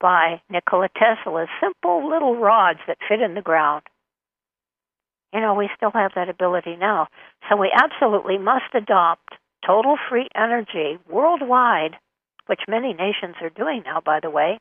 by 0.00 0.40
Nikola 0.48 0.88
Tesla's 0.96 1.48
simple 1.60 2.08
little 2.08 2.36
rods 2.36 2.78
that 2.86 2.98
fit 3.08 3.20
in 3.20 3.34
the 3.34 3.42
ground. 3.42 3.82
You 5.32 5.40
know, 5.40 5.54
we 5.54 5.68
still 5.76 5.90
have 5.92 6.12
that 6.14 6.28
ability 6.28 6.76
now. 6.76 7.08
So 7.48 7.56
we 7.56 7.70
absolutely 7.74 8.38
must 8.38 8.74
adopt 8.74 9.34
total 9.66 9.96
free 10.08 10.28
energy 10.34 10.98
worldwide, 11.08 11.96
which 12.48 12.60
many 12.68 12.92
nations 12.92 13.36
are 13.40 13.50
doing 13.50 13.82
now, 13.84 14.00
by 14.04 14.20
the 14.20 14.30
way, 14.30 14.58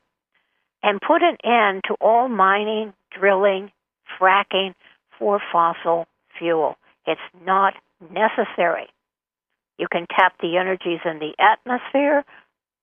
and 0.83 1.01
put 1.01 1.21
an 1.23 1.37
end 1.43 1.83
to 1.87 1.95
all 1.99 2.27
mining, 2.27 2.93
drilling, 3.17 3.71
fracking 4.19 4.73
for 5.17 5.41
fossil 5.51 6.05
fuel. 6.37 6.75
It's 7.05 7.21
not 7.45 7.73
necessary. 8.01 8.87
You 9.77 9.87
can 9.91 10.05
tap 10.15 10.33
the 10.41 10.57
energies 10.57 10.99
in 11.05 11.19
the 11.19 11.33
atmosphere 11.39 12.23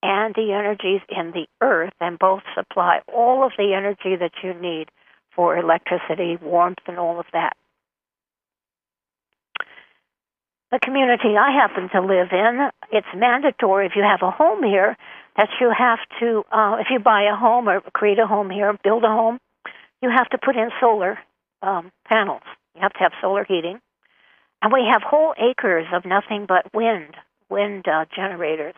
and 0.02 0.34
the 0.34 0.52
energies 0.52 1.00
in 1.08 1.32
the 1.32 1.46
earth, 1.60 1.94
and 2.00 2.18
both 2.18 2.42
supply 2.54 3.00
all 3.12 3.44
of 3.44 3.52
the 3.56 3.72
energy 3.74 4.16
that 4.16 4.32
you 4.42 4.52
need 4.52 4.90
for 5.34 5.56
electricity, 5.56 6.36
warmth, 6.40 6.78
and 6.86 6.98
all 6.98 7.18
of 7.18 7.26
that. 7.32 7.56
The 10.74 10.80
community 10.80 11.36
I 11.38 11.52
happen 11.52 11.88
to 11.90 12.00
live 12.00 12.32
in, 12.32 12.68
it's 12.90 13.06
mandatory 13.14 13.86
if 13.86 13.92
you 13.94 14.02
have 14.02 14.22
a 14.22 14.30
home 14.32 14.64
here 14.64 14.96
that 15.36 15.48
you 15.60 15.70
have 15.70 16.00
to, 16.18 16.42
uh, 16.50 16.78
if 16.80 16.88
you 16.90 16.98
buy 16.98 17.30
a 17.32 17.36
home 17.36 17.68
or 17.68 17.80
create 17.92 18.18
a 18.18 18.26
home 18.26 18.50
here, 18.50 18.76
build 18.82 19.04
a 19.04 19.06
home, 19.06 19.38
you 20.02 20.10
have 20.10 20.28
to 20.30 20.38
put 20.44 20.56
in 20.56 20.70
solar 20.80 21.16
um, 21.62 21.92
panels. 22.08 22.42
You 22.74 22.80
have 22.80 22.92
to 22.94 22.98
have 22.98 23.12
solar 23.20 23.44
heating. 23.44 23.78
And 24.62 24.72
we 24.72 24.80
have 24.92 25.02
whole 25.02 25.32
acres 25.38 25.86
of 25.92 26.04
nothing 26.04 26.44
but 26.48 26.74
wind, 26.74 27.14
wind 27.48 27.86
uh, 27.86 28.06
generators. 28.12 28.74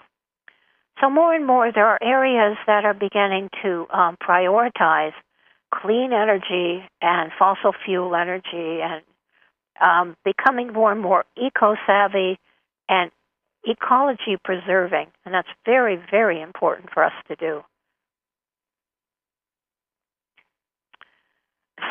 So 1.01 1.09
more 1.09 1.33
and 1.33 1.47
more, 1.47 1.73
there 1.73 1.87
are 1.87 1.99
areas 2.03 2.59
that 2.67 2.85
are 2.85 2.93
beginning 2.93 3.49
to 3.63 3.87
um, 3.91 4.19
prioritize 4.23 5.15
clean 5.73 6.13
energy 6.13 6.85
and 7.01 7.33
fossil 7.39 7.73
fuel 7.87 8.15
energy 8.15 8.83
and 8.83 9.01
um, 9.81 10.17
becoming 10.25 10.73
more 10.73 10.93
and 10.93 11.01
more 11.01 11.25
eco 11.37 11.75
savvy 11.87 12.39
and 12.89 13.11
ecology 13.65 14.37
preserving. 14.43 15.09
And 15.25 15.35
that's 15.35 15.49
very, 15.65 16.01
very 16.11 16.41
important 16.41 16.91
for 16.93 17.05
us 17.05 17.13
to 17.29 17.37
do. 17.37 17.63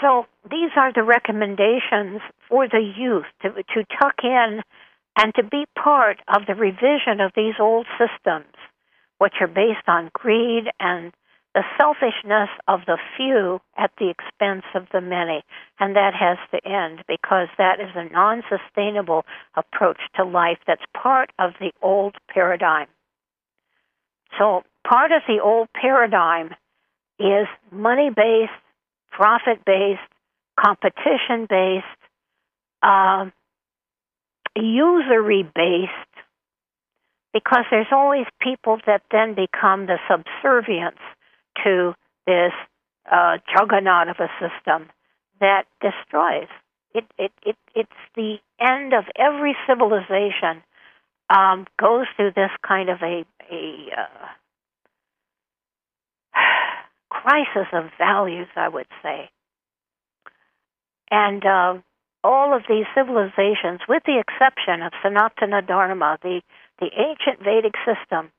So 0.01 0.25
these 0.49 0.71
are 0.75 0.91
the 0.93 1.03
recommendations 1.03 2.21
for 2.49 2.67
the 2.67 2.81
youth 2.97 3.25
to, 3.41 3.49
to 3.51 3.85
tuck 3.99 4.15
in 4.23 4.61
and 5.17 5.33
to 5.35 5.43
be 5.43 5.65
part 5.81 6.17
of 6.27 6.45
the 6.47 6.55
revision 6.55 7.21
of 7.21 7.31
these 7.35 7.55
old 7.59 7.85
systems, 7.97 8.53
which 9.17 9.35
are 9.39 9.47
based 9.47 9.87
on 9.87 10.09
greed 10.13 10.65
and 10.79 11.13
the 11.55 11.63
selfishness 11.77 12.49
of 12.67 12.81
the 12.85 12.97
few 13.15 13.61
at 13.77 13.89
the 13.97 14.09
expense 14.09 14.65
of 14.75 14.87
the 14.91 14.99
many. 14.99 15.41
And 15.79 15.95
that 15.95 16.13
has 16.13 16.37
to 16.51 16.69
end 16.69 16.99
because 17.07 17.47
that 17.57 17.79
is 17.79 17.89
a 17.95 18.11
non 18.11 18.43
sustainable 18.49 19.23
approach 19.55 19.99
to 20.17 20.25
life 20.25 20.59
that's 20.67 20.83
part 20.93 21.31
of 21.39 21.53
the 21.61 21.71
old 21.81 22.15
paradigm. 22.29 22.87
So, 24.37 24.63
part 24.85 25.13
of 25.13 25.21
the 25.27 25.39
old 25.41 25.69
paradigm 25.73 26.53
is 27.19 27.47
money 27.71 28.09
based, 28.13 28.51
profit 29.09 29.63
based, 29.65 30.01
competition 30.59 31.47
based, 31.49 31.85
uh, 32.83 33.29
usury 34.57 35.43
based, 35.55 35.91
because 37.33 37.63
there's 37.71 37.87
always 37.93 38.25
people 38.41 38.77
that 38.85 39.03
then 39.09 39.35
become 39.35 39.85
the 39.85 39.99
subservience 40.09 40.99
to 41.63 41.93
this 42.25 42.53
uh, 43.11 43.37
juggernaut 43.53 44.09
of 44.09 44.17
a 44.19 44.29
system 44.39 44.89
that 45.39 45.65
destroys. 45.81 46.49
It, 46.93 47.05
it, 47.17 47.31
it, 47.45 47.55
it's 47.75 47.91
the 48.15 48.37
end 48.59 48.93
of 48.93 49.05
every 49.17 49.55
civilization 49.67 50.63
um, 51.29 51.65
goes 51.79 52.05
through 52.15 52.31
this 52.35 52.51
kind 52.65 52.89
of 52.89 53.01
a, 53.01 53.25
a 53.51 53.89
uh, 53.97 54.27
crisis 57.09 57.67
of 57.73 57.85
values, 57.97 58.47
I 58.55 58.69
would 58.69 58.87
say. 59.03 59.29
And 61.11 61.45
uh, 61.45 61.75
all 62.23 62.55
of 62.55 62.63
these 62.67 62.85
civilizations, 62.95 63.81
with 63.87 64.03
the 64.05 64.19
exception 64.19 64.81
of 64.81 64.93
Sanatana 65.03 65.65
Dharma, 65.65 66.17
the, 66.21 66.41
the 66.79 66.89
ancient 66.97 67.43
Vedic 67.43 67.75
system, 67.85 68.31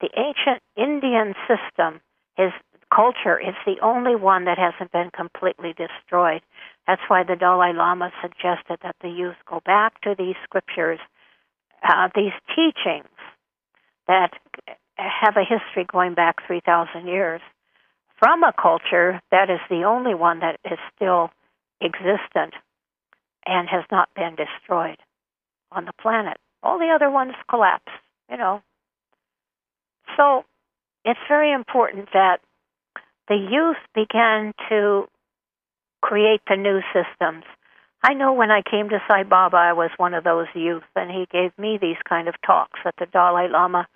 the 0.00 0.10
ancient 0.16 0.62
Indian 0.76 1.34
system, 1.46 2.00
his 2.40 2.52
culture 2.94 3.38
is 3.38 3.54
the 3.66 3.76
only 3.82 4.16
one 4.16 4.46
that 4.46 4.58
hasn't 4.58 4.92
been 4.92 5.10
completely 5.10 5.74
destroyed. 5.76 6.40
That's 6.86 7.02
why 7.08 7.22
the 7.22 7.36
Dalai 7.36 7.72
Lama 7.72 8.10
suggested 8.22 8.78
that 8.82 8.96
the 9.00 9.08
youth 9.08 9.36
go 9.48 9.60
back 9.64 10.00
to 10.02 10.14
these 10.16 10.34
scriptures, 10.44 10.98
uh, 11.86 12.08
these 12.14 12.32
teachings 12.48 13.08
that 14.08 14.30
have 14.96 15.36
a 15.36 15.44
history 15.44 15.86
going 15.90 16.14
back 16.14 16.36
3,000 16.46 17.06
years 17.06 17.40
from 18.18 18.42
a 18.42 18.52
culture 18.52 19.20
that 19.30 19.48
is 19.50 19.60
the 19.70 19.84
only 19.84 20.14
one 20.14 20.40
that 20.40 20.58
is 20.64 20.78
still 20.94 21.30
existent 21.80 22.54
and 23.46 23.68
has 23.68 23.84
not 23.90 24.08
been 24.14 24.36
destroyed 24.36 24.98
on 25.72 25.84
the 25.84 25.92
planet. 26.00 26.36
All 26.62 26.78
the 26.78 26.92
other 26.94 27.10
ones 27.10 27.32
collapsed, 27.48 27.88
you 28.30 28.36
know. 28.36 28.62
So 30.16 30.44
it's 31.04 31.20
very 31.28 31.52
important 31.52 32.08
that 32.12 32.40
the 33.28 33.36
youth 33.36 33.76
began 33.94 34.52
to 34.68 35.06
create 36.02 36.40
the 36.48 36.56
new 36.56 36.80
systems. 36.92 37.44
I 38.02 38.14
know 38.14 38.32
when 38.32 38.50
I 38.50 38.62
came 38.62 38.88
to 38.88 39.02
Sai 39.08 39.24
Baba, 39.24 39.56
I 39.56 39.72
was 39.74 39.90
one 39.98 40.14
of 40.14 40.24
those 40.24 40.46
youth, 40.54 40.84
and 40.96 41.10
he 41.10 41.26
gave 41.30 41.56
me 41.58 41.78
these 41.80 41.98
kind 42.08 42.28
of 42.28 42.34
talks 42.44 42.80
that 42.84 42.94
the 42.98 43.06
Dalai 43.06 43.48
Lama 43.48 43.86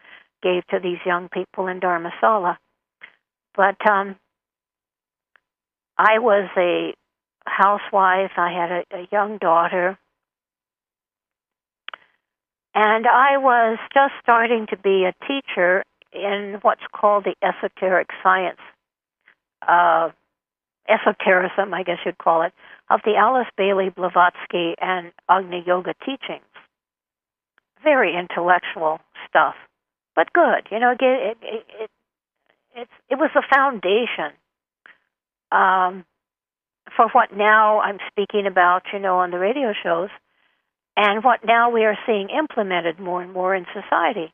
gave 0.42 0.66
to 0.68 0.78
these 0.78 0.98
young 1.06 1.28
people 1.28 1.66
in 1.68 1.80
Dharamsala. 1.80 2.58
But 3.56 3.76
um, 3.88 4.16
I 5.96 6.18
was 6.18 6.50
a 6.56 6.94
housewife. 7.46 8.32
I 8.36 8.52
had 8.52 8.70
a, 8.70 9.02
a 9.02 9.08
young 9.10 9.38
daughter. 9.38 9.98
And 12.74 13.06
I 13.06 13.38
was 13.38 13.78
just 13.94 14.12
starting 14.22 14.66
to 14.70 14.76
be 14.76 15.04
a 15.04 15.14
teacher 15.26 15.84
in 16.14 16.58
what's 16.62 16.82
called 16.94 17.24
the 17.24 17.34
esoteric 17.42 18.08
science, 18.22 18.60
uh, 19.66 20.10
esotericism, 20.88 21.72
I 21.74 21.82
guess 21.82 21.98
you'd 22.04 22.18
call 22.18 22.42
it, 22.42 22.52
of 22.90 23.00
the 23.04 23.16
Alice 23.16 23.48
Bailey 23.56 23.90
Blavatsky 23.90 24.74
and 24.80 25.12
Agni 25.28 25.64
Yoga 25.66 25.94
teachings. 26.04 26.44
Very 27.82 28.16
intellectual 28.16 29.00
stuff, 29.28 29.54
but 30.14 30.32
good. 30.32 30.68
You 30.70 30.78
know, 30.78 30.92
it 30.92 31.02
it 31.02 31.38
it, 31.42 31.90
it, 32.76 32.88
it, 33.10 33.18
was 33.18 33.30
the 33.34 33.42
foundation 33.52 34.32
um, 35.52 36.04
for 36.96 37.08
what 37.12 37.36
now 37.36 37.80
I'm 37.80 37.98
speaking 38.10 38.46
about. 38.46 38.84
You 38.92 39.00
know, 39.00 39.18
on 39.18 39.30
the 39.30 39.38
radio 39.38 39.74
shows, 39.82 40.08
and 40.96 41.22
what 41.22 41.44
now 41.44 41.70
we 41.70 41.84
are 41.84 41.98
seeing 42.06 42.30
implemented 42.30 42.98
more 42.98 43.22
and 43.22 43.32
more 43.32 43.54
in 43.54 43.66
society 43.74 44.32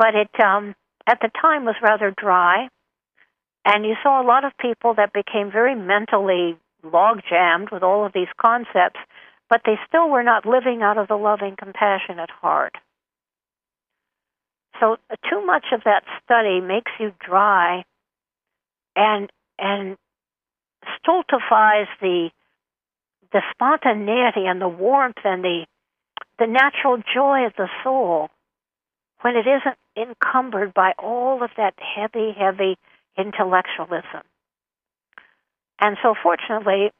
but 0.00 0.14
it 0.14 0.30
um, 0.42 0.74
at 1.06 1.18
the 1.20 1.28
time 1.42 1.66
was 1.66 1.74
rather 1.82 2.10
dry, 2.10 2.68
and 3.66 3.84
you 3.84 3.94
saw 4.02 4.22
a 4.22 4.26
lot 4.26 4.46
of 4.46 4.52
people 4.58 4.94
that 4.94 5.12
became 5.12 5.52
very 5.52 5.74
mentally 5.74 6.56
log 6.82 7.20
jammed 7.28 7.68
with 7.70 7.82
all 7.82 8.06
of 8.06 8.14
these 8.14 8.32
concepts, 8.40 8.98
but 9.50 9.60
they 9.66 9.78
still 9.86 10.08
were 10.08 10.22
not 10.22 10.46
living 10.46 10.80
out 10.80 10.96
of 10.96 11.06
the 11.06 11.16
loving, 11.16 11.54
compassionate 11.54 12.30
heart. 12.30 12.76
So 14.80 14.96
uh, 15.10 15.16
too 15.28 15.44
much 15.44 15.66
of 15.70 15.82
that 15.84 16.04
study 16.24 16.62
makes 16.62 16.92
you 16.98 17.12
dry, 17.20 17.84
and 18.96 19.30
and 19.58 19.98
stultifies 20.98 21.88
the 22.00 22.30
the 23.32 23.42
spontaneity 23.52 24.46
and 24.46 24.62
the 24.62 24.68
warmth 24.68 25.18
and 25.24 25.44
the 25.44 25.66
the 26.38 26.46
natural 26.46 26.96
joy 27.14 27.44
of 27.44 27.52
the 27.58 27.68
soul 27.84 28.30
when 29.20 29.36
it 29.36 29.46
isn't 29.46 29.76
encumbered 29.96 30.72
by 30.74 30.92
all 30.98 31.42
of 31.42 31.50
that 31.56 31.74
heavy, 31.78 32.32
heavy 32.38 32.76
intellectualism. 33.16 34.22
And 35.80 35.96
so, 36.02 36.14
fortunately, 36.22 36.90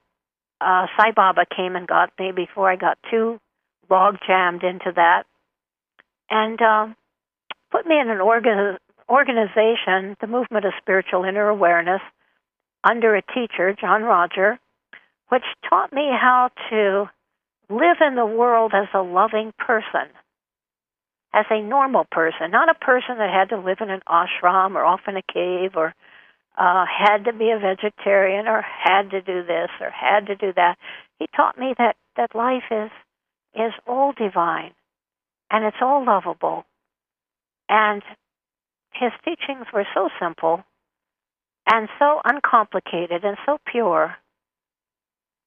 uh, 0.61 0.87
Sai 0.97 1.13
Baba 1.15 1.43
came 1.55 1.77
and 1.77 1.87
got 1.87 2.11
me 2.19 2.33
before 2.33 2.71
I 2.71 2.77
got 2.77 2.99
too 3.11 3.41
log 3.89 4.17
jammed 4.27 4.63
into 4.63 4.93
that, 4.95 5.25
and 6.31 6.61
um, 6.63 6.97
put 7.73 7.87
me 7.87 7.99
in 7.99 8.09
an 8.09 8.21
organ- 8.21 8.79
organization, 9.09 10.17
the 10.21 10.27
Movement 10.29 10.65
of 10.65 10.73
Spiritual 10.81 11.25
Inner 11.25 11.49
Awareness, 11.49 12.01
under 12.85 13.17
a 13.17 13.23
teacher, 13.23 13.75
John-Roger, 13.79 14.59
which 15.29 15.43
taught 15.69 15.93
me 15.93 16.09
how 16.11 16.51
to 16.71 17.11
live 17.69 17.97
in 18.01 18.15
the 18.15 18.27
world 18.27 18.73
as 18.75 18.89
a 18.95 19.03
loving 19.03 19.53
person 19.59 20.09
as 21.33 21.47
a 21.51 21.63
normal 21.63 22.07
person, 22.11 22.51
not 22.51 22.69
a 22.69 22.75
person 22.75 23.19
that 23.19 23.31
had 23.31 23.55
to 23.55 23.61
live 23.63 23.79
in 23.81 23.91
an 23.91 24.01
ashram 24.09 24.75
or 24.75 24.85
off 24.85 25.01
in 25.07 25.17
a 25.17 25.23
cave 25.23 25.77
or 25.77 25.95
uh, 26.59 26.85
had 26.87 27.25
to 27.25 27.33
be 27.33 27.51
a 27.51 27.59
vegetarian 27.59 28.49
or 28.49 28.63
had 28.63 29.11
to 29.11 29.23
do 29.23 29.45
this 29.45 29.71
or 29.81 29.91
had 29.91 30.27
to 30.27 30.37
do 30.37 30.53
that. 30.55 30.77
He 31.19 31.27
taught 31.35 31.59
me 31.59 31.75
that 31.79 31.97
that 32.17 32.35
life 32.35 32.65
is 32.71 32.91
is 33.55 33.73
all 33.87 34.13
divine 34.13 34.73
and 35.51 35.65
it's 35.65 35.77
all 35.81 36.05
lovable. 36.05 36.65
And 37.69 38.03
his 38.93 39.13
teachings 39.25 39.67
were 39.73 39.87
so 39.95 40.09
simple 40.21 40.65
and 41.71 41.89
so 41.99 42.21
uncomplicated 42.25 43.25
and 43.25 43.37
so 43.47 43.59
pure 43.65 44.17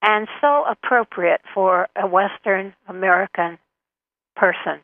and 0.02 0.26
so 0.40 0.64
appropriate 0.64 1.42
for 1.54 1.88
a 1.96 2.06
Western 2.06 2.74
American 2.88 3.58
person 4.36 4.80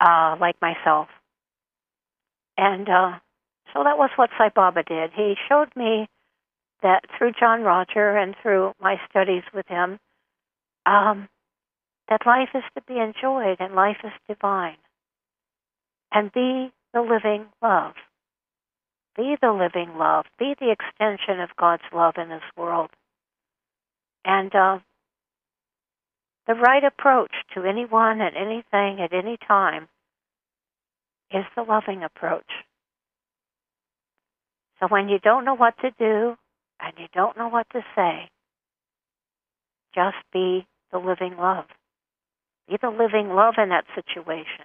uh, 0.00 0.36
like 0.40 0.56
myself. 0.60 1.08
And 2.56 2.88
uh, 2.88 3.18
so 3.72 3.84
that 3.84 3.98
was 3.98 4.10
what 4.16 4.30
Sai 4.36 4.50
Baba 4.54 4.82
did. 4.82 5.10
He 5.14 5.34
showed 5.48 5.68
me 5.76 6.08
that 6.82 7.04
through 7.16 7.32
John-Roger 7.38 8.16
and 8.16 8.34
through 8.42 8.72
my 8.80 8.96
studies 9.10 9.42
with 9.52 9.66
him, 9.68 9.98
um, 10.86 11.28
that 12.08 12.26
life 12.26 12.50
is 12.54 12.62
to 12.74 12.82
be 12.86 12.98
enjoyed 12.98 13.56
and 13.60 13.74
life 13.74 13.98
is 14.04 14.12
divine. 14.28 14.76
And 16.10 16.32
be 16.32 16.72
the 16.94 17.02
living 17.02 17.46
love. 17.62 17.94
Be 19.16 19.36
the 19.40 19.52
living 19.52 19.98
love. 19.98 20.24
Be 20.38 20.54
the 20.58 20.70
extension 20.70 21.40
of 21.40 21.50
God's 21.58 21.82
love 21.92 22.14
in 22.16 22.28
this 22.28 22.42
world. 22.56 22.90
And 24.24 24.54
uh, 24.54 24.78
the 26.48 26.54
right 26.54 26.82
approach 26.82 27.30
to 27.54 27.64
anyone 27.64 28.22
and 28.22 28.34
anything 28.34 29.04
at 29.04 29.12
any 29.12 29.36
time 29.46 29.86
is 31.30 31.44
the 31.54 31.62
loving 31.62 32.02
approach. 32.02 32.50
So 34.80 34.86
when 34.88 35.10
you 35.10 35.18
don't 35.18 35.44
know 35.44 35.54
what 35.54 35.74
to 35.82 35.90
do 35.98 36.36
and 36.80 36.92
you 36.96 37.06
don't 37.12 37.36
know 37.36 37.48
what 37.48 37.66
to 37.74 37.80
say, 37.94 38.30
just 39.94 40.16
be 40.32 40.66
the 40.90 40.98
living 40.98 41.36
love. 41.38 41.66
Be 42.66 42.78
the 42.80 42.88
living 42.88 43.28
love 43.34 43.54
in 43.58 43.68
that 43.68 43.84
situation. 43.94 44.64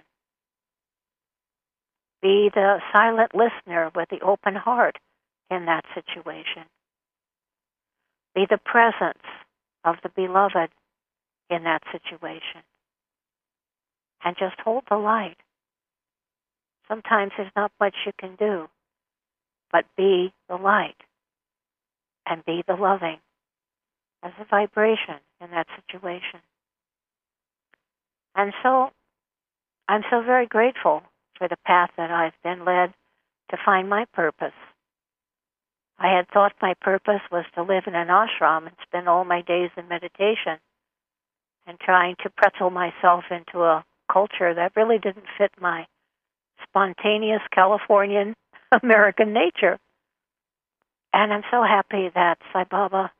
Be 2.22 2.50
the 2.54 2.78
silent 2.94 3.32
listener 3.34 3.90
with 3.94 4.08
the 4.08 4.24
open 4.24 4.54
heart 4.54 4.96
in 5.50 5.66
that 5.66 5.84
situation. 5.94 6.64
Be 8.34 8.46
the 8.48 8.58
presence 8.64 9.24
of 9.84 9.96
the 10.02 10.08
beloved 10.08 10.70
in 11.50 11.64
that 11.64 11.82
situation. 11.92 12.62
And 14.24 14.36
just 14.38 14.58
hold 14.60 14.84
the 14.88 14.96
light. 14.96 15.36
Sometimes 16.88 17.32
there's 17.36 17.52
not 17.56 17.72
much 17.80 17.94
you 18.06 18.12
can 18.18 18.36
do, 18.36 18.68
but 19.72 19.84
be 19.96 20.32
the 20.48 20.56
light 20.56 20.96
and 22.26 22.44
be 22.44 22.62
the 22.66 22.74
loving 22.74 23.18
as 24.22 24.32
a 24.40 24.44
vibration 24.44 25.16
in 25.40 25.50
that 25.50 25.66
situation. 25.76 26.40
And 28.34 28.52
so 28.62 28.90
I'm 29.88 30.02
so 30.10 30.22
very 30.22 30.46
grateful 30.46 31.02
for 31.38 31.48
the 31.48 31.56
path 31.66 31.90
that 31.96 32.10
I've 32.10 32.32
been 32.42 32.64
led 32.64 32.94
to 33.50 33.58
find 33.64 33.88
my 33.88 34.06
purpose. 34.12 34.54
I 35.98 36.14
had 36.14 36.28
thought 36.28 36.52
my 36.60 36.74
purpose 36.80 37.20
was 37.30 37.44
to 37.54 37.62
live 37.62 37.84
in 37.86 37.94
an 37.94 38.08
ashram 38.08 38.66
and 38.66 38.76
spend 38.82 39.08
all 39.08 39.24
my 39.24 39.42
days 39.42 39.70
in 39.76 39.88
meditation 39.88 40.58
and 41.66 41.78
trying 41.80 42.16
to 42.22 42.30
pretzel 42.30 42.70
myself 42.70 43.24
into 43.30 43.62
a 43.62 43.84
culture 44.12 44.54
that 44.54 44.76
really 44.76 44.98
didn't 44.98 45.26
fit 45.38 45.50
my 45.60 45.86
spontaneous 46.68 47.42
Californian 47.52 48.34
American 48.82 49.32
nature. 49.32 49.78
And 51.12 51.32
I'm 51.32 51.44
so 51.50 51.62
happy 51.62 52.10
that 52.14 52.38
Sai 52.52 52.64
Baba 52.64 53.12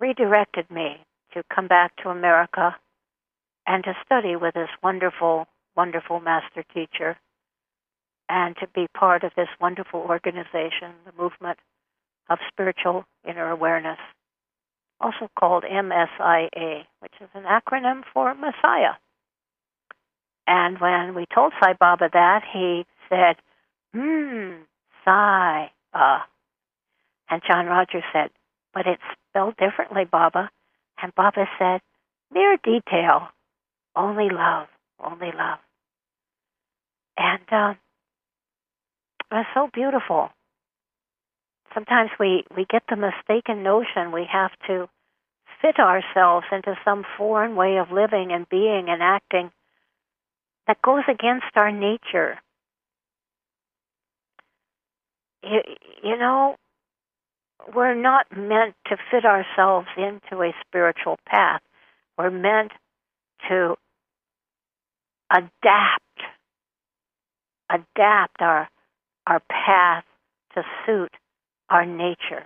redirected 0.00 0.70
me 0.70 0.96
to 1.34 1.42
come 1.54 1.68
back 1.68 1.94
to 2.02 2.08
America 2.08 2.76
and 3.66 3.84
to 3.84 3.94
study 4.04 4.36
with 4.36 4.54
this 4.54 4.70
wonderful, 4.82 5.46
wonderful 5.76 6.20
master 6.20 6.64
teacher 6.72 7.16
and 8.28 8.56
to 8.56 8.66
be 8.74 8.86
part 8.96 9.22
of 9.22 9.32
this 9.36 9.48
wonderful 9.60 10.00
organization, 10.00 10.92
the 11.04 11.12
Movement 11.16 11.58
of 12.28 12.38
Spiritual 12.48 13.04
Inner 13.28 13.50
Awareness, 13.50 13.98
also 15.00 15.30
called 15.38 15.64
MSIA, 15.64 16.84
which 17.00 17.12
is 17.20 17.28
an 17.34 17.44
acronym 17.44 18.02
for 18.12 18.34
Messiah. 18.34 18.94
And 20.46 20.80
when 20.80 21.14
we 21.14 21.26
told 21.34 21.52
Sai 21.60 21.74
Baba 21.78 22.08
that, 22.12 22.42
he 22.52 22.86
said, 23.08 23.36
Hmm, 23.94 24.62
Sai. 25.04 25.70
Uh. 25.92 26.20
And 27.28 27.42
John-Roger 27.46 28.02
said, 28.12 28.30
But 28.72 28.86
it's 28.86 29.02
spelled 29.30 29.56
differently, 29.56 30.04
Baba. 30.04 30.50
And 31.02 31.14
Baba 31.14 31.46
said, 31.58 31.80
Mere 32.32 32.56
detail. 32.62 33.28
Only 33.94 34.28
love. 34.30 34.68
Only 35.02 35.32
love. 35.36 35.58
And 37.18 37.42
uh, 37.50 37.74
it 39.30 39.34
was 39.34 39.46
so 39.54 39.68
beautiful. 39.72 40.30
Sometimes 41.76 42.10
we, 42.18 42.42
we 42.56 42.64
get 42.64 42.84
the 42.88 42.96
mistaken 42.96 43.62
notion 43.62 44.10
we 44.10 44.26
have 44.32 44.52
to 44.66 44.88
fit 45.60 45.78
ourselves 45.78 46.46
into 46.50 46.74
some 46.86 47.04
foreign 47.18 47.54
way 47.54 47.76
of 47.76 47.92
living 47.92 48.32
and 48.32 48.48
being 48.48 48.86
and 48.88 49.02
acting 49.02 49.50
that 50.66 50.80
goes 50.80 51.02
against 51.06 51.54
our 51.54 51.70
nature. 51.70 52.38
You, 55.42 55.60
you 56.02 56.16
know, 56.16 56.56
we're 57.74 57.94
not 57.94 58.26
meant 58.34 58.74
to 58.86 58.96
fit 59.10 59.26
ourselves 59.26 59.88
into 59.98 60.42
a 60.42 60.54
spiritual 60.66 61.18
path. 61.26 61.60
We're 62.16 62.30
meant 62.30 62.72
to 63.50 63.74
adapt, 65.30 66.22
adapt 67.70 68.40
our, 68.40 68.66
our 69.26 69.40
path 69.50 70.04
to 70.54 70.62
suit 70.86 71.10
our 71.68 71.84
nature. 71.84 72.44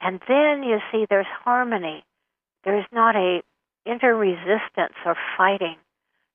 And 0.00 0.20
then 0.28 0.62
you 0.62 0.78
see 0.92 1.06
there's 1.08 1.26
harmony. 1.44 2.04
There's 2.64 2.86
not 2.92 3.16
a 3.16 3.42
inter 3.84 4.14
resistance 4.14 4.94
or 5.04 5.16
fighting. 5.36 5.76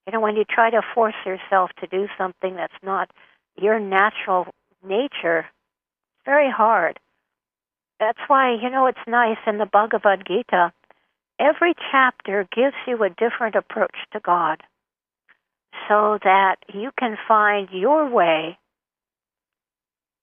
You 0.06 0.14
know, 0.14 0.20
when 0.20 0.36
you 0.36 0.44
try 0.44 0.70
to 0.70 0.82
force 0.94 1.16
yourself 1.26 1.72
to 1.80 1.88
do 1.88 2.08
something 2.18 2.56
that's 2.56 2.74
not 2.84 3.10
your 3.56 3.80
natural 3.80 4.48
nature, 4.86 5.40
it's 5.40 6.26
very 6.26 6.52
hard. 6.52 7.00
That's 8.00 8.20
why, 8.28 8.56
you 8.62 8.70
know, 8.70 8.88
it's 8.88 8.98
nice 9.08 9.38
in 9.48 9.60
the 9.60 9.66
Bhagavad 9.66 10.24
Gita. 10.28 10.74
Every 11.40 11.74
chapter 11.92 12.48
gives 12.54 12.76
you 12.86 13.02
a 13.04 13.10
different 13.10 13.56
approach 13.56 13.96
to 14.12 14.20
God 14.20 14.62
so 15.88 16.20
that 16.24 16.58
you 16.74 16.92
can 16.98 17.18
find 17.28 17.70
your 17.72 18.10
way. 18.10 18.58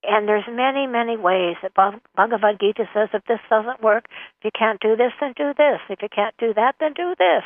And 0.03 0.27
there's 0.27 0.49
many, 0.49 0.87
many 0.87 1.17
ways 1.17 1.57
that 1.63 1.75
Bhagavad 1.75 2.59
Gita 2.59 2.89
says 2.95 3.11
if 3.13 3.25
this 3.27 3.41
doesn't 3.51 3.83
work, 3.83 4.05
if 4.39 4.45
you 4.45 4.51
can't 4.57 4.81
do 4.81 4.97
this, 4.97 5.13
then 5.21 5.35
do 5.37 5.53
this. 5.57 5.81
If 5.91 6.01
you 6.01 6.09
can't 6.09 6.35
do 6.39 6.55
that, 6.55 6.77
then 6.81 6.95
do 6.95 7.15
this. 7.19 7.45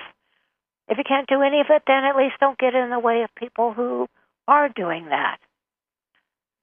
If 0.89 0.99
you 0.99 1.05
can't 1.05 1.29
do 1.29 1.43
any 1.43 1.61
of 1.61 1.67
it, 1.71 1.83
then 1.87 2.05
at 2.05 2.17
least 2.17 2.39
don't 2.41 2.59
get 2.59 2.75
in 2.75 2.91
the 2.91 2.99
way 2.99 3.23
of 3.23 3.35
people 3.35 3.73
who 3.73 4.07
are 4.47 4.69
doing 4.69 5.07
that. 5.07 5.39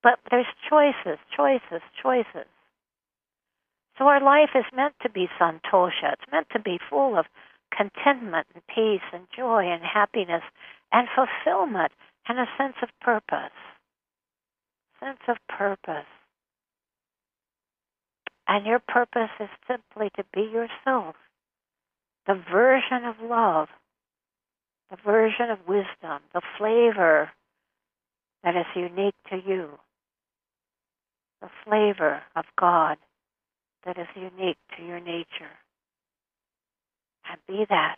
But 0.04 0.20
there's 0.30 0.48
choices, 0.70 1.20
choices, 1.36 1.82
choices. 2.02 2.48
So 3.98 4.06
our 4.06 4.22
life 4.22 4.52
is 4.56 4.66
meant 4.74 4.96
to 5.02 5.10
be 5.10 5.28
santosha. 5.40 6.14
It's 6.14 6.32
meant 6.32 6.48
to 6.54 6.60
be 6.60 6.80
full 6.90 7.18
of 7.18 7.26
contentment 7.76 8.48
and 8.54 8.64
peace 8.68 9.06
and 9.14 9.28
joy 9.36 9.66
and 9.66 9.84
happiness 9.84 10.44
and 10.92 11.08
fulfillment 11.14 11.92
and 12.28 12.40
a 12.40 12.48
sense 12.58 12.76
of 12.82 12.90
purpose. 13.02 13.52
Sense 15.04 15.20
of 15.28 15.38
purpose. 15.50 16.06
And 18.48 18.66
your 18.66 18.80
purpose 18.80 19.32
is 19.40 19.50
simply 19.68 20.10
to 20.18 20.24
be 20.34 20.42
yourself, 20.42 21.16
the 22.28 22.42
version 22.52 23.06
of 23.06 23.16
love 23.22 23.70
the 24.92 24.98
version 25.06 25.50
of 25.50 25.60
wisdom, 25.68 26.20
the 26.34 26.42
flavor 26.58 27.32
that 28.44 28.56
is 28.56 28.66
unique 28.76 29.16
to 29.30 29.38
you, 29.38 29.80
the 31.42 31.50
flavor 31.66 32.22
of 32.36 32.44
God 32.60 32.98
that 33.86 33.98
is 33.98 34.08
unique 34.16 34.58
to 34.78 34.86
your 34.86 35.00
nature. 35.00 35.56
And 37.30 37.40
be 37.48 37.66
that. 37.70 37.96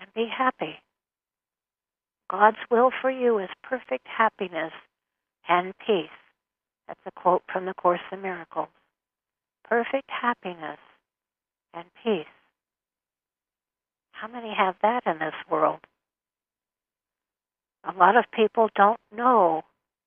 And 0.00 0.08
be 0.14 0.26
happy. 0.26 0.76
God's 2.30 2.56
will 2.70 2.90
for 3.02 3.10
you 3.10 3.38
is 3.38 3.50
perfect 3.62 4.06
happiness 4.06 4.72
and 5.50 5.74
peace. 5.84 6.08
That's 6.88 7.00
a 7.04 7.10
quote 7.10 7.42
from 7.52 7.66
the 7.66 7.74
Course 7.74 8.00
in 8.10 8.22
Miracles. 8.22 8.68
Perfect 9.68 10.08
happiness 10.08 10.78
and 11.74 11.84
peace. 12.02 12.24
How 14.12 14.28
many 14.28 14.54
have 14.56 14.76
that 14.82 15.02
in 15.06 15.18
this 15.18 15.34
world? 15.50 15.80
A 17.84 17.92
lot 17.98 18.16
of 18.16 18.24
people 18.32 18.68
don't 18.76 19.00
know 19.14 19.62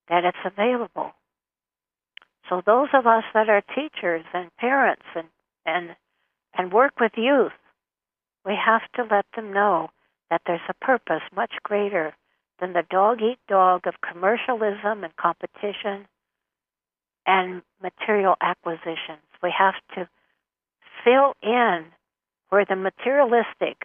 that 0.09 0.23
it's 0.23 0.37
available. 0.45 1.11
So 2.49 2.61
those 2.65 2.89
of 2.93 3.05
us 3.05 3.23
that 3.33 3.49
are 3.49 3.63
teachers 3.75 4.25
and 4.33 4.49
parents 4.57 5.03
and 5.15 5.27
and 5.65 5.95
and 6.55 6.71
work 6.71 6.99
with 6.99 7.13
youth, 7.15 7.53
we 8.45 8.53
have 8.53 8.81
to 8.95 9.13
let 9.13 9.25
them 9.35 9.51
know 9.53 9.89
that 10.29 10.41
there's 10.45 10.59
a 10.69 10.85
purpose 10.85 11.21
much 11.35 11.53
greater 11.63 12.13
than 12.63 12.71
the 12.71 12.83
dog 12.89 13.21
eat 13.21 13.39
dog 13.49 13.85
of 13.87 13.95
commercialism 13.99 15.03
and 15.03 15.13
competition 15.17 16.07
and 17.25 17.61
material 17.81 18.35
acquisitions. 18.39 19.27
We 19.41 19.53
have 19.57 19.73
to 19.95 20.07
fill 21.03 21.33
in 21.43 21.85
where 22.47 22.63
the 22.63 22.77
materialistic 22.77 23.83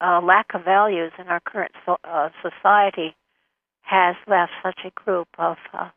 uh, 0.00 0.20
lack 0.22 0.46
of 0.54 0.64
values 0.64 1.12
in 1.20 1.28
our 1.28 1.38
current 1.38 1.70
so, 1.86 1.96
uh, 2.02 2.30
society 2.42 3.14
has 3.82 4.16
left 4.26 4.50
such 4.60 4.80
a 4.84 4.90
group 4.90 5.28
of 5.38 5.56
uh, 5.72 5.90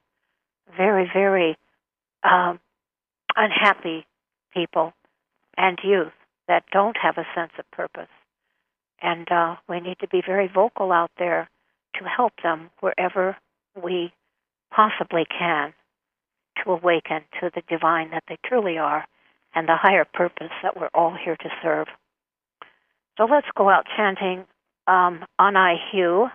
very, 0.75 1.09
very 1.11 1.57
um, 2.23 2.59
unhappy 3.35 4.05
people 4.53 4.93
and 5.57 5.79
youth 5.83 6.13
that 6.47 6.63
don't 6.71 6.97
have 7.01 7.17
a 7.17 7.25
sense 7.33 7.53
of 7.57 7.69
purpose. 7.71 8.11
And 9.01 9.27
uh, 9.31 9.55
we 9.67 9.79
need 9.79 9.97
to 10.01 10.07
be 10.07 10.21
very 10.23 10.47
vocal 10.47 10.91
out 10.91 11.11
there 11.17 11.49
to 11.99 12.05
help 12.05 12.33
them 12.43 12.69
wherever 12.79 13.37
we 13.81 14.11
possibly 14.71 15.25
can 15.25 15.73
to 16.63 16.71
awaken 16.71 17.21
to 17.39 17.49
the 17.53 17.61
divine 17.69 18.11
that 18.11 18.23
they 18.27 18.37
truly 18.45 18.77
are 18.77 19.05
and 19.55 19.67
the 19.67 19.75
higher 19.75 20.05
purpose 20.05 20.51
that 20.63 20.77
we're 20.77 20.89
all 20.93 21.15
here 21.23 21.35
to 21.35 21.49
serve. 21.61 21.87
So 23.17 23.25
let's 23.25 23.47
go 23.55 23.69
out 23.69 23.85
chanting 23.95 24.45
um, 24.87 25.25
Anai. 25.39 26.29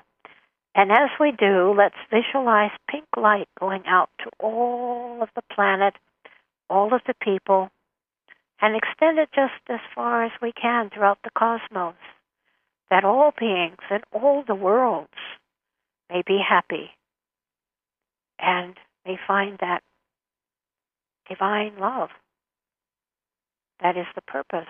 And 0.75 0.91
as 0.91 1.11
we 1.21 1.33
do, 1.33 1.75
let's 1.77 1.95
visualize 2.11 2.71
pink 2.91 3.05
light 3.17 3.49
going 3.61 3.85
out 3.87 4.11
to 4.21 4.31
all 4.41 5.23
of 5.23 5.29
the 5.35 5.43
planet, 5.55 5.95
all 6.71 6.95
of 6.95 7.03
the 7.07 7.15
people, 7.23 7.71
and 8.61 8.75
extend 8.75 9.19
it 9.19 9.29
just 9.35 9.53
as 9.69 9.81
far 9.95 10.25
as 10.25 10.33
we 10.41 10.53
can 10.53 10.91
throughout 10.91 11.19
the 11.25 11.31
cosmos, 11.37 11.95
that 12.91 13.05
all 13.05 13.33
beings 13.39 13.83
and 13.91 14.03
all 14.13 14.45
the 14.47 14.55
worlds 14.55 15.11
may 16.13 16.23
be 16.27 16.39
happy 16.47 16.91
and 18.39 18.75
may 19.07 19.17
find 19.27 19.59
that 19.61 19.83
divine 21.29 21.73
love. 21.81 22.11
That 23.81 23.97
is 23.97 24.07
the 24.15 24.23
purpose 24.23 24.69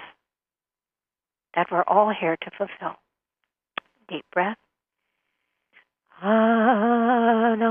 that 1.55 1.66
we're 1.70 1.82
all 1.82 2.12
here 2.18 2.36
to 2.36 2.51
fulfill. 2.57 2.97
Deep 4.09 4.24
breath. 4.32 4.57
Ana, 6.22 7.68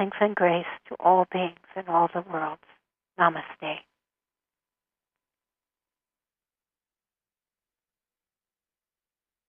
Blessings 0.00 0.16
and 0.22 0.34
grace 0.34 0.64
to 0.88 0.94
all 0.98 1.26
beings 1.30 1.58
in 1.76 1.86
all 1.86 2.08
the 2.14 2.22
worlds. 2.32 2.62
Namaste. 3.18 3.80